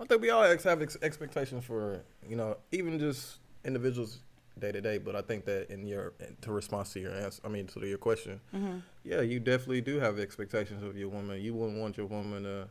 I 0.00 0.04
think 0.04 0.22
we 0.22 0.30
all 0.30 0.42
ex- 0.44 0.64
have 0.64 0.80
ex- 0.80 0.96
expectations 1.02 1.64
for 1.64 2.02
you 2.28 2.36
know 2.36 2.56
even 2.72 2.98
just 2.98 3.38
individuals 3.64 4.20
day 4.58 4.72
to 4.72 4.80
day. 4.80 4.98
But 4.98 5.16
I 5.16 5.22
think 5.22 5.44
that 5.46 5.70
in 5.70 5.86
your 5.86 6.12
to 6.42 6.52
respond 6.52 6.86
to 6.86 7.00
your 7.00 7.12
answer, 7.12 7.40
I 7.44 7.48
mean 7.48 7.66
to 7.68 7.86
your 7.86 7.98
question, 7.98 8.40
mm-hmm. 8.54 8.78
yeah, 9.04 9.20
you 9.20 9.40
definitely 9.40 9.80
do 9.80 9.98
have 10.00 10.18
expectations 10.18 10.82
of 10.82 10.96
your 10.96 11.08
woman. 11.08 11.40
You 11.40 11.54
wouldn't 11.54 11.78
want 11.78 11.96
your 11.96 12.06
woman 12.06 12.42
to 12.44 12.68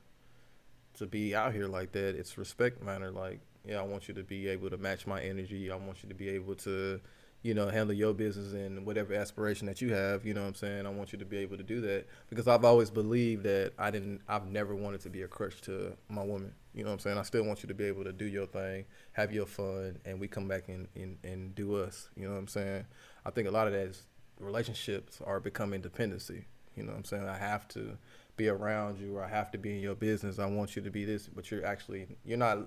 to 0.97 1.05
be 1.05 1.35
out 1.35 1.53
here 1.53 1.67
like 1.67 1.91
that. 1.93 2.15
It's 2.15 2.37
respect 2.37 2.83
manner. 2.83 3.11
Like, 3.11 3.39
yeah, 3.65 3.79
I 3.79 3.83
want 3.83 4.07
you 4.07 4.13
to 4.15 4.23
be 4.23 4.47
able 4.47 4.69
to 4.69 4.77
match 4.77 5.07
my 5.07 5.21
energy. 5.21 5.71
I 5.71 5.75
want 5.75 6.03
you 6.03 6.09
to 6.09 6.15
be 6.15 6.29
able 6.29 6.55
to, 6.55 6.99
you 7.43 7.53
know, 7.53 7.69
handle 7.69 7.95
your 7.95 8.13
business 8.13 8.53
and 8.53 8.85
whatever 8.85 9.13
aspiration 9.13 9.67
that 9.67 9.81
you 9.81 9.93
have. 9.93 10.25
You 10.25 10.33
know 10.33 10.41
what 10.41 10.47
I'm 10.47 10.55
saying? 10.55 10.85
I 10.85 10.89
want 10.89 11.13
you 11.13 11.19
to 11.19 11.25
be 11.25 11.37
able 11.37 11.57
to 11.57 11.63
do 11.63 11.81
that 11.81 12.07
because 12.29 12.47
I've 12.47 12.65
always 12.65 12.89
believed 12.89 13.43
that 13.43 13.73
I 13.77 13.91
didn't. 13.91 14.21
I've 14.27 14.47
never 14.47 14.75
wanted 14.75 15.01
to 15.01 15.09
be 15.09 15.21
a 15.21 15.27
crutch 15.27 15.61
to 15.61 15.95
my 16.09 16.23
woman. 16.23 16.53
You 16.77 16.83
know 16.83 16.91
what 16.91 16.93
I'm 16.93 16.99
saying? 16.99 17.17
I 17.17 17.23
still 17.23 17.43
want 17.43 17.63
you 17.63 17.67
to 17.67 17.73
be 17.73 17.85
able 17.85 18.03
to 18.03 18.13
do 18.13 18.25
your 18.25 18.45
thing, 18.45 18.85
have 19.13 19.33
your 19.33 19.47
fun, 19.47 19.97
and 20.05 20.19
we 20.19 20.27
come 20.27 20.47
back 20.47 20.69
and 20.69 20.87
and, 20.95 21.17
and 21.23 21.55
do 21.55 21.75
us. 21.75 22.09
You 22.15 22.27
know 22.27 22.33
what 22.33 22.39
I'm 22.39 22.47
saying? 22.47 22.85
I 23.25 23.31
think 23.31 23.47
a 23.47 23.51
lot 23.51 23.65
of 23.65 23.73
that 23.73 23.87
is 23.87 24.03
relationships 24.39 25.19
are 25.25 25.39
becoming 25.39 25.81
dependency. 25.81 26.45
You 26.75 26.83
know 26.83 26.91
what 26.91 26.99
I'm 26.99 27.05
saying? 27.05 27.27
I 27.27 27.37
have 27.37 27.67
to 27.69 27.97
be 28.35 28.47
around 28.47 28.99
you 28.99 29.17
or 29.17 29.23
I 29.23 29.27
have 29.27 29.49
to 29.51 29.57
be 29.57 29.75
in 29.75 29.81
your 29.81 29.95
business. 29.95 30.37
I 30.37 30.45
want 30.45 30.75
you 30.75 30.83
to 30.83 30.91
be 30.91 31.03
this, 31.03 31.27
but 31.27 31.49
you're 31.49 31.65
actually 31.65 32.15
you're 32.23 32.37
not 32.37 32.59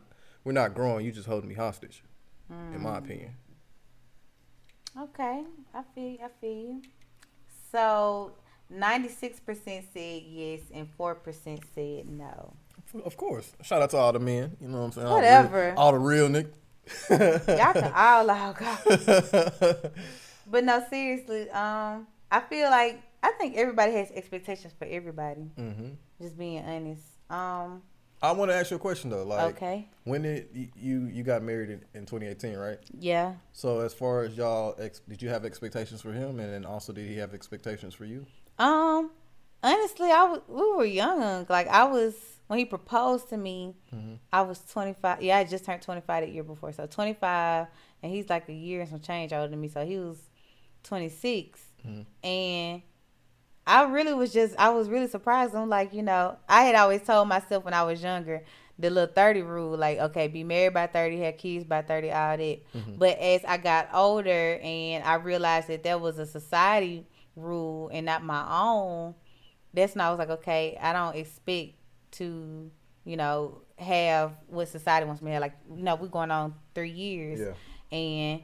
we're 0.43 0.53
not 0.53 0.75
growing, 0.75 1.07
you 1.07 1.13
just 1.13 1.29
holding 1.29 1.49
me 1.49 1.55
hostage. 1.55 2.03
In 2.51 2.83
my 2.83 2.91
mm. 2.91 2.99
opinion. 2.99 3.35
Okay, 4.99 5.45
I 5.73 5.83
feel 5.95 6.19
I 6.21 6.29
feel 6.41 6.51
you. 6.51 6.83
So, 7.71 8.33
96% 8.73 9.39
said 9.65 10.23
yes 10.27 10.61
and 10.75 10.89
4% 10.99 11.61
said 11.73 12.09
no. 12.09 12.55
Of 13.05 13.17
course. 13.17 13.53
Shout 13.63 13.83
out 13.83 13.91
to 13.91 13.97
all 13.97 14.13
the 14.13 14.19
men, 14.21 14.57
you 14.61 14.69
know 14.69 14.79
what 14.79 14.85
I'm 14.87 14.93
saying? 14.93 15.09
Whatever. 15.09 15.75
All 15.77 15.93
the 15.93 15.99
real, 15.99 16.27
all 16.27 16.29
the 16.29 16.35
real 16.35 16.45
niggas. 17.09 17.49
Y'all 17.59 17.73
can 17.73 17.93
all 17.95 18.31
out 18.31 18.59
go. 18.59 19.91
But 20.47 20.65
no, 20.65 20.85
seriously, 20.91 21.49
um, 21.51 22.07
I 22.31 22.41
feel 22.41 22.71
like 22.71 23.01
I 23.23 23.33
think 23.39 23.57
everybody 23.57 23.93
has 23.93 24.11
expectations 24.11 24.73
for 24.79 24.87
everybody. 24.87 25.43
hmm 25.57 25.91
Just 26.21 26.37
being 26.39 26.65
honest. 26.65 27.03
Um, 27.29 27.83
I 28.23 28.33
want 28.33 28.51
to 28.51 28.55
ask 28.57 28.71
you 28.71 28.77
a 28.77 28.81
question 28.81 29.09
though. 29.11 29.23
Like, 29.25 29.55
okay. 29.57 29.89
when 30.05 30.23
did 30.23 30.49
y- 30.55 30.71
you 30.75 31.05
you 31.07 31.23
got 31.23 31.43
married 31.43 31.71
in, 31.71 31.81
in 31.95 32.07
2018, 32.07 32.57
right? 32.57 32.79
Yeah. 32.99 33.35
So 33.53 33.81
as 33.81 33.95
far 33.95 34.25
as 34.25 34.37
y'all, 34.37 34.75
ex- 34.79 35.01
did 35.09 35.23
you 35.23 35.29
have 35.29 35.45
expectations 35.45 36.03
for 36.03 36.13
him, 36.13 36.41
and 36.41 36.53
then 36.53 36.65
also 36.67 36.93
did 36.93 37.07
he 37.07 37.17
have 37.19 37.33
expectations 37.33 37.95
for 37.95 38.05
you? 38.05 38.27
Um, 38.59 39.11
honestly, 39.63 40.11
I 40.11 40.39
we 40.49 40.73
were 40.73 40.85
young. 40.85 41.47
Like 41.49 41.69
I 41.69 41.85
was 41.85 42.15
when 42.51 42.59
he 42.59 42.65
proposed 42.65 43.29
to 43.29 43.37
me. 43.37 43.77
Mm-hmm. 43.95 44.15
I 44.33 44.43
was 44.43 44.59
25. 44.73 45.23
Yeah, 45.23 45.37
I 45.39 45.45
just 45.45 45.65
turned 45.65 45.83
25 45.83 46.25
the 46.27 46.33
year 46.33 46.43
before. 46.43 46.73
So 46.73 46.85
25, 46.85 47.69
and 48.03 48.13
he's 48.13 48.29
like 48.29 48.49
a 48.49 48.53
year 48.53 48.81
and 48.81 48.91
some 48.91 48.99
change 48.99 49.33
older 49.33 49.47
than 49.47 49.61
me. 49.61 49.69
So 49.69 49.87
he 49.87 49.99
was 49.99 50.19
26, 50.83 51.61
Mm-hmm. 51.87 52.27
and 52.29 52.83
I 53.67 53.85
really 53.85 54.13
was 54.13 54.33
just 54.33 54.55
I 54.59 54.71
was 54.71 54.89
really 54.89 55.07
surprised. 55.07 55.55
I'm 55.55 55.69
like, 55.69 55.95
you 55.95 56.03
know, 56.03 56.37
I 56.49 56.65
had 56.65 56.75
always 56.75 57.03
told 57.03 57.29
myself 57.29 57.65
when 57.65 57.73
I 57.73 57.85
was 57.85 58.03
younger. 58.03 58.43
The 58.81 58.91
little 58.91 59.15
30 59.15 59.43
rule, 59.43 59.79
like, 59.79 59.99
okay, 59.99 60.27
be 60.27 60.43
married 60.43 60.75
by 60.75 60.89
30, 60.89 61.21
have 61.21 61.37
kids 61.37 61.65
by 61.65 61.83
30, 61.83 62.11
all 62.11 62.37
that. 62.37 62.59
But 62.99 63.19
as 63.19 63.45
I 63.45 63.59
got 63.59 63.89
older 63.95 64.59
and 64.63 65.05
I 65.05 65.15
realized 65.15 65.69
that 65.69 65.85
that 65.85 66.01
was 66.01 66.19
a 66.19 66.27
society 66.27 67.07
rule 67.37 67.91
and 67.93 68.07
not 68.07 68.25
my 68.25 68.45
own, 68.63 69.15
that's 69.73 69.95
when 69.95 70.01
I 70.01 70.11
was 70.11 70.19
like, 70.19 70.31
okay, 70.31 70.77
I 70.81 70.93
don't 70.93 71.15
expect 71.15 71.75
to, 72.13 72.71
you 73.05 73.17
know, 73.17 73.63
have 73.79 74.33
what 74.49 74.69
society 74.69 75.07
wants 75.07 75.23
me 75.23 75.29
to 75.31 75.35
have. 75.35 75.41
Like, 75.41 75.57
you 75.75 75.83
know, 75.83 75.95
we're 75.97 76.09
going 76.09 76.31
on 76.31 76.55
three 76.75 76.91
years. 76.91 77.41
Yeah. 77.41 77.97
And 77.97 78.43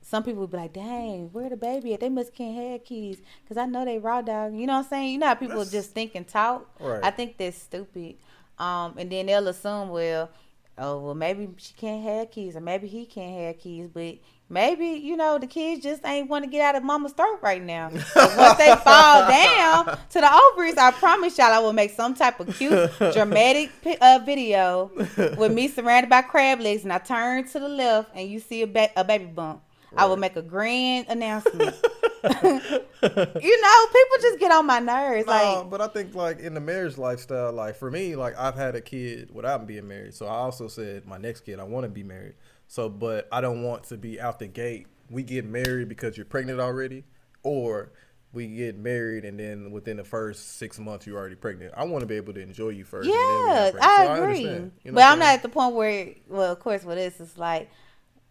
some 0.00 0.22
people 0.22 0.42
would 0.42 0.50
be 0.50 0.56
like, 0.58 0.72
dang, 0.72 1.30
where 1.32 1.48
the 1.48 1.56
baby 1.56 1.94
at? 1.94 2.00
They 2.00 2.08
must 2.08 2.34
can't 2.34 2.56
have 2.56 2.84
kids. 2.84 3.20
Because 3.42 3.56
I 3.56 3.66
know 3.66 3.84
they 3.84 3.98
raw 3.98 4.20
dog. 4.20 4.54
You 4.54 4.66
know 4.66 4.74
what 4.74 4.84
I'm 4.84 4.88
saying? 4.90 5.12
You 5.12 5.18
know 5.18 5.28
how 5.28 5.34
people 5.34 5.56
That's- 5.56 5.72
just 5.72 5.92
think 5.92 6.14
and 6.14 6.26
talk? 6.28 6.68
Right. 6.80 7.02
I 7.02 7.10
think 7.10 7.38
that's 7.38 7.60
stupid. 7.62 8.16
Um, 8.58 8.94
and 8.98 9.10
then 9.10 9.26
they'll 9.26 9.48
assume, 9.48 9.88
well, 9.88 10.30
oh, 10.78 11.00
well, 11.00 11.14
maybe 11.14 11.48
she 11.56 11.72
can't 11.74 12.02
have 12.04 12.30
kids, 12.30 12.56
or 12.56 12.60
maybe 12.60 12.86
he 12.86 13.06
can't 13.06 13.40
have 13.40 13.58
kids, 13.58 13.88
but 13.92 14.16
maybe 14.48 14.86
you 14.86 15.16
know 15.16 15.38
the 15.38 15.46
kids 15.46 15.82
just 15.82 16.04
ain't 16.06 16.28
want 16.28 16.44
to 16.44 16.50
get 16.50 16.60
out 16.60 16.76
of 16.76 16.82
mama's 16.82 17.12
throat 17.12 17.38
right 17.42 17.62
now. 17.62 17.90
But 18.14 18.36
once 18.36 18.58
they 18.58 18.74
fall 18.76 19.28
down 19.28 19.86
to 19.86 20.20
the 20.20 20.30
ovaries, 20.32 20.76
I 20.76 20.90
promise 20.92 21.36
y'all, 21.38 21.52
I 21.52 21.58
will 21.58 21.72
make 21.72 21.90
some 21.90 22.14
type 22.14 22.40
of 22.40 22.56
cute, 22.56 22.90
dramatic 23.12 23.70
uh, 24.00 24.20
video 24.24 24.90
with 25.36 25.52
me 25.52 25.68
surrounded 25.68 26.10
by 26.10 26.22
crab 26.22 26.60
legs, 26.60 26.84
and 26.84 26.92
I 26.92 26.98
turn 26.98 27.46
to 27.48 27.58
the 27.58 27.68
left, 27.68 28.10
and 28.14 28.28
you 28.28 28.40
see 28.40 28.62
a, 28.62 28.66
ba- 28.66 28.90
a 28.96 29.04
baby 29.04 29.26
bump. 29.26 29.62
I 29.96 30.06
will 30.06 30.16
make 30.16 30.36
a 30.36 30.42
grand 30.42 31.06
announcement. 31.08 31.76
you 32.24 32.30
know, 32.30 33.86
people 33.86 34.18
just 34.20 34.38
get 34.40 34.50
on 34.50 34.66
my 34.66 34.78
nerves. 34.78 35.26
Like, 35.26 35.70
but 35.70 35.80
I 35.80 35.88
think 35.88 36.14
like 36.14 36.40
in 36.40 36.54
the 36.54 36.60
marriage 36.60 36.98
lifestyle, 36.98 37.52
like 37.52 37.76
for 37.76 37.90
me, 37.90 38.16
like 38.16 38.36
I've 38.38 38.54
had 38.54 38.74
a 38.74 38.80
kid 38.80 39.32
without 39.32 39.66
being 39.66 39.86
married. 39.86 40.14
So 40.14 40.26
I 40.26 40.34
also 40.34 40.68
said 40.68 41.06
my 41.06 41.18
next 41.18 41.40
kid, 41.40 41.60
I 41.60 41.64
want 41.64 41.84
to 41.84 41.90
be 41.90 42.02
married. 42.02 42.34
So, 42.74 42.88
but 42.88 43.28
I 43.30 43.40
don't 43.40 43.62
want 43.62 43.84
to 43.84 43.96
be 43.96 44.20
out 44.20 44.38
the 44.40 44.48
gate. 44.48 44.88
We 45.10 45.22
get 45.22 45.44
married 45.44 45.88
because 45.88 46.16
you're 46.16 46.26
pregnant 46.26 46.60
already, 46.60 47.04
or 47.44 47.92
we 48.32 48.48
get 48.48 48.76
married 48.76 49.24
and 49.24 49.38
then 49.38 49.70
within 49.70 49.96
the 49.98 50.04
first 50.04 50.58
six 50.58 50.78
months 50.80 51.06
you're 51.06 51.18
already 51.18 51.36
pregnant. 51.36 51.72
I 51.76 51.84
want 51.84 52.02
to 52.02 52.06
be 52.06 52.16
able 52.16 52.34
to 52.34 52.40
enjoy 52.40 52.70
you 52.70 52.84
first. 52.84 53.26
then 53.26 53.52
Yeah. 53.52 53.72
I 53.80 54.04
So 54.06 54.06
agree. 54.06 54.46
understand. 54.48 54.72
You 54.84 54.92
know 54.92 55.00
but 55.00 55.02
I'm 55.02 55.18
not 55.18 55.34
at 55.34 55.42
the 55.42 55.48
point 55.48 55.74
where, 55.74 56.14
well, 56.28 56.52
of 56.52 56.60
course, 56.60 56.84
with 56.84 56.96
this, 56.96 57.20
it's 57.20 57.38
like 57.38 57.70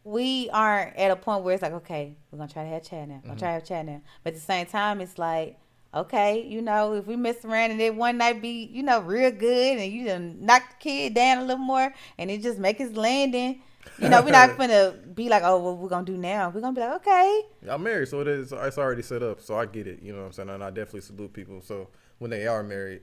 we 0.03 0.49
aren't 0.51 0.95
at 0.97 1.11
a 1.11 1.15
point 1.17 1.43
where 1.43 1.53
it's 1.53 1.63
like, 1.63 1.73
okay, 1.73 2.15
we're 2.31 2.39
gonna 2.39 2.51
try 2.51 2.63
to 2.63 2.69
have 2.69 2.83
chat 2.83 3.07
now. 3.09 3.15
We're 3.15 3.21
Mm-hmm. 3.25 3.35
gonna 3.35 3.39
try 3.39 3.49
to 3.49 3.53
have 3.55 3.65
chat 3.65 3.85
now. 3.85 4.01
But 4.23 4.33
at 4.33 4.35
the 4.35 4.41
same 4.41 4.67
time, 4.67 5.01
it's 5.01 5.19
like, 5.19 5.59
okay, 5.93 6.43
you 6.45 6.61
know, 6.61 6.93
if 6.95 7.07
we 7.07 7.15
mess 7.17 7.45
around 7.45 7.71
and 7.71 7.81
it 7.81 7.95
one 7.95 8.17
night 8.17 8.41
be, 8.41 8.65
you 8.71 8.83
know, 8.83 9.01
real 9.01 9.31
good, 9.31 9.79
and 9.79 9.91
you 9.93 10.05
done 10.05 10.37
knock 10.45 10.63
the 10.71 10.75
kid 10.79 11.15
down 11.15 11.39
a 11.39 11.41
little 11.41 11.57
more, 11.63 11.93
and 12.17 12.31
it 12.31 12.43
just 12.43 12.59
make 12.59 12.77
his 12.77 12.95
landing. 12.95 13.61
You 13.99 14.09
know, 14.09 14.21
we're 14.21 14.31
not 14.31 14.57
gonna 14.57 14.93
be 15.13 15.29
like, 15.29 15.43
oh, 15.43 15.59
what 15.59 15.77
we're 15.77 15.89
gonna 15.89 16.05
do 16.05 16.17
now? 16.17 16.49
We're 16.49 16.61
gonna 16.61 16.73
be 16.73 16.81
like, 16.81 16.95
okay, 17.01 17.41
I'm 17.69 17.83
married, 17.83 18.07
so 18.07 18.21
it 18.21 18.27
is. 18.27 18.51
It's 18.51 18.77
already 18.77 19.01
set 19.01 19.23
up, 19.23 19.41
so 19.41 19.57
I 19.57 19.65
get 19.65 19.87
it. 19.87 20.01
You 20.01 20.13
know 20.13 20.19
what 20.19 20.25
I'm 20.27 20.31
saying? 20.33 20.49
And 20.49 20.63
I 20.63 20.69
definitely 20.69 21.01
salute 21.01 21.33
people. 21.33 21.61
So 21.61 21.89
when 22.19 22.31
they 22.31 22.47
are 22.47 22.63
married, 22.63 23.01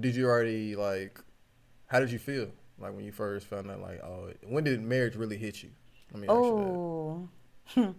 did 0.00 0.14
you 0.14 0.26
already 0.26 0.76
like? 0.76 1.20
How 1.86 2.00
did 2.00 2.10
you 2.10 2.18
feel 2.18 2.48
like 2.78 2.94
when 2.94 3.04
you 3.04 3.12
first 3.12 3.46
found 3.46 3.70
out? 3.70 3.80
Like, 3.80 4.02
oh, 4.02 4.30
when 4.48 4.64
did 4.64 4.82
marriage 4.82 5.16
really 5.16 5.36
hit 5.36 5.62
you? 5.62 5.70
Let 6.12 6.20
me 6.20 6.28
ask 6.28 6.34
you 6.34 7.28
Oh. 7.76 7.94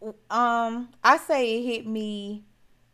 um, 0.30 0.88
I 1.02 1.16
say 1.18 1.58
it 1.58 1.64
hit 1.64 1.86
me 1.86 2.44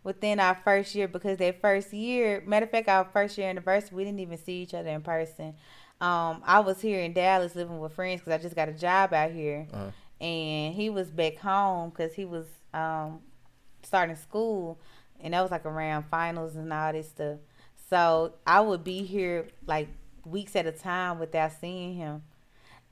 within 0.03 0.41
our 0.41 0.59
first 0.65 0.95
year 0.95 1.09
because 1.09 1.39
that 1.39 1.61
first 1.61 1.93
year, 1.93 2.43
matter 2.47 2.65
of 2.65 2.71
fact, 2.71 2.89
our 2.89 3.05
first 3.13 3.37
year 3.37 3.49
anniversary, 3.49 3.97
we 3.97 4.05
didn't 4.05 4.21
even 4.21 4.39
see 4.39 4.63
each 4.63 4.75
other 4.75 4.89
in 4.91 5.03
person. 5.03 5.55
Um, 6.01 6.43
I 6.47 6.61
was 6.61 6.81
here 6.81 7.01
in 7.01 7.13
Dallas 7.13 7.55
living 7.55 7.79
with 7.79 7.93
friends 7.93 8.21
because 8.21 8.33
I 8.39 8.43
just 8.43 8.57
got 8.57 8.69
a 8.69 8.73
job 8.73 9.13
out 9.13 9.31
here, 9.33 9.67
Uh-huh. 9.73 9.91
and 10.25 10.75
he 10.75 10.89
was 10.91 11.11
back 11.11 11.37
home 11.37 11.91
because 11.91 12.15
he 12.15 12.25
was 12.25 12.47
um 12.73 13.21
starting 13.83 14.17
school, 14.17 14.79
and 15.21 15.35
that 15.35 15.43
was 15.43 15.51
like 15.51 15.67
around 15.67 16.05
finals 16.05 16.57
and 16.57 16.73
all 16.73 16.93
this 16.93 17.09
stuff. 17.11 17.39
So 17.89 18.35
I 18.47 18.61
would 18.61 18.85
be 18.85 19.03
here 19.05 19.49
like 19.67 19.89
weeks 20.25 20.55
at 20.57 20.67
a 20.67 20.73
time 20.73 21.19
without 21.19 21.53
seeing 21.53 21.95
him. 21.97 22.23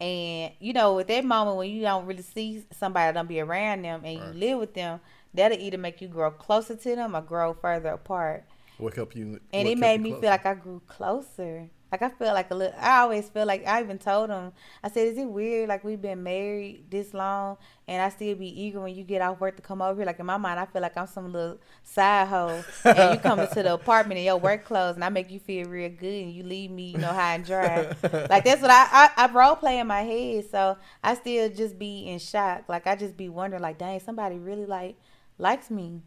And 0.01 0.53
you 0.61 0.73
know, 0.73 0.99
at 0.99 1.09
that 1.09 1.25
moment 1.25 1.57
when 1.57 1.71
you 1.71 1.81
don't 1.83 2.05
really 2.07 2.23
see 2.23 2.63
somebody, 2.73 3.13
don't 3.15 3.27
be 3.29 3.41
around 3.41 3.83
them, 3.83 4.03
and 4.05 4.21
Right. 4.21 4.35
you 4.35 4.39
live 4.41 4.59
with 4.59 4.75
them, 4.75 5.01
that'll 5.33 5.59
either 5.59 5.79
make 5.79 6.01
you 6.03 6.09
grow 6.09 6.31
closer 6.31 6.77
to 6.77 6.97
them 6.97 7.17
or 7.17 7.23
grow 7.23 7.55
further 7.55 7.91
apart. 7.91 8.45
What 8.77 8.95
helped 8.95 9.17
you? 9.17 9.41
And 9.53 9.67
it 9.67 9.79
made 9.79 10.01
me 10.01 10.11
closer? 10.11 10.21
feel 10.23 10.31
like 10.31 10.47
I 10.47 10.55
grew 10.55 10.81
closer. 10.87 11.69
Like 11.91 12.03
I 12.03 12.11
feel 12.11 12.35
like 12.35 12.51
a 12.51 12.55
little. 12.55 12.79
I 12.79 13.01
always 13.01 13.29
feel 13.29 13.47
like 13.47 13.67
I 13.67 13.81
even 13.81 13.99
told 13.99 14.29
him. 14.29 14.53
I 14.85 14.91
said, 14.91 15.09
"Is 15.09 15.17
it 15.17 15.25
weird? 15.25 15.69
Like 15.69 15.85
we've 15.85 16.01
been 16.01 16.23
married 16.23 16.85
this 16.91 17.15
long, 17.15 17.57
and 17.87 18.03
I 18.03 18.11
still 18.11 18.35
be 18.35 18.63
eager 18.63 18.81
when 18.81 18.95
you 18.95 19.05
get 19.05 19.23
off 19.23 19.41
work 19.41 19.57
to 19.57 19.63
come 19.63 19.81
over 19.81 20.01
here. 20.01 20.07
Like 20.07 20.19
in 20.19 20.27
my 20.27 20.37
mind, 20.37 20.61
I 20.61 20.67
feel 20.67 20.83
like 20.83 20.97
I'm 20.99 21.07
some 21.07 21.33
little 21.33 21.59
side 21.83 22.29
hoe, 22.29 22.63
and 22.85 23.15
you 23.15 23.21
come 23.21 23.41
into 23.41 23.63
the 23.63 23.73
apartment 23.73 24.19
in 24.19 24.27
your 24.27 24.37
work 24.37 24.67
clothes, 24.67 24.97
and 24.97 25.05
I 25.05 25.09
make 25.09 25.31
you 25.31 25.41
feel 25.41 25.67
real 25.67 25.89
good, 25.89 26.23
and 26.25 26.33
you 26.33 26.43
leave 26.43 26.71
me, 26.71 26.91
you 26.91 26.99
know, 26.99 27.09
high 27.09 27.37
and 27.37 27.45
dry. 27.45 27.95
like 28.29 28.45
that's 28.45 28.61
what 28.61 28.71
I, 28.71 28.87
I 28.91 29.11
I 29.25 29.33
role 29.33 29.57
play 29.57 29.79
in 29.79 29.87
my 29.87 30.03
head. 30.03 30.45
So 30.51 30.77
I 31.03 31.15
still 31.15 31.49
just 31.49 31.79
be 31.79 32.09
in 32.09 32.19
shock. 32.19 32.65
Like 32.69 32.87
I 32.87 32.97
just 32.97 33.17
be 33.17 33.31
wondering, 33.31 33.63
like, 33.63 33.79
dang, 33.79 34.01
somebody 34.01 34.37
really 34.37 34.67
like 34.67 34.97
likes 35.39 35.71
me. 35.71 36.03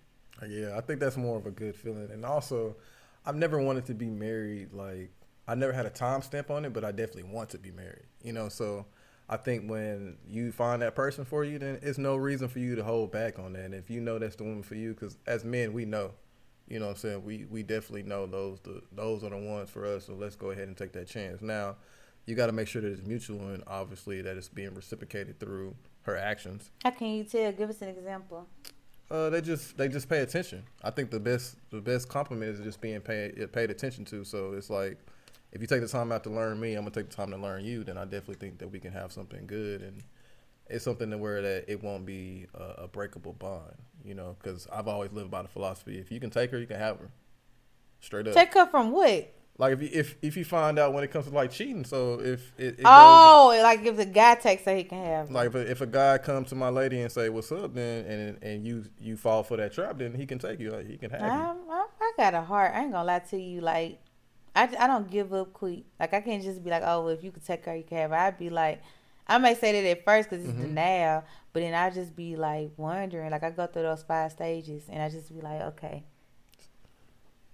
Yeah, 0.47 0.77
I 0.77 0.81
think 0.81 0.99
that's 0.99 1.17
more 1.17 1.37
of 1.37 1.45
a 1.45 1.51
good 1.51 1.75
feeling. 1.75 2.09
And 2.11 2.25
also, 2.25 2.75
I've 3.25 3.35
never 3.35 3.59
wanted 3.61 3.85
to 3.87 3.93
be 3.93 4.09
married. 4.09 4.73
Like, 4.73 5.11
I 5.47 5.55
never 5.55 5.73
had 5.73 5.85
a 5.85 5.89
time 5.89 6.21
stamp 6.21 6.49
on 6.49 6.65
it, 6.65 6.73
but 6.73 6.83
I 6.83 6.91
definitely 6.91 7.31
want 7.31 7.49
to 7.49 7.57
be 7.57 7.71
married. 7.71 8.05
You 8.23 8.33
know, 8.33 8.49
so 8.49 8.85
I 9.29 9.37
think 9.37 9.69
when 9.69 10.17
you 10.27 10.51
find 10.51 10.81
that 10.81 10.95
person 10.95 11.25
for 11.25 11.43
you, 11.43 11.57
then 11.57 11.79
it's 11.81 11.97
no 11.97 12.15
reason 12.15 12.47
for 12.47 12.59
you 12.59 12.75
to 12.75 12.83
hold 12.83 13.11
back 13.11 13.39
on 13.39 13.53
that. 13.53 13.65
And 13.65 13.73
if 13.73 13.89
you 13.89 14.01
know 14.01 14.19
that's 14.19 14.35
the 14.35 14.43
woman 14.43 14.63
for 14.63 14.75
you, 14.75 14.93
because 14.93 15.17
as 15.25 15.43
men, 15.43 15.73
we 15.73 15.85
know. 15.85 16.11
You 16.67 16.79
know 16.79 16.85
what 16.85 16.91
I'm 16.91 16.97
saying? 16.97 17.25
We 17.25 17.45
we 17.49 17.63
definitely 17.63 18.03
know 18.03 18.25
those 18.25 18.59
the, 18.61 18.81
those 18.93 19.23
are 19.23 19.29
the 19.29 19.37
ones 19.37 19.69
for 19.69 19.85
us. 19.85 20.05
So 20.05 20.13
let's 20.13 20.35
go 20.35 20.51
ahead 20.51 20.67
and 20.67 20.77
take 20.77 20.93
that 20.93 21.07
chance. 21.07 21.41
Now, 21.41 21.75
you 22.25 22.35
got 22.35 22.45
to 22.45 22.53
make 22.53 22.67
sure 22.67 22.81
that 22.81 22.87
it's 22.87 23.05
mutual 23.05 23.39
and 23.49 23.63
obviously 23.67 24.21
that 24.21 24.37
it's 24.37 24.47
being 24.47 24.73
reciprocated 24.73 25.39
through 25.39 25.75
her 26.03 26.15
actions. 26.15 26.71
How 26.83 26.91
can 26.91 27.07
you 27.07 27.23
tell? 27.23 27.51
Give 27.51 27.69
us 27.69 27.81
an 27.81 27.89
example. 27.89 28.47
Uh, 29.09 29.29
they 29.29 29.41
just 29.41 29.77
they 29.77 29.89
just 29.89 30.07
pay 30.07 30.19
attention. 30.19 30.63
I 30.83 30.91
think 30.91 31.11
the 31.11 31.19
best 31.19 31.57
the 31.71 31.81
best 31.81 32.07
compliment 32.07 32.57
is 32.57 32.63
just 32.63 32.79
being 32.79 33.01
paid 33.01 33.51
paid 33.51 33.69
attention 33.69 34.05
to. 34.05 34.23
So 34.23 34.53
it's 34.53 34.69
like 34.69 34.97
if 35.51 35.61
you 35.61 35.67
take 35.67 35.81
the 35.81 35.87
time 35.87 36.11
out 36.11 36.23
to 36.23 36.29
learn 36.29 36.59
me, 36.59 36.75
I'm 36.75 36.81
gonna 36.83 36.91
take 36.91 37.09
the 37.09 37.15
time 37.15 37.31
to 37.31 37.37
learn 37.37 37.65
you. 37.65 37.83
Then 37.83 37.97
I 37.97 38.03
definitely 38.03 38.35
think 38.35 38.59
that 38.59 38.69
we 38.69 38.79
can 38.79 38.91
have 38.91 39.11
something 39.11 39.45
good, 39.47 39.81
and 39.81 40.03
it's 40.67 40.83
something 40.83 41.09
to 41.11 41.17
where 41.17 41.41
that 41.41 41.65
it 41.67 41.83
won't 41.83 42.05
be 42.05 42.47
a, 42.53 42.83
a 42.83 42.87
breakable 42.87 43.33
bond. 43.33 43.75
You 44.03 44.15
know, 44.15 44.35
because 44.41 44.67
I've 44.71 44.87
always 44.87 45.11
lived 45.11 45.31
by 45.31 45.41
the 45.41 45.47
philosophy: 45.49 45.97
if 45.99 46.11
you 46.11 46.19
can 46.19 46.29
take 46.29 46.51
her, 46.51 46.59
you 46.59 46.67
can 46.67 46.79
have 46.79 46.99
her. 46.99 47.11
Straight 47.99 48.27
up. 48.27 48.33
Take 48.33 48.53
her 48.53 48.65
from 48.65 48.91
what? 48.91 49.33
like 49.61 49.73
if 49.73 49.81
you 49.83 49.89
if 49.93 50.15
if 50.23 50.37
you 50.37 50.43
find 50.43 50.79
out 50.79 50.91
when 50.91 51.03
it 51.03 51.11
comes 51.11 51.27
to 51.27 51.31
like 51.31 51.51
cheating, 51.51 51.85
so 51.85 52.19
if 52.19 52.51
it, 52.57 52.79
it 52.79 52.83
goes, 52.83 52.85
Oh, 52.85 53.59
like 53.61 53.85
if 53.85 53.95
the 53.95 54.05
guy 54.05 54.33
takes 54.35 54.63
her, 54.63 54.75
he 54.75 54.83
can 54.83 55.05
have. 55.05 55.29
like 55.29 55.47
if 55.47 55.55
a, 55.55 55.71
if 55.71 55.81
a 55.81 55.85
guy 55.85 56.17
comes 56.17 56.49
to 56.49 56.55
my 56.55 56.69
lady 56.69 56.99
and 57.01 57.11
say 57.11 57.29
what's 57.29 57.51
up, 57.51 57.75
then 57.75 58.05
and 58.05 58.43
and 58.43 58.65
you 58.65 58.85
you 58.99 59.17
fall 59.17 59.43
for 59.43 59.57
that 59.57 59.71
trap, 59.73 59.99
then 59.99 60.15
he 60.15 60.25
can 60.25 60.39
take 60.39 60.59
you. 60.59 60.71
Like, 60.71 60.87
he 60.87 60.97
can 60.97 61.11
have 61.11 61.21
you. 61.21 61.27
I, 61.27 61.53
I, 61.69 61.85
I 62.01 62.11
got 62.17 62.33
a 62.33 62.41
heart. 62.41 62.73
I 62.73 62.81
ain't 62.81 62.91
gonna 62.91 63.05
lie 63.05 63.19
to 63.19 63.37
you. 63.37 63.61
Like, 63.61 63.99
I, 64.55 64.63
I 64.79 64.87
don't 64.87 65.09
give 65.09 65.33
up 65.33 65.53
quick. 65.53 65.83
Like, 65.99 66.13
I 66.13 66.21
can't 66.21 66.43
just 66.43 66.63
be 66.63 66.69
like, 66.69 66.83
oh, 66.85 67.01
well, 67.01 67.09
if 67.09 67.23
you 67.23 67.31
could 67.31 67.45
take 67.45 67.65
her, 67.65 67.75
you 67.75 67.83
can 67.83 67.97
have 67.97 68.11
her. 68.11 68.17
I'd 68.17 68.37
be 68.37 68.49
like, 68.49 68.81
I 69.27 69.37
may 69.37 69.55
say 69.55 69.71
that 69.71 69.89
at 69.89 70.03
first 70.03 70.29
because 70.29 70.43
it's 70.43 70.53
Mm-hmm. 70.53 70.67
denial, 70.67 71.23
but 71.53 71.61
then 71.61 71.73
I 71.73 71.89
just 71.89 72.15
be 72.15 72.35
like 72.35 72.71
wondering. 72.77 73.31
Like, 73.31 73.43
I 73.43 73.49
go 73.51 73.67
through 73.67 73.83
those 73.83 74.03
five 74.03 74.31
stages, 74.31 74.83
and 74.89 75.01
I 75.01 75.09
just 75.09 75.33
be 75.33 75.41
like, 75.41 75.61
okay. 75.61 76.03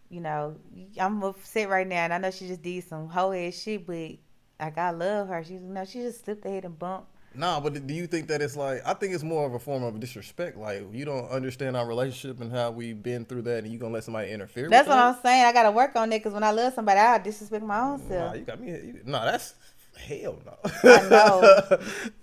You 0.10 0.22
know, 0.22 0.56
I'm 1.00 1.22
upset 1.22 1.70
right 1.70 1.86
now, 1.86 2.06
and 2.06 2.14
I 2.14 2.18
know 2.18 2.32
she 2.32 2.48
just 2.48 2.62
did 2.64 2.84
some 2.88 3.10
whole 3.10 3.34
ass 3.34 3.56
shit, 3.62 3.86
but 3.86 4.12
like 4.60 4.78
I 4.78 4.92
love 4.92 5.28
her. 5.28 5.44
She's, 5.44 5.62
you 5.62 5.68
know, 5.68 5.84
she 5.84 6.00
just 6.00 6.24
slipped 6.24 6.46
ahead 6.46 6.64
and 6.66 6.80
bumped 6.80 7.12
Nah, 7.38 7.60
but 7.60 7.86
do 7.86 7.94
you 7.94 8.08
think 8.08 8.28
that 8.28 8.42
it's 8.42 8.56
like? 8.56 8.82
I 8.86 8.94
think 8.94 9.14
it's 9.14 9.24
more 9.24 9.46
of 9.46 9.54
a 9.54 9.60
form 9.60 9.84
of 9.84 10.00
disrespect. 10.00 10.58
Like 10.58 10.84
you 10.92 11.06
don't 11.06 11.30
understand 11.30 11.78
our 11.78 11.88
relationship 11.88 12.42
and 12.42 12.52
how 12.52 12.72
we've 12.72 13.02
been 13.02 13.26
through 13.26 13.44
that, 13.44 13.64
and 13.64 13.72
you 13.72 13.78
gonna 13.78 13.94
let 13.94 14.04
somebody 14.04 14.32
interfere. 14.32 14.70
That's 14.70 14.88
what 14.88 14.96
that? 14.96 15.16
I'm 15.16 15.22
saying. 15.22 15.46
I 15.46 15.54
gotta 15.54 15.72
work 15.72 15.96
on 15.96 16.12
it 16.12 16.20
because 16.20 16.34
when 16.34 16.44
I 16.44 16.52
love 16.52 16.74
somebody, 16.74 17.00
I 17.00 17.20
disrespect 17.20 17.64
my 17.64 17.80
own 17.80 18.02
Nah, 18.02 18.08
self. 18.08 18.38
you 18.38 18.42
got 18.42 18.60
me. 18.60 18.72
You, 18.72 19.02
nah, 19.06 19.26
that's 19.26 19.54
hell 19.98 20.42
no. 20.46 20.58
I 20.84 21.10
know. 21.10 21.42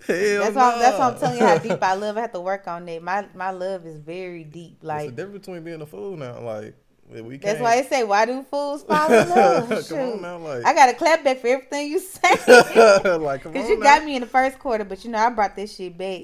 hell 0.07 0.43
That's 0.43 0.55
why, 0.55 0.73
I'm, 0.73 0.79
that's 0.79 0.99
why 0.99 1.09
I'm 1.09 1.17
telling 1.17 1.39
you 1.39 1.45
how 1.45 1.57
deep 1.57 1.81
I 1.81 1.93
love. 1.93 2.17
I 2.17 2.21
have 2.21 2.31
to 2.33 2.41
work 2.41 2.67
on 2.67 2.87
it. 2.89 3.01
My 3.01 3.25
my 3.33 3.51
love 3.51 3.85
is 3.85 3.97
very 3.99 4.43
deep. 4.43 4.77
It's 4.83 5.05
the 5.05 5.11
difference 5.11 5.45
between 5.45 5.63
being 5.63 5.81
a 5.81 5.85
fool 5.85 6.17
now. 6.17 6.41
Like 6.41 6.75
we 7.09 7.37
that's 7.37 7.59
why 7.61 7.81
they 7.81 7.87
say, 7.87 8.03
"Why 8.03 8.25
do 8.25 8.43
fools 8.43 8.83
fall 8.83 9.11
in 9.11 9.29
love?" 9.29 9.69
Come 9.69 9.83
Shoot. 9.83 9.97
on 9.97 10.21
now, 10.21 10.37
like- 10.37 10.65
I 10.65 10.73
got 10.73 10.89
a 10.89 10.93
clap 10.93 11.23
back 11.23 11.39
for 11.39 11.47
everything 11.47 11.91
you 11.91 11.99
say 11.99 12.31
like 13.17 13.43
come 13.43 13.51
because 13.53 13.65
on 13.65 13.69
you 13.71 13.77
now. 13.79 13.83
got 13.83 14.05
me 14.05 14.15
in 14.15 14.21
the 14.21 14.27
first 14.27 14.57
quarter, 14.59 14.83
but 14.83 15.03
you 15.05 15.11
know 15.11 15.19
I 15.19 15.29
brought 15.29 15.55
this 15.55 15.75
shit 15.75 15.97
back. 15.97 16.21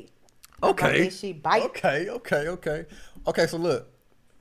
I 0.63 0.69
Okay. 0.69 1.03
this 1.05 1.19
shit 1.19 1.41
bite. 1.41 1.63
Okay, 1.63 2.07
okay, 2.09 2.47
okay, 2.47 2.85
okay. 3.27 3.47
So 3.47 3.57
look, 3.57 3.87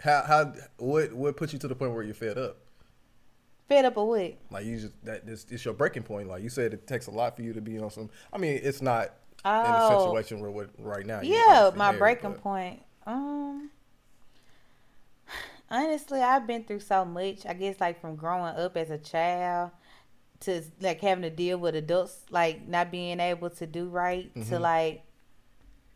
how 0.00 0.22
how 0.26 0.52
what 0.78 1.12
what 1.12 1.36
put 1.36 1.52
you 1.52 1.58
to 1.58 1.68
the 1.68 1.74
point 1.74 1.92
where 1.92 2.02
you're 2.02 2.14
fed 2.14 2.38
up? 2.38 2.56
Fed 3.68 3.84
up 3.84 3.96
or 3.96 4.08
what? 4.08 4.34
Like 4.50 4.64
you 4.64 4.78
just 4.78 5.04
that 5.04 5.26
this 5.26 5.46
it's 5.50 5.64
your 5.64 5.74
breaking 5.74 6.02
point. 6.02 6.28
Like 6.28 6.42
you 6.42 6.48
said, 6.48 6.72
it 6.74 6.86
takes 6.86 7.06
a 7.06 7.10
lot 7.10 7.36
for 7.36 7.42
you 7.42 7.52
to 7.52 7.60
be 7.60 7.78
on 7.78 7.90
some. 7.90 8.10
I 8.32 8.38
mean, 8.38 8.60
it's 8.62 8.82
not 8.82 9.04
in 9.44 9.50
a 9.50 9.88
Oh. 9.90 10.06
situation 10.06 10.40
where 10.40 10.50
what 10.50 10.70
right 10.78 11.06
now. 11.06 11.20
Yeah, 11.22 11.70
my 11.76 11.86
married, 11.92 11.98
breaking 11.98 12.32
but- 12.32 12.42
point. 12.42 12.82
Um, 13.06 13.39
honestly, 15.70 16.20
I've 16.20 16.46
been 16.46 16.64
through 16.64 16.80
so 16.80 17.04
much. 17.04 17.46
I 17.46 17.54
guess 17.54 17.80
like 17.80 18.00
from 18.00 18.16
growing 18.16 18.54
up 18.56 18.76
as 18.76 18.90
a 18.90 18.98
child 18.98 19.70
to 20.40 20.62
like 20.80 21.00
having 21.00 21.22
to 21.22 21.30
deal 21.30 21.58
with 21.58 21.74
adults, 21.74 22.24
like 22.30 22.66
not 22.66 22.90
being 22.90 23.20
able 23.20 23.50
to 23.50 23.66
do 23.66 23.88
right, 23.88 24.32
to 24.34 24.40
Mm-hmm. 24.40 24.62
like 24.62 25.02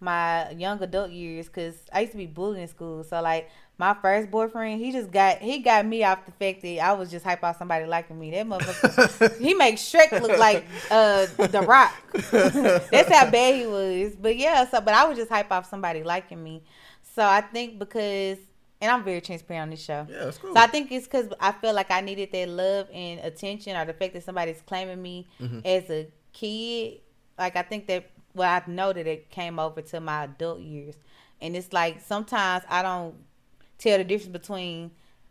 my 0.01 0.51
young 0.51 0.83
adult 0.83 1.11
years. 1.11 1.49
Cause 1.49 1.75
I 1.93 2.01
used 2.01 2.13
to 2.13 2.19
be 2.19 2.27
bullied 2.27 2.61
in 2.63 2.69
school, 2.69 3.05
so 3.05 3.21
like. 3.21 3.51
My 3.77 3.93
first 3.93 4.31
boyfriend, 4.31 4.81
he 4.81 4.93
just 4.93 5.11
got 5.11 5.39
he 5.39 5.59
got 5.59 5.85
me 5.85 6.05
off 6.05 6.25
the 6.27 6.31
fact 6.31 6.63
that 6.63 6.79
I 6.79 6.93
was 6.93 7.11
just 7.11 7.25
hype 7.25 7.43
out 7.43 7.59
somebody 7.59 7.87
liking 7.87 8.17
me. 8.21 8.31
That 8.31 8.47
motherfucker, 8.47 9.37
he 9.41 9.53
makes 9.65 9.81
Shrek 9.83 10.13
look 10.23 10.39
like 10.39 10.65
uh 10.93 11.27
the 11.39 11.61
Rock. 11.67 11.93
That's 12.31 13.13
how 13.13 13.29
bad 13.29 13.57
he 13.57 13.67
was. 13.67 14.15
But 14.15 14.37
yeah, 14.37 14.65
so 14.69 14.81
but 14.81 14.95
I 14.95 15.09
was 15.09 15.19
just 15.19 15.29
hype 15.29 15.51
off 15.51 15.69
somebody 15.69 16.05
liking 16.05 16.41
me. 16.41 16.63
So 17.17 17.25
I 17.27 17.41
think 17.41 17.81
because 17.81 18.39
and 18.85 18.93
I'm 18.93 19.03
very 19.03 19.21
transparent 19.21 19.63
on 19.63 19.71
this 19.71 19.83
show. 19.83 20.07
Yeah, 20.09 20.29
it's 20.29 20.39
cool. 20.39 20.55
So 20.55 20.61
I 20.61 20.67
think 20.67 20.93
it's 20.93 21.07
because 21.07 21.29
I 21.41 21.53
feel 21.53 21.73
like 21.75 21.91
I 21.91 22.01
needed 22.03 22.31
that 22.33 22.49
love 22.49 22.89
and 22.93 23.19
attention, 23.21 23.77
or 23.77 23.85
the 23.85 23.95
fact 23.95 24.13
that 24.15 24.23
somebody's 24.25 24.61
claiming 24.67 25.01
me 25.03 25.27
Mm-hmm. 25.41 25.61
as 25.65 25.89
a 25.91 26.07
kid. 26.33 27.01
Like 27.39 27.57
I 27.57 27.63
think 27.63 27.87
that 27.89 28.11
well, 28.35 28.51
I 28.51 28.63
know 28.71 28.93
that 28.93 29.07
it 29.07 29.31
came 29.31 29.59
over 29.59 29.81
to 29.83 30.01
my 30.01 30.25
adult 30.25 30.61
years, 30.61 30.97
and 31.41 31.57
it's 31.57 31.73
like 31.73 32.01
sometimes 32.01 32.65
I 32.69 32.83
don't 32.83 33.15
tell 33.79 33.99
the 33.99 34.05
difference 34.05 34.33
between 34.33 34.91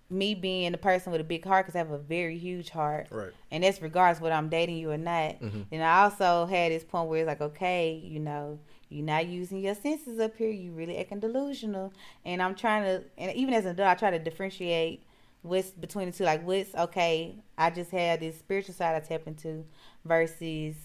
me 0.10 0.36
being 0.36 0.72
the 0.72 0.78
person 0.78 1.12
with 1.12 1.22
a 1.22 1.24
big 1.24 1.44
heart 1.46 1.66
because 1.66 1.76
I 1.76 1.80
have 1.80 1.92
a 1.92 1.98
very 1.98 2.38
huge 2.38 2.70
heart, 2.70 3.08
Right. 3.10 3.32
and 3.52 3.64
that's 3.64 3.82
regardless 3.82 4.22
whether 4.22 4.36
I'm 4.36 4.50
dating 4.50 4.78
you 4.78 4.92
or 4.92 4.98
not. 4.98 5.38
And 5.72 5.84
I 5.84 6.04
also 6.04 6.46
had 6.46 6.72
this 6.72 6.84
point 6.84 7.10
where 7.10 7.20
it's 7.22 7.28
like, 7.28 7.42
okay, 7.42 7.94
you 8.04 8.20
know, 8.20 8.60
you're 8.94 9.06
not 9.06 9.28
using 9.28 9.60
your 9.60 9.76
senses 9.76 10.20
up 10.20 10.36
here. 10.38 10.50
You 10.50 10.72
really 10.72 10.98
acting 10.98 11.20
delusional, 11.20 11.92
and 12.26 12.42
I'm 12.42 12.56
trying 12.56 12.84
to, 12.84 13.04
and 13.18 13.36
even 13.36 13.54
as 13.54 13.66
an 13.66 13.72
adult, 13.72 13.90
I 13.90 13.96
try 13.96 14.12
to 14.12 14.20
differentiate 14.20 15.04
what's 15.42 15.72
between 15.72 16.12
the 16.12 16.16
two. 16.18 16.24
Like, 16.26 16.46
what's 16.46 16.74
okay? 16.76 17.36
I 17.58 17.70
just 17.70 17.92
had 17.92 18.20
this 18.20 18.38
spiritual 18.40 18.74
side 18.76 18.96
I 18.96 19.00
tap 19.00 19.24
into 19.28 19.66
versus. 20.06 20.76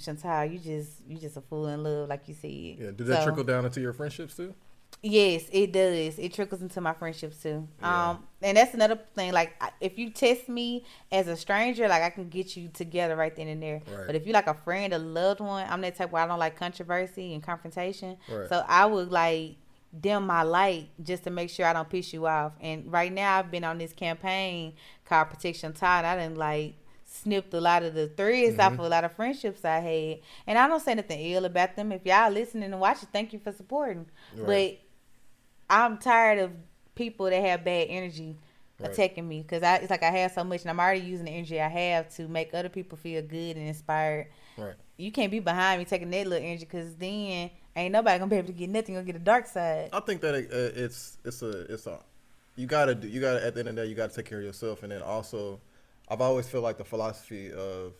Chantal, 0.00 0.46
you 0.46 0.58
just 0.58 0.90
you 1.06 1.18
just 1.18 1.36
a 1.36 1.42
fool 1.42 1.68
in 1.68 1.82
love, 1.84 2.08
like 2.08 2.26
you 2.26 2.34
said. 2.34 2.50
Yeah, 2.50 2.76
did 2.92 2.98
that 3.08 3.18
So- 3.18 3.24
trickle 3.24 3.44
down 3.44 3.66
into 3.66 3.80
your 3.80 3.92
friendships 3.92 4.34
too? 4.34 4.54
Yes, 5.04 5.46
it 5.50 5.72
does. 5.72 6.16
It 6.16 6.32
trickles 6.32 6.62
into 6.62 6.80
my 6.80 6.92
friendships 6.92 7.42
too. 7.42 7.66
Yeah. 7.80 8.10
Um, 8.10 8.22
and 8.40 8.56
that's 8.56 8.72
another 8.72 9.00
thing. 9.14 9.32
Like, 9.32 9.60
if 9.80 9.98
you 9.98 10.10
test 10.10 10.48
me 10.48 10.84
as 11.10 11.26
a 11.26 11.36
stranger, 11.36 11.88
like 11.88 12.02
I 12.02 12.10
can 12.10 12.28
get 12.28 12.56
you 12.56 12.68
together 12.72 13.16
right 13.16 13.34
then 13.34 13.48
and 13.48 13.60
there. 13.60 13.82
Right. 13.92 14.06
But 14.06 14.14
if 14.14 14.26
you 14.28 14.32
like 14.32 14.46
a 14.46 14.54
friend, 14.54 14.92
a 14.94 14.98
loved 14.98 15.40
one, 15.40 15.66
I'm 15.68 15.80
that 15.80 15.96
type 15.96 16.12
where 16.12 16.22
I 16.22 16.26
don't 16.28 16.38
like 16.38 16.56
controversy 16.56 17.34
and 17.34 17.42
confrontation. 17.42 18.16
Right. 18.30 18.48
So 18.48 18.64
I 18.68 18.86
would 18.86 19.10
like 19.10 19.56
dim 20.00 20.24
my 20.24 20.42
light 20.42 20.88
just 21.02 21.24
to 21.24 21.30
make 21.30 21.50
sure 21.50 21.66
I 21.66 21.72
don't 21.72 21.90
piss 21.90 22.12
you 22.12 22.26
off. 22.26 22.52
And 22.60 22.90
right 22.90 23.12
now, 23.12 23.40
I've 23.40 23.50
been 23.50 23.64
on 23.64 23.78
this 23.78 23.92
campaign 23.92 24.74
called 25.04 25.30
Protection 25.30 25.72
Tide. 25.72 26.04
I 26.04 26.16
didn't 26.16 26.38
like 26.38 26.74
snipped 27.04 27.52
a 27.54 27.60
lot 27.60 27.82
of 27.82 27.92
the 27.94 28.06
threads 28.08 28.58
off 28.58 28.72
of 28.74 28.80
a 28.80 28.88
lot 28.88 29.04
of 29.04 29.12
friendships 29.12 29.64
I 29.64 29.80
had. 29.80 30.18
And 30.46 30.58
I 30.58 30.66
don't 30.66 30.80
say 30.80 30.94
nothing 30.94 31.20
ill 31.20 31.44
about 31.44 31.76
them. 31.76 31.92
If 31.92 32.06
y'all 32.06 32.30
listening 32.30 32.72
and 32.72 32.80
watching, 32.80 33.08
thank 33.12 33.32
you 33.32 33.38
for 33.38 33.52
supporting. 33.52 34.06
Right. 34.36 34.80
I'm 35.72 35.98
tired 35.98 36.38
of 36.38 36.52
people 36.94 37.26
that 37.26 37.42
have 37.42 37.64
bad 37.64 37.86
energy 37.88 38.36
Right. 38.80 38.90
attacking 38.90 39.28
me 39.28 39.42
because 39.42 39.62
I 39.62 39.76
it's 39.76 39.90
like 39.90 40.02
I 40.02 40.10
have 40.10 40.32
so 40.32 40.42
much 40.42 40.62
and 40.62 40.70
I'm 40.70 40.80
already 40.80 41.00
using 41.00 41.26
the 41.26 41.30
energy 41.30 41.60
I 41.60 41.68
have 41.68 42.12
to 42.16 42.26
make 42.26 42.52
other 42.52 42.68
people 42.68 42.98
feel 42.98 43.22
good 43.22 43.56
and 43.56 43.68
inspired. 43.68 44.26
Right. 44.56 44.74
You 44.96 45.12
can't 45.12 45.30
be 45.30 45.38
behind 45.38 45.78
me 45.78 45.84
taking 45.84 46.10
that 46.10 46.26
little 46.26 46.44
energy 46.44 46.64
because 46.64 46.96
then 46.96 47.50
ain't 47.76 47.92
nobody 47.92 48.18
gonna 48.18 48.28
be 48.28 48.36
able 48.36 48.48
to 48.48 48.52
get 48.52 48.70
nothing. 48.70 48.94
Gonna 48.96 49.06
get 49.06 49.14
a 49.16 49.20
dark 49.20 49.46
side. 49.46 49.90
I 49.92 50.00
think 50.00 50.20
that 50.22 50.34
it, 50.34 50.50
uh, 50.52 50.80
it's 50.82 51.18
it's 51.24 51.42
a 51.42 51.72
it's 51.72 51.86
a 51.86 52.00
you 52.56 52.66
gotta 52.66 52.94
do 52.94 53.06
you 53.06 53.20
gotta 53.20 53.44
at 53.46 53.54
the 53.54 53.60
end 53.60 53.68
of 53.68 53.76
the 53.76 53.82
day 53.82 53.88
you 53.88 53.94
gotta 53.94 54.14
take 54.14 54.26
care 54.26 54.38
of 54.38 54.44
yourself 54.44 54.82
and 54.82 54.90
then 54.90 55.00
also 55.02 55.60
I've 56.08 56.20
always 56.20 56.48
feel 56.48 56.60
like 56.62 56.76
the 56.76 56.84
philosophy 56.84 57.52
of 57.52 57.92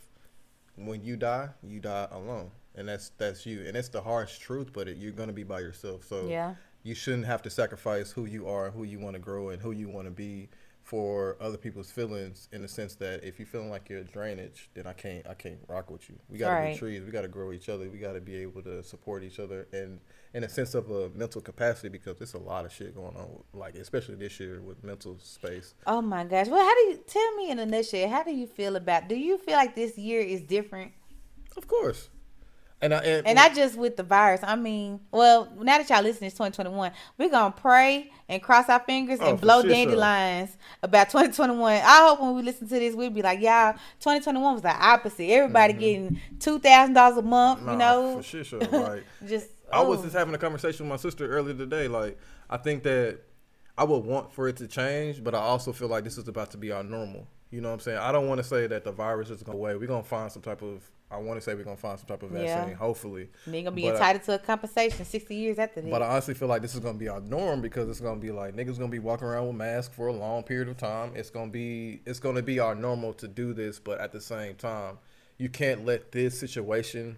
when 0.77 1.05
you 1.05 1.17
die 1.17 1.49
you 1.63 1.79
die 1.79 2.09
alone 2.11 2.51
and 2.75 2.89
that's 2.89 3.11
that's 3.19 3.47
you 3.47 3.65
and 3.67 3.77
it's 3.77 3.89
the 3.89 4.01
harsh 4.01 4.39
truth 4.39 4.73
but 4.73 4.89
it, 4.89 4.97
you're 4.97 5.13
gonna 5.13 5.33
be 5.33 5.45
by 5.45 5.61
yourself 5.61 6.05
so 6.09 6.27
Yeah. 6.27 6.55
You 6.83 6.95
shouldn't 6.95 7.27
have 7.27 7.43
to 7.43 7.51
sacrifice 7.51 8.11
who 8.13 8.25
you 8.25 8.47
are 8.49 8.71
who 8.71 8.85
you 8.85 8.99
want 8.99 9.15
to 9.15 9.21
grow 9.21 9.51
and 9.51 9.63
who 9.63 9.71
you 9.73 9.89
want 9.89 10.07
to 10.07 10.11
be 10.11 10.49
for 10.83 11.37
other 11.41 11.57
people's 11.57 11.93
feelings 11.93 12.49
in 12.53 12.61
the 12.61 12.67
sense 12.67 12.97
that 12.97 13.23
if 13.23 13.39
you're 13.39 13.47
feeling 13.47 13.71
like 13.71 13.89
you're 13.89 14.01
a 14.01 14.05
drainage 14.05 14.69
then 14.75 14.85
I 14.85 14.93
can't 14.93 15.25
I 15.29 15.35
can't 15.35 15.61
rock 15.69 15.91
with 15.91 16.09
you 16.11 16.17
we 16.29 16.39
gotta 16.39 16.55
Right. 16.57 16.73
be 16.73 16.79
trees 16.79 17.03
we 17.05 17.13
gotta 17.13 17.29
grow 17.29 17.53
each 17.53 17.69
other 17.69 17.89
we 17.89 17.99
gotta 17.99 18.21
be 18.21 18.35
able 18.37 18.63
to 18.63 18.83
support 18.83 19.23
each 19.23 19.39
other 19.39 19.69
and 19.73 20.01
in 20.35 20.43
a 20.43 20.49
sense 20.49 20.75
of 20.75 20.91
a 20.91 21.09
mental 21.11 21.41
capacity 21.41 21.89
because 21.89 22.17
there's 22.17 22.35
a 22.35 22.39
lot 22.39 22.65
of 22.65 22.73
shit 22.73 22.97
going 22.97 23.17
on 23.17 23.29
like 23.53 23.77
especially 23.77 24.17
this 24.17 24.41
year 24.41 24.61
with 24.61 24.83
mental 24.83 25.17
space 25.21 25.75
Oh 25.87 26.03
my 26.03 26.25
gosh. 26.25 26.49
Well, 26.49 26.65
how 26.67 26.75
do 26.75 26.81
you 26.81 27.01
tell 27.07 27.37
me 27.37 27.51
in 27.51 27.59
a 27.61 27.67
nutshell? 27.67 28.09
How 28.09 28.25
do 28.25 28.33
you 28.33 28.47
feel 28.49 28.75
about? 28.77 29.09
Do 29.09 29.15
you 29.15 29.39
feel 29.39 29.55
like 29.55 29.75
this 29.77 29.97
year 29.97 30.21
is 30.21 30.41
different? 30.43 30.91
of 31.57 31.69
course 31.69 32.09
and 32.83 32.93
I 32.93 32.99
and, 32.99 33.27
And 33.27 33.37
not 33.37 33.55
just 33.55 33.77
with 33.77 33.97
the 33.97 34.03
virus. 34.03 34.41
I 34.43 34.57
mean, 34.57 35.01
well, 35.11 35.49
now 35.57 35.79
that 35.79 35.89
y'all 35.89 36.03
listening 36.03 36.31
to 36.31 36.37
2021, 36.37 36.93
we're 37.17 37.31
gonna 37.31 37.55
pray 37.57 38.11
and 38.29 38.43
cross 38.43 38.69
our 38.69 38.81
fingers 38.81 39.21
Oh, 39.23 39.31
and 39.31 39.41
blow 39.41 39.63
sure, 39.63 39.71
dandelions 39.71 40.57
about 40.83 41.09
2021. 41.09 41.75
I 41.77 41.81
hope 42.09 42.21
when 42.21 42.35
we 42.35 42.43
listen 42.43 42.69
to 42.69 42.75
this, 42.75 42.95
we'll 42.95 43.11
be 43.11 43.23
like, 43.23 43.41
y'all, 43.41 43.73
2021 44.01 44.53
was 44.53 44.63
the 44.63 44.71
opposite. 44.71 45.31
Everybody 45.31 45.73
getting 45.73 46.21
two 46.41 46.59
thousand 46.59 46.95
dollars 46.95 47.19
a 47.19 47.23
month. 47.23 47.61
Mm-hmm. 47.61 47.67
Nah, 47.67 47.73
you 47.73 47.79
know, 47.79 48.17
for 48.17 48.23
sure, 48.23 48.45
sure 48.45 48.61
like 48.73 49.05
just 49.27 49.49
I 49.73 49.83
was 49.83 50.01
oh. 50.01 50.03
just 50.03 50.15
having 50.15 50.35
a 50.35 50.39
conversation 50.39 50.85
with 50.87 50.91
my 50.91 50.97
sister 50.97 51.27
earlier 51.27 51.55
today. 51.55 51.89
Like, 51.89 52.19
I 52.51 52.59
think 52.59 52.83
that 52.83 53.21
I 53.79 53.85
would 53.85 54.05
want 54.05 54.33
for 54.33 54.49
it 54.49 54.57
to 54.59 54.69
change, 54.69 55.25
but 55.25 55.35
I 55.35 55.39
also 55.39 55.73
feel 55.73 55.89
like 55.89 56.05
this 56.05 56.19
is 56.19 56.29
about 56.29 56.51
to 56.51 56.59
be 56.59 56.73
our 56.73 56.83
normal. 56.83 57.27
You 57.51 57.61
know 57.61 57.69
what 57.69 57.75
I'm 57.75 57.81
saying? 57.81 57.99
I 57.99 58.13
don't 58.13 58.29
want 58.29 58.39
to 58.39 58.45
say 58.45 58.67
that 58.67 58.85
the 58.85 58.93
virus 58.93 59.31
is 59.31 59.43
going 59.43 59.59
away. 59.59 59.77
We're 59.77 59.87
going 59.87 60.03
to 60.03 60.09
find 60.09 60.31
some 60.31 60.43
type 60.43 60.63
of, 60.63 60.91
I 61.13 61.19
want 61.19 61.39
to 61.39 61.45
say 61.45 61.55
we're 61.55 61.65
going 61.65 61.77
to 61.77 61.81
find 61.81 61.99
some 61.99 62.07
type 62.07 62.23
of 62.23 62.31
vaccine, 62.31 62.71
Yeah. 62.71 62.75
hopefully. 62.75 63.29
And 63.45 63.55
they're 63.55 63.63
gonna 63.63 63.77
be 63.77 63.83
But 63.83 63.95
entitled 63.95 64.25
to 64.25 64.35
a 64.35 64.39
compensation 64.39 65.05
60 65.05 65.35
years 65.35 65.59
after 65.59 65.81
that. 65.81 65.91
But 65.91 66.03
I 66.03 66.07
honestly 66.09 66.35
feel 66.35 66.49
like 66.49 66.63
this 66.63 66.75
is 66.75 66.81
gonna 66.81 66.99
be 66.99 67.09
our 67.09 67.21
norm 67.21 67.61
because 67.61 67.89
it's 67.89 68.01
gonna 68.01 68.21
be 68.21 68.31
like 68.31 68.55
niggas 68.57 68.79
gonna 68.79 68.91
be 68.91 68.99
walking 68.99 69.27
around 69.27 69.47
with 69.49 69.57
masks 69.57 69.95
for 69.95 70.07
a 70.09 70.13
long 70.13 70.43
period 70.43 70.69
of 70.69 70.77
time. 70.77 71.13
It's 71.15 71.31
gonna 71.31 71.51
be 71.51 72.01
it's 72.07 72.19
gonna 72.19 72.43
be 72.43 72.59
our 72.59 72.75
normal 72.75 73.13
to 73.15 73.29
do 73.29 73.53
this, 73.53 73.79
but 73.79 74.01
at 74.01 74.13
the 74.13 74.21
same 74.21 74.55
time, 74.55 74.99
you 75.39 75.49
can't 75.49 75.85
let 75.85 76.13
this 76.13 76.39
situation 76.39 77.17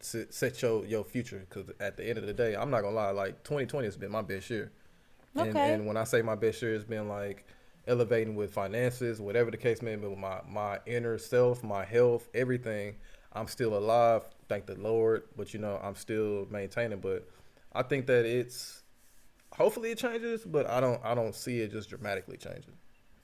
set, 0.00 0.32
set 0.32 0.62
your 0.62 0.84
your 0.84 1.04
future. 1.04 1.46
Because 1.48 1.70
at 1.80 1.96
the 1.96 2.04
end 2.08 2.18
of 2.18 2.26
the 2.26 2.32
day, 2.34 2.54
I'm 2.54 2.70
not 2.70 2.82
gonna 2.82 2.94
lie, 2.96 3.10
like 3.10 3.42
2020 3.44 3.86
has 3.86 3.96
been 3.96 4.10
my 4.10 4.22
best 4.22 4.48
year. 4.50 4.70
And, 5.34 5.56
and 5.56 5.86
when 5.86 5.96
I 5.96 6.04
say 6.04 6.20
my 6.22 6.34
best 6.34 6.60
year, 6.60 6.74
it's 6.74 6.84
been 6.84 7.08
like 7.08 7.46
elevating 7.86 8.36
with 8.36 8.52
finances, 8.52 9.20
whatever 9.20 9.50
the 9.50 9.56
case 9.56 9.82
may 9.82 9.96
be, 9.96 10.06
with 10.06 10.18
my 10.18 10.40
my 10.48 10.78
inner 10.86 11.18
self, 11.18 11.64
my 11.64 11.84
health, 11.84 12.28
everything. 12.34 12.96
I'm 13.34 13.46
still 13.46 13.76
alive, 13.76 14.22
thank 14.48 14.66
the 14.66 14.74
Lord. 14.74 15.24
But 15.36 15.54
you 15.54 15.60
know, 15.60 15.80
I'm 15.82 15.94
still 15.96 16.46
maintaining. 16.50 17.00
But 17.00 17.28
I 17.72 17.82
think 17.82 18.06
that 18.06 18.24
it's 18.24 18.82
hopefully 19.52 19.90
it 19.92 19.98
changes, 19.98 20.44
but 20.44 20.68
I 20.68 20.80
don't 20.80 21.00
I 21.04 21.14
don't 21.14 21.34
see 21.34 21.60
it 21.60 21.72
just 21.72 21.88
dramatically 21.90 22.36
changing. 22.36 22.74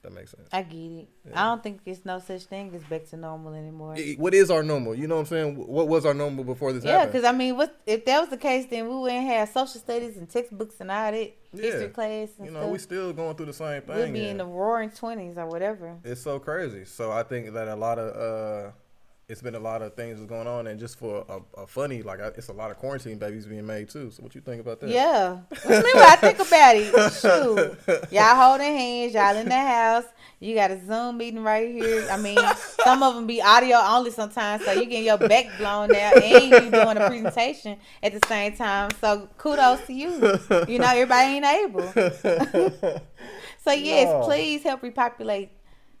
That 0.01 0.13
makes 0.13 0.31
sense. 0.31 0.47
I 0.53 0.61
get 0.61 0.77
it. 0.79 1.09
I 1.33 1.43
don't 1.43 1.61
think 1.61 1.81
it's 1.85 2.05
no 2.05 2.19
such 2.19 2.43
thing 2.43 2.73
as 2.73 2.81
back 2.83 3.09
to 3.09 3.17
normal 3.17 3.53
anymore. 3.53 3.97
What 4.17 4.33
is 4.33 4.49
our 4.49 4.63
normal? 4.63 4.95
You 4.95 5.07
know 5.07 5.15
what 5.15 5.21
I'm 5.21 5.27
saying? 5.27 5.55
What 5.57 5.89
was 5.89 6.05
our 6.05 6.13
normal 6.13 6.45
before 6.45 6.71
this 6.71 6.85
Yeah, 6.85 7.05
because 7.05 7.25
I 7.25 7.33
mean, 7.33 7.57
what 7.57 7.77
if 7.85 8.05
that 8.05 8.21
was 8.21 8.29
the 8.29 8.37
case? 8.37 8.65
Then 8.69 8.87
we 8.87 8.95
wouldn't 8.95 9.27
have 9.27 9.49
social 9.49 9.81
studies 9.81 10.15
and 10.15 10.29
textbooks 10.29 10.75
and 10.79 10.89
all 10.89 11.11
that 11.11 11.33
history 11.53 11.89
class 11.89 12.29
and 12.37 12.45
you 12.45 12.51
know, 12.53 12.61
stuff. 12.61 12.71
we 12.71 12.77
still 12.77 13.11
going 13.11 13.35
through 13.35 13.47
the 13.47 13.53
same 13.53 13.81
thing. 13.81 14.13
We'd 14.13 14.13
be 14.13 14.29
in 14.29 14.37
the 14.37 14.45
roaring 14.45 14.91
twenties 14.91 15.37
or 15.37 15.47
whatever. 15.47 15.97
it's 16.05 16.21
so 16.21 16.39
crazy. 16.39 16.85
So 16.85 17.11
I 17.11 17.23
think 17.23 17.51
that 17.53 17.67
a 17.67 17.75
lot 17.75 17.99
of 17.99 18.15
uh 18.15 18.71
it's 19.29 19.43
been 19.43 19.53
a 19.53 19.59
lot 19.59 19.83
of 19.83 19.93
things 19.93 20.17
that's 20.17 20.27
going 20.27 20.47
on, 20.47 20.65
and 20.65 20.79
just 20.79 20.97
for 20.97 21.23
a, 21.29 21.61
a 21.61 21.67
funny, 21.67 22.01
like 22.01 22.19
I, 22.19 22.27
it's 22.29 22.47
a 22.49 22.53
lot 22.53 22.71
of 22.71 22.77
quarantine 22.77 23.19
babies 23.19 23.45
being 23.45 23.65
made 23.65 23.87
too. 23.87 24.09
So 24.09 24.23
what 24.23 24.33
you 24.33 24.41
think 24.41 24.59
about 24.59 24.79
that? 24.79 24.89
Yeah. 24.89 25.37
That's 25.51 25.67
me 25.85 25.91
what 25.93 26.09
I 26.09 26.15
think 26.15 26.39
about 26.39 26.75
it. 26.75 27.13
Shoot. 27.13 28.11
Y'all 28.11 28.35
holding 28.35 28.75
hands, 28.75 29.13
y'all 29.13 29.35
in 29.37 29.47
the 29.47 29.55
house. 29.55 30.05
You 30.39 30.55
got 30.55 30.71
a 30.71 30.83
Zoom 30.85 31.17
meeting 31.17 31.43
right 31.43 31.69
here. 31.69 32.07
I 32.09 32.17
mean, 32.17 32.39
some 32.83 33.03
of 33.03 33.13
them 33.13 33.27
be 33.27 33.41
audio 33.41 33.77
only 33.77 34.09
sometimes, 34.09 34.65
so 34.65 34.71
you 34.71 34.85
getting 34.85 35.05
your 35.05 35.17
back 35.17 35.45
blown 35.57 35.93
out 35.93 36.23
and 36.23 36.43
you 36.51 36.71
doing 36.71 36.97
a 36.97 37.07
presentation 37.07 37.77
at 38.01 38.19
the 38.19 38.25
same 38.27 38.55
time. 38.55 38.89
So 38.99 39.29
kudos 39.37 39.85
to 39.87 39.93
you. 39.93 40.09
You 40.67 40.79
know, 40.79 40.87
everybody 40.87 41.35
ain't 41.35 41.45
able. 41.45 41.91
so 43.63 43.71
yes, 43.73 44.07
No. 44.07 44.21
please 44.25 44.63
help 44.63 44.81
repopulate. 44.81 45.51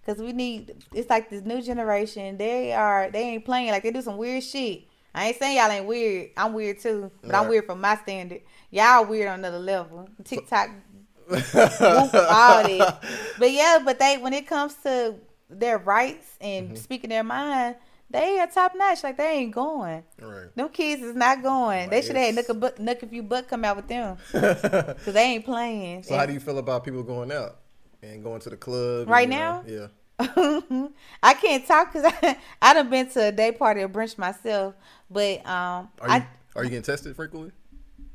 Cause 0.09 0.17
we 0.17 0.33
need 0.33 0.73
it's 0.91 1.07
like 1.07 1.29
this 1.29 1.43
new 1.43 1.61
generation. 1.61 2.35
They 2.37 2.73
are 2.73 3.11
they 3.11 3.21
ain't 3.21 3.45
playing 3.45 3.69
like 3.69 3.83
they 3.83 3.91
do 3.91 4.01
some 4.01 4.17
weird 4.17 4.43
shit. 4.43 4.85
I 5.13 5.27
ain't 5.27 5.37
saying 5.37 5.57
y'all 5.57 5.69
ain't 5.69 5.85
weird. 5.85 6.31
I'm 6.35 6.53
weird 6.53 6.79
too, 6.79 7.11
but 7.21 7.35
I'm 7.35 7.47
weird 7.47 7.67
from 7.67 7.79
my 7.79 7.95
standard. 7.97 8.41
Y'all 8.71 9.05
weird 9.05 9.27
on 9.27 9.37
another 9.39 9.59
level. 9.59 10.09
TikTok, 10.23 10.69
whoop, 11.29 11.43
all 11.79 12.09
that. 12.11 13.03
But 13.37 13.51
yeah, 13.51 13.79
but 13.85 13.99
they 13.99 14.17
when 14.17 14.33
it 14.33 14.47
comes 14.47 14.73
to 14.83 15.13
their 15.47 15.77
rights 15.77 16.37
and 16.41 16.69
Mm-hmm. 16.69 16.75
speaking 16.77 17.11
their 17.11 17.23
mind, 17.23 17.75
they 18.09 18.39
are 18.39 18.47
top 18.47 18.73
notch. 18.75 19.03
Like 19.03 19.17
they 19.17 19.29
ain't 19.29 19.53
going. 19.53 20.03
Right. 20.19 20.55
Them 20.55 20.69
kids 20.69 21.03
is 21.03 21.15
not 21.15 21.43
going. 21.43 21.91
They 21.91 22.01
should 22.01 22.15
have 22.15 22.25
had 22.25 22.35
Nook, 22.35 22.49
a 22.49 22.53
butt, 22.55 22.79
Nook 22.79 23.03
if 23.03 23.13
you 23.13 23.21
butt 23.21 23.47
come 23.47 23.63
out 23.63 23.75
with 23.75 23.87
them 23.87 24.17
because 24.31 25.13
they 25.13 25.23
ain't 25.23 25.45
playing. 25.45 26.01
So 26.01 26.15
how 26.15 26.25
do 26.25 26.33
you 26.33 26.39
feel 26.39 26.57
about 26.57 26.83
people 26.83 27.03
going 27.03 27.31
out 27.31 27.57
and 28.01 28.23
going 28.23 28.39
to 28.41 28.49
the 28.49 28.57
club? 28.57 29.01
and, 29.01 29.09
Right 29.09 29.29
know, 29.29 29.35
now? 29.37 29.63
yeah. 29.67 29.87
I 31.23 31.33
can't 31.33 31.65
talk 31.65 31.93
because 31.93 32.13
I, 32.21 32.37
I 32.61 32.73
done 32.73 32.89
been 32.89 33.09
to 33.11 33.27
a 33.27 33.31
day 33.31 33.51
party 33.51 33.81
or 33.81 33.89
brunch 33.89 34.17
myself, 34.17 34.75
but 35.09 35.45
um, 35.45 35.89
Are 36.01 36.07
you 36.07 36.13
I 36.13 36.27
are 36.55 36.63
you 36.63 36.69
getting 36.71 36.83
tested 36.83 37.15
frequently? 37.15 37.51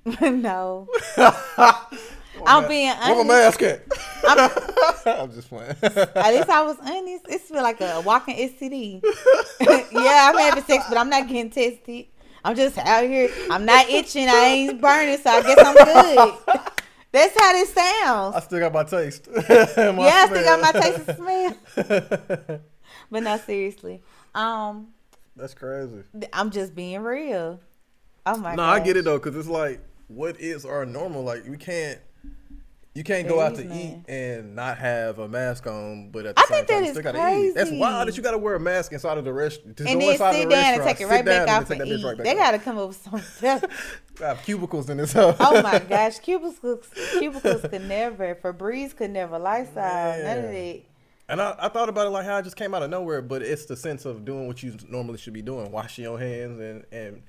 no. 0.21 0.87
I'm 2.47 2.69
being 2.69 2.89
Where 2.89 3.25
my 3.25 3.35
honest. 3.35 3.61
mask 3.61 3.63
at? 3.63 3.83
I'm, 5.07 5.33
just 5.33 5.49
playing. 5.49 5.75
At 5.83 6.35
least 6.35 6.49
I 6.51 6.63
was 6.63 6.77
honest. 6.81 7.25
It's 7.29 7.49
feel 7.49 7.63
like 7.63 7.81
a 7.81 8.03
walking 8.03 8.37
STD. 8.37 9.03
yeah, 9.93 10.31
I'm 10.31 10.37
having 10.37 10.65
sex, 10.65 10.85
but 10.89 10.99
I'm 10.99 11.09
not 11.09 11.27
getting 11.27 11.51
tested. 11.51 12.07
I'm 12.45 12.55
just 12.55 12.77
out 12.77 13.05
here. 13.05 13.31
I'm 13.51 13.65
not 13.65 13.89
itching. 13.89 14.29
I 14.29 14.45
ain't 14.47 14.81
burning, 14.81 15.17
so 15.19 15.31
I 15.31 15.43
guess 15.43 15.59
I'm 15.65 15.75
good. 16.55 16.73
That's 17.15 17.39
how 17.41 17.53
this 17.53 17.73
sounds. 17.73 18.35
I 18.35 18.41
still 18.41 18.59
got 18.59 18.73
my 18.73 18.83
taste. 18.83 19.29
My 19.37 19.45
yeah, 19.47 19.63
I 19.77 20.27
still 20.27 20.45
got 20.45 20.61
my 20.61 20.81
taste 20.81 21.09
and 21.09 21.17
smell. 21.17 22.61
But 23.11 23.23
no, 23.23 23.37
seriously. 23.39 24.03
Um, 24.35 24.89
That's 25.37 25.55
crazy. 25.55 26.03
I'm 26.33 26.51
just 26.51 26.75
being 26.75 27.03
real. 27.03 27.61
Oh 28.27 28.37
my 28.37 28.51
No, 28.53 28.57
god. 28.57 28.73
I 28.73 28.85
get 28.85 28.97
it 28.97 29.05
though, 29.05 29.19
because 29.19 29.37
it's 29.37 29.47
like, 29.49 29.81
what 30.09 30.41
is 30.41 30.65
our 30.67 30.85
normal? 30.85 31.23
Like, 31.23 31.47
we 31.47 31.57
can't, 31.57 32.01
you 32.95 33.03
can't 33.03 33.27
go 33.27 33.41
out 33.41 33.57
to 33.57 33.63
is 33.63 33.73
eat 33.73 34.05
and 34.09 34.55
not 34.55 34.79
have 34.79 35.19
a 35.19 35.27
mask 35.29 35.67
on, 35.67 36.11
but 36.11 36.27
at 36.27 36.37
the 36.37 36.43
I 36.43 36.45
same 36.45 36.57
think 36.59 36.69
time, 36.69 36.77
that 36.77 36.85
you 36.85 36.91
is 36.91 36.99
still 36.99 37.13
gotta 37.13 37.41
eat. 37.41 37.55
That's 37.55 37.71
wild 37.73 38.09
that 38.09 38.17
you 38.17 38.23
gotta 38.23 38.39
wear 38.39 38.55
a 38.55 38.61
mask 38.61 38.93
inside 38.93 39.19
of 39.19 39.25
the 39.25 39.33
restaurant. 39.33 39.81
and 39.81 40.01
then 40.01 40.17
sit 40.17 40.49
down 40.49 40.75
and 40.75 40.83
take 40.85 41.01
it 41.01 41.07
right 41.07 41.25
back 41.25 41.49
off 41.49 41.71
and 41.71 41.87
eat. 41.87 42.19
they 42.19 42.35
gotta 42.35 42.59
come 42.61 42.79
up 42.79 42.89
with 42.89 43.03
something. 43.03 43.49
else. 43.49 43.65
have 44.21 44.43
cubicles 44.45 44.89
in 44.91 44.99
this 44.99 45.13
house. 45.13 45.37
oh 45.41 45.61
my 45.63 45.79
gosh, 45.89 46.21
cubicles, 46.21 46.89
cubicles 47.19 47.63
could 47.63 47.89
never. 47.89 48.37
Febreze 48.37 48.97
could 48.97 49.11
never. 49.11 49.41
Lifestyle, 49.41 50.23
none 50.23 50.39
of 50.39 50.45
Man. 50.45 50.53
that. 50.53 50.83
And 51.29 51.41
I, 51.41 51.57
I 51.59 51.69
thought 51.71 51.89
about 51.89 52.07
it 52.07 52.11
like 52.11 52.27
how 52.27 52.37
it 52.39 52.43
just 52.43 52.57
came 52.57 52.75
out 52.75 52.83
of 52.83 52.91
nowhere, 52.91 53.23
but 53.23 53.43
it's 53.43 53.65
the 53.65 53.77
sense 53.77 54.05
of 54.05 54.25
doing 54.25 54.47
what 54.47 54.63
you 54.63 54.77
normally 54.89 55.19
should 55.19 55.33
be 55.33 55.43
doing, 55.43 55.73
washing 55.73 56.05
your 56.05 56.19
hands 56.19 56.61
and 56.61 56.85
and 56.93 57.23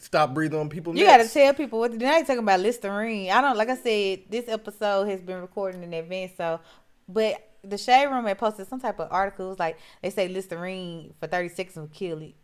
stop 0.00 0.34
breathing 0.34 0.58
on 0.58 0.68
people. 0.68 0.96
You 0.96 1.04
got 1.04 1.18
to 1.18 1.28
tell 1.28 1.54
people 1.54 1.78
what 1.78 1.92
to 1.92 1.98
do. 1.98 2.04
Now 2.04 2.18
you 2.18 2.24
talking 2.24 2.38
about 2.38 2.60
Listerine. 2.60 3.30
I 3.30 3.40
don't 3.40 3.56
like 3.56 3.68
I 3.68 3.76
said. 3.76 4.22
This 4.28 4.48
episode 4.48 5.08
has 5.08 5.20
been 5.20 5.40
recorded 5.40 5.82
in 5.82 5.92
advance, 5.92 6.32
so 6.36 6.60
but 7.08 7.50
the 7.62 7.78
shade 7.78 8.06
room 8.06 8.26
had 8.26 8.38
posted 8.38 8.68
some 8.68 8.80
type 8.80 9.00
of 9.00 9.08
articles 9.10 9.58
like 9.58 9.78
they 10.02 10.10
say 10.10 10.28
Listerine 10.28 11.14
for 11.18 11.26
thirty 11.26 11.48
seconds 11.48 11.76
will 11.76 11.88
kill 11.88 12.22
it. 12.22 12.34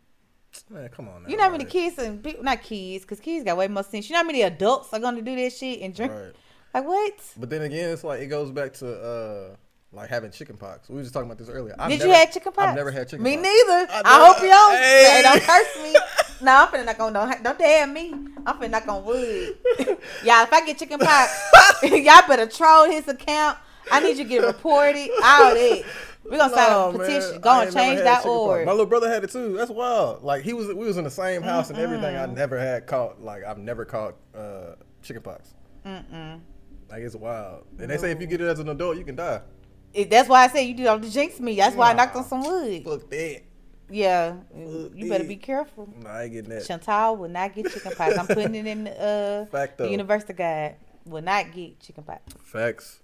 Man, 0.69 0.89
come 0.89 1.07
on 1.07 1.23
now. 1.23 1.29
You 1.29 1.37
know 1.37 1.43
how 1.43 1.49
many 1.49 1.63
right. 1.63 1.73
kids 1.73 1.97
and 1.97 2.23
people, 2.23 2.43
not 2.43 2.61
kids, 2.61 3.03
because 3.03 3.19
kids 3.19 3.43
got 3.43 3.57
way 3.57 3.67
more 3.67 3.83
sense. 3.83 4.09
You 4.09 4.13
know 4.13 4.19
how 4.19 4.25
many 4.27 4.43
adults 4.43 4.93
are 4.93 4.99
gonna 4.99 5.21
do 5.21 5.35
that 5.35 5.53
shit 5.53 5.81
and 5.81 5.95
drink? 5.95 6.11
Right. 6.11 6.33
Like 6.73 6.85
what? 6.85 7.19
But 7.37 7.49
then 7.49 7.61
again, 7.63 7.89
it's 7.89 8.03
like 8.03 8.21
it 8.21 8.27
goes 8.27 8.51
back 8.51 8.73
to 8.73 9.01
uh 9.01 9.55
like 9.93 10.09
having 10.09 10.31
chicken 10.31 10.57
pox. 10.57 10.89
We 10.89 10.95
were 10.95 11.01
just 11.01 11.13
talking 11.13 11.27
about 11.29 11.37
this 11.37 11.49
earlier. 11.49 11.75
I've 11.77 11.89
Did 11.89 11.99
never- 11.99 12.11
you 12.11 12.15
have 12.17 12.33
chicken 12.33 12.51
pox? 12.51 12.67
I've 12.67 12.75
never 12.75 12.91
had 12.91 13.07
chicken 13.09 13.23
Me 13.23 13.35
pox. 13.37 13.43
neither. 13.47 13.87
I 13.91 14.01
I, 14.05 14.25
hope 14.25 14.41
you 14.41 14.49
don't. 14.49 14.75
Hey. 14.75 15.21
Don't 15.23 15.41
curse 15.41 15.83
me. 15.83 15.95
no, 16.45 16.55
I'm 16.55 16.67
finna 16.69 16.85
knock 16.85 16.99
on 16.99 17.13
don't 17.13 17.43
don't 17.43 17.59
damn 17.59 17.93
me. 17.93 18.11
I'm 18.45 18.57
finna 18.59 18.71
knock 18.71 18.87
on 18.87 19.05
wood. 19.05 19.57
y'all, 20.23 20.43
if 20.43 20.51
I 20.53 20.65
get 20.65 20.77
chicken 20.79 20.99
pox, 20.99 21.31
y'all 21.83 22.27
better 22.27 22.47
troll 22.47 22.85
his 22.89 23.07
account. 23.07 23.57
I 23.91 23.99
need 23.99 24.17
you 24.17 24.23
to 24.23 24.29
get 24.29 24.43
it 24.43 24.47
reported. 24.47 25.09
All 25.23 25.53
that. 25.53 25.83
We're 26.23 26.37
gonna 26.37 26.53
sign 26.55 26.69
No, 26.69 26.89
a 26.89 26.91
man, 26.93 26.99
petition. 26.99 27.35
I 27.35 27.37
Go 27.39 27.49
on 27.49 27.63
ain't 27.63 27.73
never 27.75 28.03
had 28.05 28.23
pox. 28.23 28.65
My 28.65 28.71
little 28.71 28.85
brother 28.85 29.09
had 29.09 29.23
it 29.25 29.31
too. 29.31 29.53
That's 29.57 29.69
wild. 29.69 30.23
Like 30.23 30.43
he 30.43 30.53
was, 30.53 30.67
we 30.67 30.85
was 30.85 30.97
in 30.97 31.03
the 31.03 31.11
same 31.11 31.41
house 31.41 31.69
and 31.69 31.77
everything. 31.77 32.15
I 32.15 32.25
never 32.25 32.57
had 32.57 32.87
caught. 32.87 33.21
Like 33.21 33.43
I've 33.43 33.57
never 33.57 33.83
caught 33.85 34.15
uh, 34.33 34.75
chicken 35.01 35.21
pox. 35.21 35.53
Mm-mm. 35.85 36.39
Like 36.89 37.01
it's 37.01 37.15
wild. 37.15 37.65
And 37.77 37.89
they 37.89 37.97
say 37.97 38.11
if 38.11 38.21
you 38.21 38.27
get 38.27 38.39
it 38.39 38.45
as 38.47 38.59
an 38.59 38.69
adult, 38.69 38.97
you 38.97 39.03
can 39.03 39.15
die. 39.17 39.41
It- 39.93 40.09
That's 40.09 40.27
why 40.29 40.43
I 40.43 40.47
said 40.47 40.61
you 40.61 40.73
do 40.73 40.87
all 40.87 40.97
the 40.99 41.09
jinx 41.09 41.39
me. 41.39 41.55
That's 41.55 41.75
why 41.75 41.91
I 41.91 41.93
knocked 41.93 42.15
on 42.15 42.23
some 42.25 42.43
wood. 42.43 42.83
Fuck 42.83 43.09
that. 43.09 43.41
Yeah, 43.89 44.37
you 44.95 45.07
better 45.07 45.23
be 45.25 45.35
careful. 45.35 45.87
No, 46.01 46.09
I 46.09 46.23
ain't 46.23 46.33
getting 46.33 46.49
that. 46.49 46.65
Chantal 46.65 47.15
will 47.17 47.29
not 47.29 47.53
get 47.53 47.71
chicken 47.71 47.91
pox. 47.95 48.17
I'm 48.17 48.25
putting 48.25 48.55
it 48.55 48.65
in 48.65 48.85
the, 48.85 48.99
uh, 48.99 49.45
Fact 49.51 49.77
the 49.77 49.89
university 49.89 50.33
guide. 50.33 50.77
Will 51.05 51.21
not 51.21 51.51
get 51.51 51.79
chicken 51.79 52.03
pox. 52.03 52.21
Facts. 52.43 53.01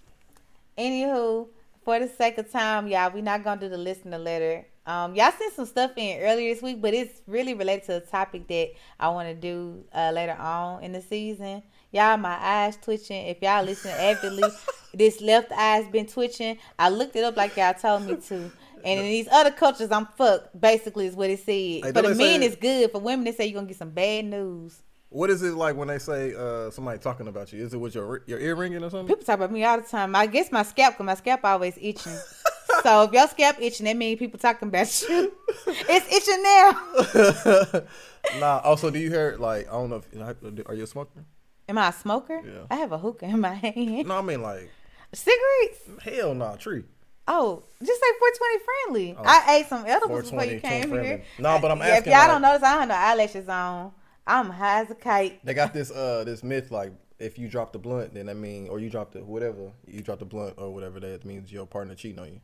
Anywho, 0.78 1.48
for 1.84 2.00
the 2.00 2.08
sake 2.08 2.38
of 2.38 2.50
time, 2.52 2.88
y'all, 2.88 3.12
we 3.12 3.22
not 3.22 3.44
gonna 3.44 3.60
do 3.60 3.70
the 3.70 3.78
listener 3.78 4.18
letter. 4.18 4.66
Um, 4.86 5.14
y'all 5.14 5.32
sent 5.38 5.54
some 5.54 5.66
stuff 5.68 5.92
in 5.98 6.22
earlier 6.22 6.54
this 6.54 6.64
week, 6.64 6.82
but 6.82 6.94
it's 6.94 7.22
really 7.28 7.54
related 7.54 7.86
to 7.88 7.98
a 7.98 8.00
topic 8.00 8.48
that 8.48 8.72
I 9.00 9.10
want 9.10 9.28
to 9.28 9.36
do 9.36 9.84
uh, 9.94 10.12
later 10.12 10.34
on 10.40 10.82
in 10.84 10.94
the 10.94 11.02
season. 11.02 11.62
Y'all, 11.92 12.18
my 12.18 12.36
eyes 12.42 12.78
twitching. 12.82 13.28
If 13.28 13.42
y'all 13.42 13.64
listen 13.64 13.92
avidly, 13.96 14.50
this 14.94 15.22
left 15.22 15.52
eye's 15.52 15.88
been 15.88 16.08
twitching. 16.08 16.58
I 16.78 16.90
looked 16.90 17.16
it 17.16 17.24
up 17.24 17.38
like 17.38 17.56
y'all 17.58 17.74
told 17.74 18.08
me 18.08 18.16
to. 18.16 18.52
And 18.84 19.00
in 19.00 19.06
these 19.06 19.28
other 19.32 19.52
cultures, 19.52 19.92
I'm 19.92 20.08
fucked. 20.18 20.60
Basically, 20.60 21.06
is 21.06 21.16
what 21.16 21.30
it 21.30 21.40
said. 21.40 21.46
Hey, 21.48 21.92
For 21.94 22.02
the 22.02 22.16
men, 22.16 22.44
it's 22.44 22.56
good. 22.56 22.92
For 22.92 23.00
women, 23.00 23.26
they 23.26 23.34
say 23.34 23.46
you're 23.46 23.56
gonna 23.56 23.68
get 23.68 23.78
some 23.78 23.90
bad 23.90 24.26
news. 24.26 24.82
What 25.10 25.32
is 25.32 25.42
it 25.42 25.56
like 25.56 25.76
when 25.76 25.88
they 25.88 25.98
say 25.98 26.36
uh, 26.36 26.70
somebody 26.70 27.00
talking 27.00 27.28
about 27.28 27.52
you? 27.52 27.64
Is 27.64 27.74
it 27.74 27.78
with 27.78 27.96
your 27.96 28.22
your 28.28 28.40
ear 28.40 28.56
ringing 28.56 28.84
or 28.84 28.90
something? 28.90 29.08
People 29.08 29.26
talk 29.26 29.36
about 29.36 29.52
me 29.52 29.64
all 29.64 29.82
the 29.82 29.88
time. 29.88 30.16
I 30.16 30.28
guess 30.28 30.52
my 30.52 30.64
scalp, 30.64 30.98
cause 30.98 31.06
my 31.06 31.16
scalp 31.16 31.44
always 31.44 31.78
itching. 31.82 32.16
so 32.84 33.04
if 33.04 33.12
your 33.12 33.28
scalp 33.28 33.58
itching, 33.60 33.86
that 33.88 33.98
means 33.98 34.20
people 34.20 34.40
talking 34.40 34.68
about 34.68 35.02
you. 35.02 35.34
it's 35.68 36.16
itching 36.16 36.44
now. 37.74 38.40
nah. 38.40 38.60
Also, 38.60 38.92
do 38.92 39.00
you 39.00 39.10
hear 39.10 39.36
like 39.40 39.68
I 39.68 39.72
don't 39.72 39.90
know 39.90 40.02
if 40.14 40.68
are 40.68 40.76
you 40.76 40.84
a 40.84 40.88
smoker? 40.88 41.26
Am 41.68 41.78
I 41.78 41.90
a 41.90 41.94
smoker? 41.94 42.42
Yeah. 42.46 42.66
I 42.70 42.76
have 42.76 42.92
a 42.92 42.98
hookah 42.98 43.26
in 43.26 43.42
my 43.42 43.54
hand. 43.54 44.08
No, 44.08 44.18
I 44.18 44.22
mean 44.22 44.42
like 44.44 44.70
Cigarettes? 45.14 46.03
hell 46.03 46.34
no, 46.36 46.55
tree. 46.55 46.84
Oh, 47.28 47.64
just 47.84 47.99
say 48.01 48.07
420 48.20 48.64
friendly. 48.66 49.16
I 49.24 49.57
ate 49.57 49.68
some 49.68 49.86
edibles 49.86 50.32
before 50.32 50.45
you 50.45 50.60
came 50.60 50.89
here. 50.91 51.24
No, 51.38 51.60
but 51.60 51.72
I'm 51.72 51.78
Yeah, 51.80 51.97
If 51.97 52.05
y'all 52.07 52.16
like- 52.16 52.28
don't 52.28 52.41
notice, 52.41 52.64
I 52.64 52.72
don't 52.72 52.80
have 52.80 52.89
no 52.89 52.95
eyelashes 52.95 53.47
on. 53.47 53.91
I'm 54.26 54.49
high 54.49 54.82
as 54.82 54.91
a 54.91 54.95
kite. 54.95 55.43
They 55.45 55.53
got 55.53 55.74
this 55.74 55.91
uh 55.91 56.24
this 56.24 56.43
myth 56.43 56.72
like 56.72 56.91
if 57.20 57.38
you 57.38 57.47
drop 57.47 57.74
the 57.74 57.80
blunt, 57.80 58.14
then 58.14 58.30
I 58.30 58.34
mean 58.34 58.68
or 58.68 58.80
you 58.80 58.89
drop 58.89 59.12
the 59.12 59.24
whatever 59.24 59.72
you 59.88 60.01
drop 60.01 60.20
the 60.20 60.26
blunt 60.26 60.55
or 60.57 60.74
whatever 60.74 60.99
that 60.99 61.26
means 61.26 61.51
your 61.51 61.66
partner 61.66 61.95
cheating 61.95 62.20
on 62.20 62.34
you. 62.34 62.41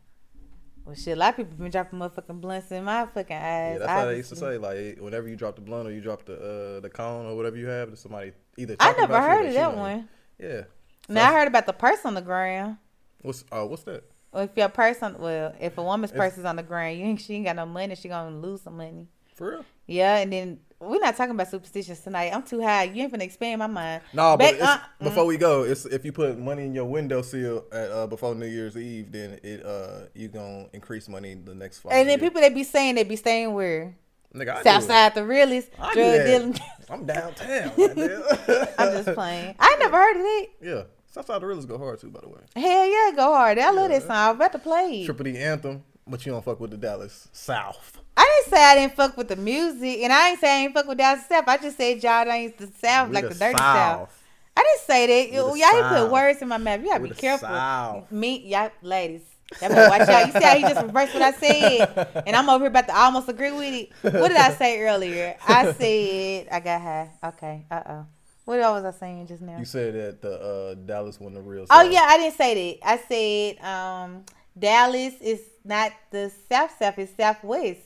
Well, 0.86 0.94
shit, 0.96 1.18
a 1.18 1.20
lot 1.20 1.30
of 1.30 1.38
people 1.38 1.56
been 1.58 1.72
dropping 1.72 1.98
motherfucking 1.98 2.42
blunts 2.42 2.72
in 2.72 2.84
my 2.84 3.08
fucking 3.08 3.36
eyes. 3.36 3.74
Yeah, 3.74 3.78
that's 3.80 3.90
how 3.92 4.06
they 4.06 4.18
used 4.18 4.30
to 4.30 4.36
say. 4.36 4.58
Like 4.58 5.00
whenever 5.00 5.28
you 5.28 5.36
drop 5.36 5.56
the 5.56 5.62
blunt 5.62 5.88
or 5.88 5.92
you 5.92 6.02
drop 6.02 6.26
the 6.26 6.36
uh 6.36 6.80
the 6.80 6.90
cone 6.90 7.26
or 7.26 7.36
whatever 7.36 7.58
you 7.58 7.68
have, 7.68 7.90
to 7.90 7.98
somebody 7.98 8.34
either. 8.58 8.76
I 8.80 8.94
never 8.94 9.20
heard 9.20 9.48
of 9.48 9.54
that 9.54 9.76
one. 9.76 10.10
Yeah. 10.40 10.64
Now 11.10 11.30
I 11.30 11.34
heard 11.34 11.48
about 11.48 11.66
the 11.66 11.74
purse 11.74 12.06
on 12.06 12.14
the 12.14 12.22
ground. 12.22 12.78
What's 13.22 13.44
uh 13.52 13.66
what's 13.66 13.84
that? 13.84 14.04
Well, 14.32 14.44
if 14.44 14.52
your 14.58 14.70
person, 14.70 15.16
well, 15.20 15.54
if 15.60 15.78
a 15.78 15.84
woman's 15.84 16.12
purse 16.12 16.38
is 16.38 16.44
on 16.46 16.58
the 16.58 16.64
ground, 16.64 16.98
you 16.98 17.06
ain't, 17.06 17.22
she 17.22 17.36
ain't 17.36 17.46
got 17.46 17.56
no 17.56 17.66
money, 17.66 17.96
she 17.96 18.10
gonna 18.10 18.36
lose 18.36 18.62
some 18.62 18.78
money. 18.78 19.08
For 19.34 19.52
real? 19.52 19.66
Yeah, 19.88 20.18
and 20.18 20.32
then 20.32 20.60
we're 20.80 21.00
not 21.00 21.16
talking 21.16 21.32
about 21.32 21.48
superstitions 21.50 22.02
tonight. 22.02 22.32
I'm 22.34 22.44
too 22.44 22.62
high. 22.62 22.84
You 22.84 23.04
ain't 23.04 23.14
finna 23.14 23.22
expand 23.22 23.60
my 23.60 23.68
mind. 23.68 24.02
No, 24.14 24.36
but 24.36 24.40
Back- 24.40 24.54
it's, 24.56 24.64
uh, 24.64 24.80
before 25.04 25.26
we 25.26 25.38
go, 25.38 25.64
it's 25.64 25.86
if 25.86 26.04
you 26.04 26.12
put 26.12 26.38
money 26.38 26.66
in 26.66 26.74
your 26.74 26.86
windowsill 26.86 27.66
at 27.72 27.92
uh, 27.92 28.08
before 28.08 28.36
New 28.36 28.46
Year's 28.48 28.76
Eve, 28.76 29.12
then 29.12 29.40
it 29.44 29.66
uh 29.66 30.08
you 30.14 30.28
gonna 30.28 30.68
increase 30.74 31.08
money 31.08 31.36
the 31.36 31.56
next 31.56 31.80
five. 31.80 31.94
and 31.94 32.10
then 32.10 32.20
years. 32.20 32.30
people 32.30 32.42
that 32.42 32.54
be 32.54 32.64
saying 32.64 32.96
they 32.96 33.04
be 33.04 33.16
staying 33.16 33.54
where 33.54 33.96
Nigga, 34.34 34.50
I 34.50 34.54
do 34.56 34.60
it. 34.60 34.64
Southside 34.64 35.16
the 35.16 35.26
realest 35.26 35.70
I 35.80 35.94
drug 35.94 35.96
that. 36.12 36.26
dealing. 36.26 36.60
I'm 36.90 37.06
downtown. 37.06 37.72
goddamn. 37.78 38.24
I'm 38.78 39.04
just 39.04 39.14
playing. 39.16 39.56
I 39.60 39.76
never 39.80 39.96
heard 39.98 40.18
of 40.18 40.22
it. 40.26 40.50
yeah, 40.62 40.84
Southside 41.16 41.42
the 41.42 41.48
Realest 41.48 41.70
go 41.70 41.78
hard 41.78 41.98
too, 41.98 42.10
by 42.10 42.20
the 42.20 42.28
way. 42.28 42.42
Hell 42.58 42.86
yeah, 42.88 43.16
go 43.16 43.34
hard. 43.34 43.58
I 43.58 43.72
love 43.72 43.90
that 43.90 44.02
song. 44.02 44.12
I'm 44.12 44.36
about 44.36 44.52
to 44.52 44.60
play. 44.60 45.04
it. 45.04 45.06
Triple 45.06 45.24
D 45.24 45.38
anthem, 45.38 45.82
but 46.06 46.26
you 46.26 46.34
don't 46.34 46.44
fuck 46.44 46.60
with 46.60 46.72
the 46.72 46.78
Dallas 46.78 47.30
South. 47.32 47.98
I 48.18 48.24
didn't 48.24 48.36
didn't 48.36 48.60
say 48.60 48.64
I 48.66 48.76
didn't 48.76 48.96
fuck 48.98 49.16
with 49.16 49.30
the 49.30 49.38
music, 49.38 50.00
and 50.02 50.12
I 50.12 50.32
ain't 50.32 50.40
say 50.42 50.50
I 50.50 50.64
ain't 50.64 50.74
fuck 50.74 50.88
with 50.88 50.98
Dallas 50.98 51.26
south. 51.26 51.48
I 51.48 51.56
just 51.56 51.78
said 51.78 52.04
y'all 52.04 52.30
ain't 52.30 52.58
the 52.58 52.68
south 52.68 53.08
We 53.08 53.16
like 53.16 53.24
the 53.24 53.30
the, 53.30 53.40
dirty 53.40 53.58
south. 53.58 54.00
South. 54.00 54.24
I 54.58 54.62
didn't 54.64 54.82
say 54.82 55.08
that. 55.08 55.34
Y'all 55.34 55.56
ain't 55.56 55.88
put 55.88 56.12
words 56.12 56.42
in 56.42 56.50
my 56.50 56.58
mouth. 56.58 56.82
You 56.82 56.88
gotta 56.90 57.02
We 57.04 57.10
be 57.10 57.16
careful. 57.16 57.48
South. 57.48 58.12
Me, 58.12 58.40
y'all 58.40 58.72
ladies. 58.82 59.22
Watch 59.62 59.72
out. 59.72 60.28
You 60.28 60.34
see 60.34 60.44
how 60.44 60.56
he 60.56 60.62
just 60.64 60.82
reversed 60.86 61.14
what 61.14 61.24
I 61.24 61.32
said, 61.32 62.24
and 62.28 62.36
I'm 62.36 62.50
over 62.50 62.64
here 62.66 62.70
about 62.70 62.88
to 62.88 62.98
almost 62.98 63.30
agree 63.30 63.54
with 63.54 63.74
it. 63.74 63.90
What 64.02 64.28
did 64.30 64.38
I 64.38 64.52
say 64.52 64.82
earlier? 64.82 65.38
I 65.48 65.72
said 65.80 66.48
I 66.52 66.60
got 66.60 66.82
high. 66.82 67.10
Okay. 67.24 67.66
Uh 67.72 67.82
oh. 67.88 68.06
What 68.46 68.60
else 68.60 68.84
was 68.84 68.96
I 68.96 69.00
saying 69.00 69.28
just 69.28 69.42
now? 69.42 69.58
You 69.58 69.66
said 69.66 69.94
that 69.96 70.22
the 70.22 70.34
uh, 70.40 70.74
Dallas 70.86 71.20
won 71.20 71.34
the 71.34 71.42
real. 71.42 71.66
Oh 71.70 71.82
yeah, 71.82 72.06
I 72.08 72.18
didn't 72.18 72.36
say 72.38 72.78
that. 72.80 72.88
I 72.88 72.98
said 73.10 73.66
um, 73.66 74.24
Dallas 74.58 75.14
is 75.20 75.42
not 75.64 75.92
the 76.12 76.32
South 76.50 76.72
South, 76.80 76.98
it's 77.00 77.16
Southwest. 77.18 77.80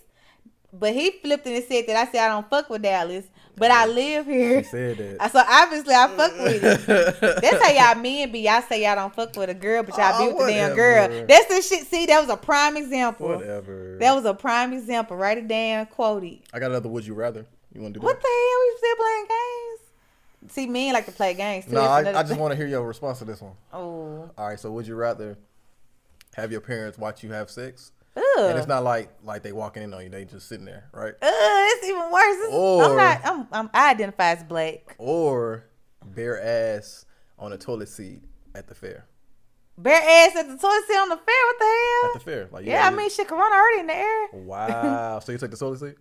But 0.72 0.94
he 0.94 1.10
flipped 1.12 1.48
it 1.48 1.56
and 1.56 1.64
said 1.66 1.86
that 1.88 1.96
I 1.96 2.12
said 2.12 2.26
I 2.26 2.28
don't 2.28 2.48
fuck 2.48 2.70
with 2.70 2.84
Dallas, 2.84 3.26
but 3.56 3.72
I 3.72 3.88
live 3.88 4.28
here. 4.28 4.58
He 4.60 4.64
said 4.66 4.98
that. 4.98 5.32
So 5.32 5.40
obviously 5.48 5.96
I 5.96 6.08
fuck 6.16 6.38
with 6.38 6.64
it. 6.64 7.42
That's 7.42 7.66
how 7.66 7.72
y'all 7.94 8.00
men 8.00 8.32
be. 8.32 8.42
Y'all 8.42 8.62
say 8.62 8.84
y'all 8.84 8.96
don't 8.96 9.16
fuck 9.16 9.36
with 9.36 9.50
a 9.50 9.56
girl, 9.56 9.82
but 9.82 9.98
y'all 9.98 10.12
Oh, 10.14 10.28
be 10.28 10.34
with 10.34 10.46
the 10.46 10.54
damn 10.54 10.76
girl. 10.76 11.26
That's 11.28 11.46
the 11.48 11.62
shit. 11.64 11.88
See, 11.88 12.06
that 12.06 12.20
was 12.20 12.30
a 12.30 12.38
prime 12.38 12.78
example. 12.78 13.30
Whatever. 13.30 13.98
That 14.00 14.14
was 14.14 14.26
a 14.26 14.34
prime 14.36 14.74
example. 14.74 15.18
Write 15.18 15.40
it 15.40 15.48
down, 15.48 15.88
quote 15.88 16.24
it. 16.24 16.42
I 16.54 16.60
got 16.60 16.70
another. 16.70 16.90
Would 16.90 17.08
you 17.08 17.16
rather? 17.16 17.48
You 17.74 17.82
want 17.82 17.94
to 17.96 18.00
do 18.00 18.06
What 18.06 18.16
that? 18.16 18.22
the 18.22 18.28
hell? 18.28 18.60
We 18.62 18.78
still 18.78 18.96
playing 18.96 19.26
games? 19.26 19.49
See, 20.48 20.68
men 20.68 20.94
like 20.94 21.06
to 21.06 21.12
play 21.12 21.34
games. 21.34 21.66
too. 21.66 21.74
No, 21.74 21.82
I, 21.82 22.00
I 22.20 22.24
just 22.24 22.40
want 22.40 22.52
to 22.52 22.56
hear 22.56 22.68
your 22.68 22.86
response 22.88 23.20
to 23.20 23.26
this 23.26 23.42
one. 23.42 23.54
Oh, 23.74 24.30
All 24.38 24.48
right. 24.48 24.60
So, 24.60 24.72
would 24.72 24.88
you 24.88 24.96
rather 24.96 25.38
have 26.36 26.52
your 26.52 26.62
parents 26.62 26.98
watch 26.98 27.24
you 27.24 27.32
have 27.32 27.50
sex? 27.50 27.92
ugh. 28.16 28.24
And 28.50 28.58
it's 28.58 28.68
not 28.68 28.84
like 28.84 29.10
like 29.24 29.44
they 29.44 29.52
walking 29.52 29.84
in 29.84 29.94
on 29.94 30.04
you; 30.04 30.10
they 30.10 30.26
just 30.26 30.48
sitting 30.48 30.66
there, 30.66 30.90
right? 30.94 31.14
Uh, 31.14 31.18
it's 31.22 31.86
even 31.88 32.12
worse. 32.12 32.52
Or- 32.52 32.84
I'm 32.84 32.98
not. 32.98 33.22
I'm, 33.24 33.48
I'm. 33.52 33.70
I 33.74 33.92
identify 33.92 34.32
as 34.32 34.44
black. 34.44 34.96
Or 34.98 35.66
bare 36.06 36.42
ass 36.42 37.06
on 37.38 37.54
a 37.54 37.58
toilet 37.58 37.90
seat 37.90 38.24
at 38.56 38.68
the 38.68 38.76
fair. 38.76 39.06
Bare 39.78 39.96
ass 40.02 40.36
at 40.36 40.48
the 40.48 40.58
toilet 40.58 40.84
seat 40.88 40.98
on 40.98 41.10
the 41.10 41.16
fair. 41.18 41.46
What 41.46 41.60
the 41.60 41.66
hell? 41.66 42.12
At 42.12 42.14
the 42.14 42.20
fair, 42.26 42.50
like 42.52 42.66
yeah, 42.66 42.88
I 42.88 42.92
mean, 42.96 43.10
shit, 43.10 43.28
Corona 43.28 43.56
already 43.56 43.80
in 43.82 43.88
the 43.88 43.96
air. 43.96 44.28
Wow. 44.34 45.20
so 45.20 45.32
you 45.32 45.38
take 45.38 45.52
the 45.52 45.58
toilet 45.58 45.80
seat? 45.80 45.96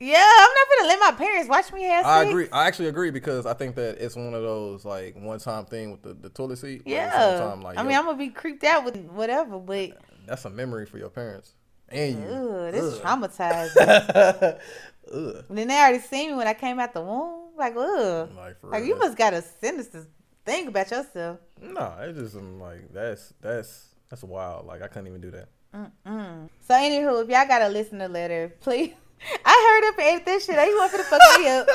Yeah, 0.00 0.16
I'm 0.24 0.48
not 0.50 0.66
gonna 0.78 0.88
let 0.88 1.00
my 1.00 1.12
parents 1.24 1.48
watch 1.48 1.72
me 1.74 1.82
have 1.84 2.06
I 2.06 2.22
agree. 2.22 2.48
I 2.52 2.66
actually 2.66 2.88
agree 2.88 3.10
because 3.10 3.44
I 3.44 3.52
think 3.52 3.74
that 3.76 3.98
it's 4.02 4.16
one 4.16 4.32
of 4.32 4.42
those 4.42 4.84
like 4.84 5.14
one 5.14 5.38
time 5.38 5.66
thing 5.66 5.90
with 5.92 6.02
the, 6.02 6.14
the 6.14 6.30
toilet 6.30 6.56
seat. 6.56 6.82
but 6.84 6.92
at 6.92 7.10
the 7.10 7.16
Yeah. 7.16 7.38
time, 7.38 7.62
like, 7.62 7.76
I 7.78 7.82
yo, 7.82 7.88
mean, 7.88 7.98
I'm 7.98 8.06
gonna 8.06 8.16
be 8.16 8.30
creeped 8.30 8.64
out 8.64 8.84
with 8.84 8.96
whatever, 9.10 9.58
but 9.58 9.90
that's 10.26 10.44
a 10.46 10.50
memory 10.50 10.86
for 10.86 10.96
your 10.98 11.10
parents 11.10 11.54
and 11.90 12.14
you. 12.18 12.28
ugh, 12.28 12.72
this 12.72 12.82
is 12.82 12.98
Ugh. 13.00 13.04
traumatizing. 13.04 14.58
Ugh. 15.12 15.44
And 15.48 15.58
then 15.58 15.68
they 15.68 15.76
already 15.76 15.98
seen 15.98 16.30
me 16.30 16.36
when 16.36 16.46
I 16.46 16.54
came 16.54 16.78
out 16.78 16.94
the 16.94 17.02
womb. 17.02 17.50
Like, 17.58 17.74
ugh. 17.76 18.30
Like 18.36 18.58
for 18.60 18.70
Like 18.70 18.84
you 18.84 18.98
must 18.98 19.18
got 19.18 19.34
a 19.34 19.42
sinister 19.42 20.06
thing 20.46 20.68
about 20.68 20.90
yourself. 20.90 21.40
No, 21.60 21.94
it's 22.00 22.18
just 22.18 22.34
I'm 22.36 22.58
like 22.58 22.90
that's 22.92 23.34
that's 23.42 23.88
that's 24.08 24.22
wild. 24.24 24.66
Like 24.66 24.80
I 24.82 24.88
couldn't 24.88 25.08
even 25.08 25.20
do 25.20 25.30
that. 25.32 25.48
So 25.74 26.74
anywho, 26.74 27.22
if 27.22 27.28
y'all 27.28 27.46
got 27.46 27.60
a 27.62 27.68
listener 27.68 28.08
letter, 28.08 28.54
please. 28.60 28.94
I 29.44 29.80
heard 29.82 29.88
up 29.88 29.98
and 29.98 30.18
ate 30.20 30.24
this 30.26 30.44
shit. 30.46 30.56
You 30.68 30.76
want 30.78 30.90
for 30.90 30.98
the 30.98 31.04
fuck 31.04 31.20
me 31.40 31.48
up? 31.48 31.68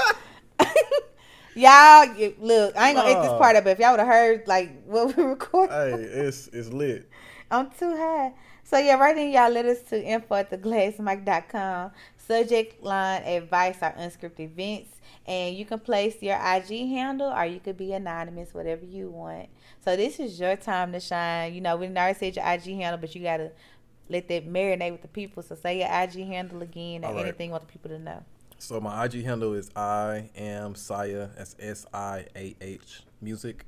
y'all, 1.55 2.33
look, 2.39 2.75
I 2.77 2.89
ain't 2.89 2.97
gonna 2.97 3.09
eat 3.09 3.21
this 3.21 3.31
Oh. 3.31 3.37
part 3.37 3.55
up. 3.55 3.63
But 3.63 3.71
if 3.71 3.79
y'all 3.79 3.91
would 3.91 3.99
have 3.99 4.07
heard 4.07 4.47
like 4.47 4.83
what 4.85 5.15
we 5.15 5.23
recorded, 5.35 5.73
Hey, 5.73 6.03
it's 6.03 6.47
it's 6.47 6.69
lit. 6.69 7.09
I'm 7.51 7.69
too 7.71 7.95
high. 7.95 8.33
So 8.63 8.77
yeah, 8.79 8.95
write 8.95 9.17
in 9.17 9.31
y'all 9.31 9.49
letters 9.51 9.81
to 9.89 10.03
info 10.03 10.35
at 10.35 10.49
theglassmic.com. 10.49 11.91
Subject 12.17 12.81
line 12.83 13.21
advice 13.23 13.77
or 13.81 13.93
unscripted 13.99 14.39
events. 14.39 14.89
And 15.27 15.55
you 15.55 15.65
can 15.65 15.79
place 15.79 16.21
your 16.21 16.35
IG 16.35 16.87
handle 16.89 17.27
or 17.31 17.45
you 17.45 17.59
could 17.59 17.77
be 17.77 17.93
anonymous, 17.93 18.53
whatever 18.53 18.83
you 18.85 19.09
want. 19.09 19.49
So 19.83 19.95
this 19.95 20.19
is 20.19 20.39
your 20.39 20.55
time 20.55 20.91
to 20.93 20.99
shine. 20.99 21.53
You 21.53 21.61
know, 21.61 21.75
we 21.77 21.87
already 21.87 22.17
said 22.17 22.35
your 22.35 22.45
IG 22.47 22.75
handle, 22.79 22.97
but 22.99 23.13
you 23.13 23.21
gotta 23.21 23.51
let 24.09 24.27
that 24.29 24.47
marinate 24.47 24.91
with 24.91 25.01
the 25.01 25.07
people. 25.07 25.43
So 25.43 25.55
say 25.55 25.79
your 25.79 25.87
IG 25.87 26.27
handle 26.27 26.61
again 26.61 27.03
or 27.03 27.13
right. 27.13 27.25
anything 27.25 27.47
you 27.47 27.51
want 27.51 27.67
the 27.67 27.71
people 27.71 27.89
to 27.89 27.99
know. 27.99 28.23
So 28.57 28.79
my 28.79 29.05
IG 29.05 29.23
handle 29.23 29.53
is 29.53 29.69
I 29.75 30.29
am 30.35 30.73
Siah. 30.75 31.35
That's 31.35 31.55
S 31.59 31.85
I 31.93 32.25
A 32.35 32.55
H 32.61 33.03
music. 33.21 33.65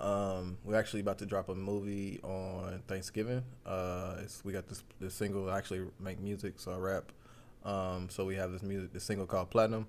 Um, 0.00 0.58
we're 0.64 0.76
actually 0.76 1.00
about 1.00 1.18
to 1.18 1.26
drop 1.26 1.48
a 1.48 1.54
movie 1.54 2.20
on 2.22 2.82
Thanksgiving. 2.86 3.42
Uh, 3.66 4.16
it's, 4.22 4.44
we 4.44 4.52
got 4.52 4.68
this 4.68 4.84
this 5.00 5.14
single. 5.14 5.50
I 5.50 5.58
actually 5.58 5.82
make 5.98 6.20
music, 6.20 6.54
so 6.56 6.72
I 6.72 6.76
rap. 6.76 7.12
Um, 7.64 8.08
so 8.08 8.24
we 8.24 8.36
have 8.36 8.52
this 8.52 8.62
music, 8.62 8.92
this 8.92 9.04
single 9.04 9.26
called 9.26 9.50
Platinum. 9.50 9.86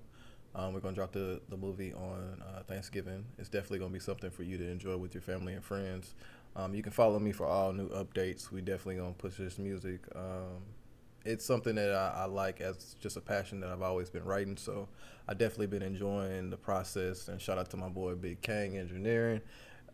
Um, 0.54 0.74
we're 0.74 0.80
gonna 0.80 0.96
drop 0.96 1.12
the 1.12 1.40
the 1.48 1.56
movie 1.56 1.92
on 1.92 2.42
uh, 2.42 2.62
Thanksgiving. 2.64 3.24
It's 3.38 3.48
definitely 3.48 3.78
gonna 3.78 3.92
be 3.92 4.00
something 4.00 4.30
for 4.30 4.42
you 4.42 4.58
to 4.58 4.68
enjoy 4.68 4.96
with 4.96 5.14
your 5.14 5.22
family 5.22 5.54
and 5.54 5.64
friends. 5.64 6.14
Um, 6.60 6.74
you 6.74 6.82
can 6.82 6.92
follow 6.92 7.18
me 7.18 7.32
for 7.32 7.46
all 7.46 7.72
new 7.72 7.88
updates. 7.90 8.50
We 8.50 8.60
definitely 8.60 8.96
gonna 8.96 9.12
push 9.12 9.36
this 9.36 9.58
music. 9.58 10.00
Um, 10.14 10.62
it's 11.24 11.44
something 11.44 11.74
that 11.74 11.90
I, 11.90 12.22
I 12.22 12.24
like 12.26 12.60
as 12.60 12.96
just 13.00 13.16
a 13.16 13.20
passion 13.20 13.60
that 13.60 13.70
I've 13.70 13.82
always 13.82 14.10
been 14.10 14.24
writing. 14.24 14.56
So 14.56 14.88
I 15.28 15.34
definitely 15.34 15.68
been 15.68 15.82
enjoying 15.82 16.50
the 16.50 16.56
process. 16.56 17.28
And 17.28 17.40
shout 17.40 17.58
out 17.58 17.70
to 17.70 17.76
my 17.76 17.88
boy 17.88 18.14
Big 18.14 18.40
Kang 18.42 18.76
Engineering, 18.76 19.40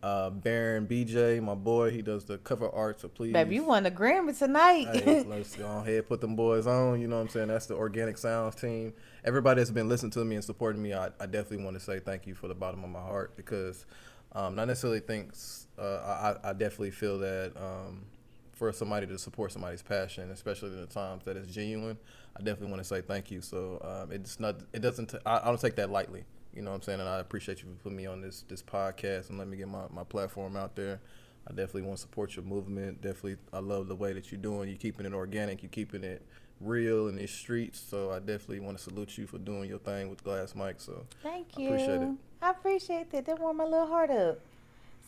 uh, 0.03 0.29
Baron 0.29 0.87
BJ, 0.87 1.41
my 1.41 1.55
boy. 1.55 1.91
He 1.91 2.01
does 2.01 2.25
the 2.25 2.37
cover 2.39 2.69
art. 2.69 3.01
So 3.01 3.07
please, 3.07 3.33
Baby, 3.33 3.55
you 3.55 3.63
won 3.63 3.85
a 3.85 3.91
Grammy 3.91 4.37
tonight. 4.37 4.87
Hey, 4.93 5.23
let's 5.23 5.55
go 5.55 5.79
ahead, 5.79 6.07
put 6.07 6.21
them 6.21 6.35
boys 6.35 6.67
on. 6.67 6.99
You 6.99 7.07
know 7.07 7.17
what 7.17 7.23
I'm 7.23 7.29
saying? 7.29 7.47
That's 7.47 7.67
the 7.67 7.75
Organic 7.75 8.17
Sounds 8.17 8.55
team. 8.55 8.93
Everybody 9.23 9.61
that's 9.61 9.71
been 9.71 9.89
listening 9.89 10.11
to 10.11 10.25
me 10.25 10.35
and 10.35 10.43
supporting 10.43 10.81
me, 10.81 10.93
I, 10.93 11.07
I 11.19 11.27
definitely 11.27 11.63
want 11.63 11.77
to 11.77 11.83
say 11.83 11.99
thank 11.99 12.27
you 12.27 12.35
for 12.35 12.47
the 12.47 12.55
bottom 12.55 12.83
of 12.83 12.89
my 12.89 13.01
heart 13.01 13.37
because 13.37 13.85
um, 14.33 14.55
not 14.55 14.67
necessarily 14.67 14.99
thinks 14.99 15.66
uh, 15.79 16.35
I, 16.43 16.49
I 16.49 16.53
definitely 16.53 16.91
feel 16.91 17.19
that 17.19 17.53
um, 17.55 18.05
for 18.53 18.71
somebody 18.71 19.07
to 19.07 19.17
support 19.17 19.51
somebody's 19.51 19.81
passion, 19.83 20.31
especially 20.31 20.69
in 20.69 20.81
the 20.81 20.87
times 20.87 21.23
that 21.25 21.37
it's 21.37 21.53
genuine, 21.53 21.97
I 22.35 22.39
definitely 22.39 22.71
want 22.71 22.81
to 22.81 22.87
say 22.87 23.01
thank 23.01 23.31
you. 23.31 23.41
So 23.41 23.79
um, 23.83 24.11
it's 24.11 24.39
not, 24.39 24.61
it 24.73 24.81
doesn't, 24.81 25.11
t- 25.11 25.17
I, 25.25 25.39
I 25.39 25.45
don't 25.45 25.59
take 25.59 25.75
that 25.75 25.89
lightly. 25.89 26.25
You 26.53 26.63
know 26.63 26.71
what 26.71 26.77
I'm 26.77 26.81
saying? 26.81 26.99
And 26.99 27.07
I 27.09 27.19
appreciate 27.19 27.61
you 27.61 27.69
for 27.69 27.83
putting 27.83 27.97
me 27.97 28.07
on 28.07 28.19
this 28.19 28.43
this 28.47 28.63
podcast 28.63 29.29
and 29.29 29.37
let 29.37 29.47
me 29.47 29.57
get 29.57 29.67
my, 29.67 29.83
my 29.91 30.03
platform 30.03 30.55
out 30.55 30.75
there. 30.75 30.99
I 31.47 31.51
definitely 31.51 31.83
want 31.83 31.97
to 31.97 32.01
support 32.01 32.35
your 32.35 32.45
movement. 32.45 33.01
Definitely, 33.01 33.37
I 33.53 33.59
love 33.59 33.87
the 33.87 33.95
way 33.95 34.11
that 34.13 34.31
you're 34.31 34.41
doing. 34.41 34.67
You're 34.67 34.77
keeping 34.79 35.05
it 35.05 35.13
organic. 35.13 35.61
You're 35.61 35.69
keeping 35.69 36.03
it 36.03 36.23
real 36.59 37.09
in 37.09 37.15
these 37.15 37.31
streets. 37.31 37.79
So 37.79 38.11
I 38.11 38.17
definitely 38.19 38.59
want 38.61 38.77
to 38.77 38.83
salute 38.83 39.17
you 39.17 39.27
for 39.27 39.37
doing 39.37 39.69
your 39.69 39.77
thing 39.77 40.09
with 40.09 40.23
Glass 40.23 40.55
Mic. 40.55 40.81
So 40.81 41.05
Thank 41.21 41.57
you. 41.57 41.69
I 41.69 41.73
appreciate 41.73 42.01
it. 42.01 42.09
I 42.41 42.49
appreciate 42.49 43.11
that. 43.11 43.25
That 43.25 43.39
warmed 43.39 43.59
my 43.59 43.63
little 43.63 43.87
heart 43.87 44.09
up. 44.09 44.39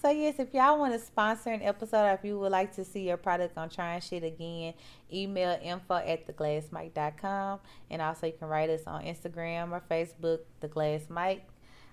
So 0.01 0.09
yes, 0.09 0.39
if 0.39 0.53
y'all 0.53 0.79
want 0.79 0.93
to 0.93 0.99
sponsor 0.99 1.49
an 1.49 1.61
episode 1.61 2.05
or 2.05 2.13
if 2.13 2.23
you 2.23 2.39
would 2.39 2.53
like 2.53 2.73
to 2.75 2.85
see 2.85 3.05
your 3.05 3.17
product 3.17 3.57
on 3.57 3.67
trying 3.69 3.99
shit 3.99 4.23
again, 4.23 4.73
email 5.11 5.59
info 5.61 5.95
at 5.95 6.25
theglassmic.com 6.25 7.59
and 7.89 8.01
also 8.01 8.27
you 8.27 8.33
can 8.39 8.47
write 8.47 8.69
us 8.69 8.83
on 8.87 9.03
Instagram 9.03 9.71
or 9.71 9.83
Facebook, 9.91 10.39
the 10.61 10.69
Glass 10.69 11.09
Mic. 11.09 11.45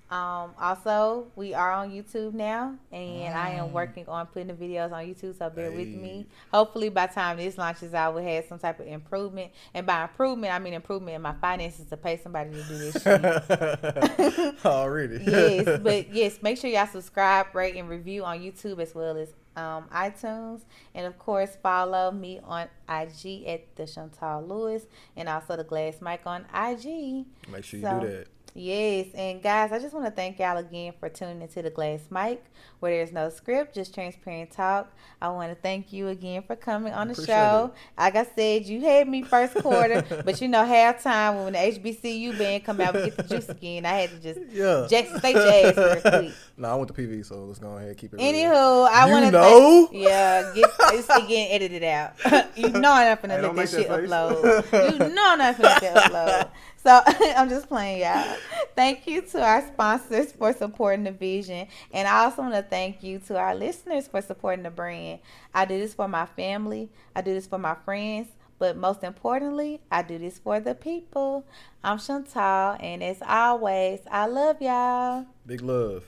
Um, 0.09 0.55
also, 0.61 1.27
we 1.35 1.53
are 1.53 1.73
on 1.73 1.91
YouTube 1.91 2.33
now, 2.33 2.77
and 2.93 3.35
I 3.37 3.51
am 3.51 3.73
working 3.73 4.07
on 4.07 4.27
putting 4.27 4.47
the 4.47 4.55
videos 4.55 4.93
on 4.93 5.05
YouTube. 5.05 5.37
So 5.37 5.51
bear 5.51 5.73
with 5.73 5.89
me. 5.89 6.27
Hopefully, 6.53 6.91
by 6.91 7.09
the 7.09 7.15
time 7.15 7.39
this 7.39 7.59
launches 7.59 7.93
out, 7.93 8.15
we'll 8.15 8.23
have 8.23 8.45
some 8.45 8.61
type 8.61 8.79
of 8.79 8.87
improvement. 8.87 9.51
And 9.75 9.85
by 9.85 10.03
improvement, 10.03 10.55
I 10.55 10.61
mean 10.61 10.75
improvement 10.75 11.17
in 11.17 11.23
my 11.23 11.35
finances 11.35 11.87
to 11.87 11.97
pay 11.97 12.19
somebody 12.19 12.51
to 12.51 12.63
do 12.63 12.79
this 12.79 13.03
shit. 13.03 14.55
already, 14.65 15.25
yes, 15.27 15.81
but 15.83 16.15
yes, 16.15 16.41
make 16.41 16.59
sure 16.59 16.71
y'all 16.71 16.87
subscribe, 16.87 17.53
rate, 17.53 17.75
and 17.75 17.89
review 17.89 18.25
on 18.25 18.39
YouTube 18.39 18.79
as 18.81 18.95
well 18.95 19.17
as 19.17 19.31
um, 19.57 19.87
iTunes, 19.93 20.61
and 20.95 21.07
of 21.07 21.19
course 21.19 21.57
follow 21.63 22.13
me 22.13 22.39
on 22.45 22.69
IG 22.89 23.45
at 23.47 23.75
the 23.75 23.87
Chantal 23.87 24.45
Lewis, 24.47 24.87
and 25.17 25.29
also 25.29 25.57
the 25.57 25.65
Glass 25.65 26.01
Mic 26.01 26.21
on 26.27 26.43
IG. 26.55 27.25
make 27.51 27.65
sure 27.65 27.81
you 27.81 27.87
So- 27.87 28.01
do 28.01 28.07
that. 28.07 28.29
Yes, 28.59 29.09
and 29.15 29.43
guys, 29.43 29.71
I 29.71 29.79
just 29.79 29.93
want 29.93 30.07
to 30.07 30.11
thank 30.11 30.39
y'all 30.39 30.57
again 30.57 30.95
for 30.99 31.11
tuning 31.11 31.43
into 31.43 31.61
the 31.61 31.69
Glass 31.69 32.09
Mic, 32.11 32.43
where 32.81 32.93
there's 32.93 33.13
no 33.13 33.31
script, 33.31 33.75
just 33.75 33.95
transparent 33.95 34.51
talk. 34.51 34.93
I 35.21 35.29
want 35.31 35.51
to 35.51 35.55
thank 35.55 35.93
you 35.93 36.09
again 36.09 36.43
for 36.43 36.57
coming 36.57 36.93
on 36.93 37.09
the 37.09 37.13
Appreciate 37.15 37.35
show. 37.35 37.73
Like 37.99 38.17
I 38.17 38.27
said, 38.37 38.67
you 38.67 38.81
had 38.83 39.09
me 39.09 39.23
first 39.23 39.55
quarter, 39.55 40.05
but 40.25 40.41
you 40.43 40.49
know 40.49 40.63
halftime 40.65 41.45
when 41.45 41.55
the 41.55 41.59
HBCU 41.59 42.37
band 42.39 42.65
come 42.65 42.81
out, 42.81 42.95
we 42.95 43.05
get 43.05 43.17
the 43.17 43.23
juice 43.23 43.49
again. 43.49 43.87
I 43.87 43.93
had 43.95 44.11
to 44.11 44.19
just 44.19 44.41
Yeah. 44.53 44.87
Jackson 44.91 45.19
State 45.19 45.35
Jazz 45.37 45.77
real 45.77 46.01
quick. 46.23 46.33
no, 46.59 46.69
I 46.69 46.75
went 46.75 46.89
to 46.89 46.95
PV, 46.95 47.25
so 47.25 47.37
let's 47.45 47.59
go 47.59 47.69
ahead 47.77 47.89
and 47.89 47.97
keep 47.97 48.13
it. 48.13 48.19
real. 48.19 48.27
Anywho, 48.33 48.89
I 48.91 49.11
want 49.11 49.25
to 49.27 49.31
know? 49.31 49.89
yeah, 49.93 50.53
get 50.55 50.71
it's 50.93 51.07
getting 51.09 51.49
edited 51.53 51.83
out. 51.83 52.13
you 52.57 52.69
know 52.69 52.93
I'm 52.93 53.07
not 53.09 53.21
Hey, 53.21 53.29
finna 53.29 53.43
let 53.43 53.55
make 53.55 53.69
shit 53.69 53.89
face. 53.89 54.11
upload. 54.11 54.93
you 54.93 54.99
know 55.15 55.23
I'm 55.33 55.39
not 55.39 55.57
finna 55.57 55.63
let 55.63 55.81
that 55.83 56.11
upload. 56.13 56.51
So 56.85 57.01
I'm 57.37 57.49
just 57.49 57.67
playing, 57.69 58.03
y'all. 58.03 58.37
Thank 58.77 59.09
you 59.09 59.21
to 59.23 59.43
our 59.43 59.67
sponsors 59.67 60.31
for 60.31 60.53
supporting 60.53 61.03
the 61.05 61.11
vision, 61.11 61.67
and 61.93 62.07
I 62.07 62.25
also 62.25 62.43
want 62.43 62.55
to 62.55 62.63
thank 62.77 63.03
you 63.03 63.19
to 63.19 63.39
our 63.39 63.55
listeners 63.55 64.07
for 64.07 64.21
supporting 64.21 64.63
the 64.63 64.71
brand. 64.71 65.19
I 65.55 65.65
do 65.65 65.79
this 65.79 65.95
for 65.95 66.07
my 66.07 66.27
family. 66.27 66.91
I 67.15 67.23
do 67.23 67.33
this 67.33 67.47
for 67.47 67.57
my 67.57 67.75
friends. 67.75 68.29
But 68.59 68.77
most 68.77 69.03
importantly, 69.03 69.81
I 69.91 70.03
do 70.03 70.19
this 70.19 70.39
for 70.39 70.61
the 70.61 70.75
people. 70.75 71.47
I'm 71.83 71.99
Chantal, 71.99 72.77
and 72.79 73.03
as 73.03 73.23
always, 73.27 74.01
I 74.11 74.27
love 74.27 74.61
y'all. 74.61 75.25
Big 75.47 75.63
love. 75.63 76.05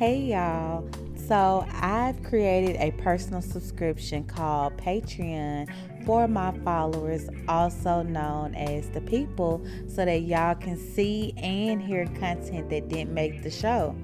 Hey 0.00 0.32
y'all. 0.32 0.88
So, 1.28 1.66
I've 1.72 2.22
created 2.22 2.76
a 2.76 2.90
personal 3.02 3.42
subscription 3.42 4.24
called 4.24 4.78
Patreon 4.78 5.68
for 6.06 6.26
my 6.26 6.52
followers, 6.60 7.28
also 7.46 8.02
known 8.02 8.54
as 8.54 8.88
the 8.88 9.02
people, 9.02 9.62
so 9.88 10.06
that 10.06 10.22
y'all 10.22 10.54
can 10.54 10.78
see 10.78 11.34
and 11.36 11.82
hear 11.82 12.06
content 12.18 12.70
that 12.70 12.88
didn't 12.88 13.12
make 13.12 13.42
the 13.42 13.50
show. 13.50 13.94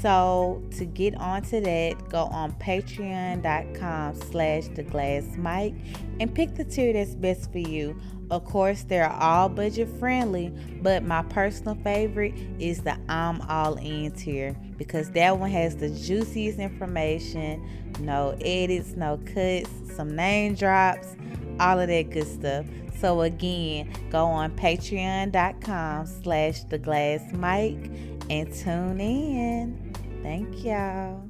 So 0.00 0.62
to 0.78 0.86
get 0.86 1.14
onto 1.16 1.60
that, 1.60 2.08
go 2.08 2.24
on 2.24 2.52
patreon.com 2.52 4.14
slash 4.14 4.68
the 4.68 4.82
glass 4.82 5.24
mic 5.36 5.74
and 6.20 6.34
pick 6.34 6.54
the 6.54 6.64
tier 6.64 6.94
that's 6.94 7.14
best 7.14 7.52
for 7.52 7.58
you. 7.58 8.00
Of 8.30 8.44
course, 8.44 8.82
they're 8.82 9.10
all 9.10 9.48
budget 9.48 9.88
friendly, 9.98 10.52
but 10.82 11.02
my 11.02 11.22
personal 11.22 11.76
favorite 11.76 12.34
is 12.58 12.82
the 12.82 12.98
I'm 13.08 13.40
All 13.42 13.76
In 13.76 14.12
tier 14.12 14.54
because 14.76 15.10
that 15.12 15.38
one 15.38 15.50
has 15.50 15.76
the 15.76 15.88
juiciest 15.88 16.58
information, 16.58 17.66
no 18.00 18.36
edits, 18.42 18.90
no 18.96 19.18
cuts, 19.24 19.70
some 19.96 20.14
name 20.14 20.54
drops, 20.54 21.16
all 21.58 21.80
of 21.80 21.88
that 21.88 22.10
good 22.10 22.26
stuff. 22.26 22.66
So 23.00 23.22
again, 23.22 23.92
go 24.10 24.26
on 24.26 24.56
patreon.com 24.56 26.06
slash 26.06 26.64
the 26.64 26.78
glass 26.78 27.20
mic 27.32 27.76
and 28.28 28.52
tune 28.52 29.00
in. 29.00 29.94
Thank 30.22 30.64
y'all. 30.64 31.27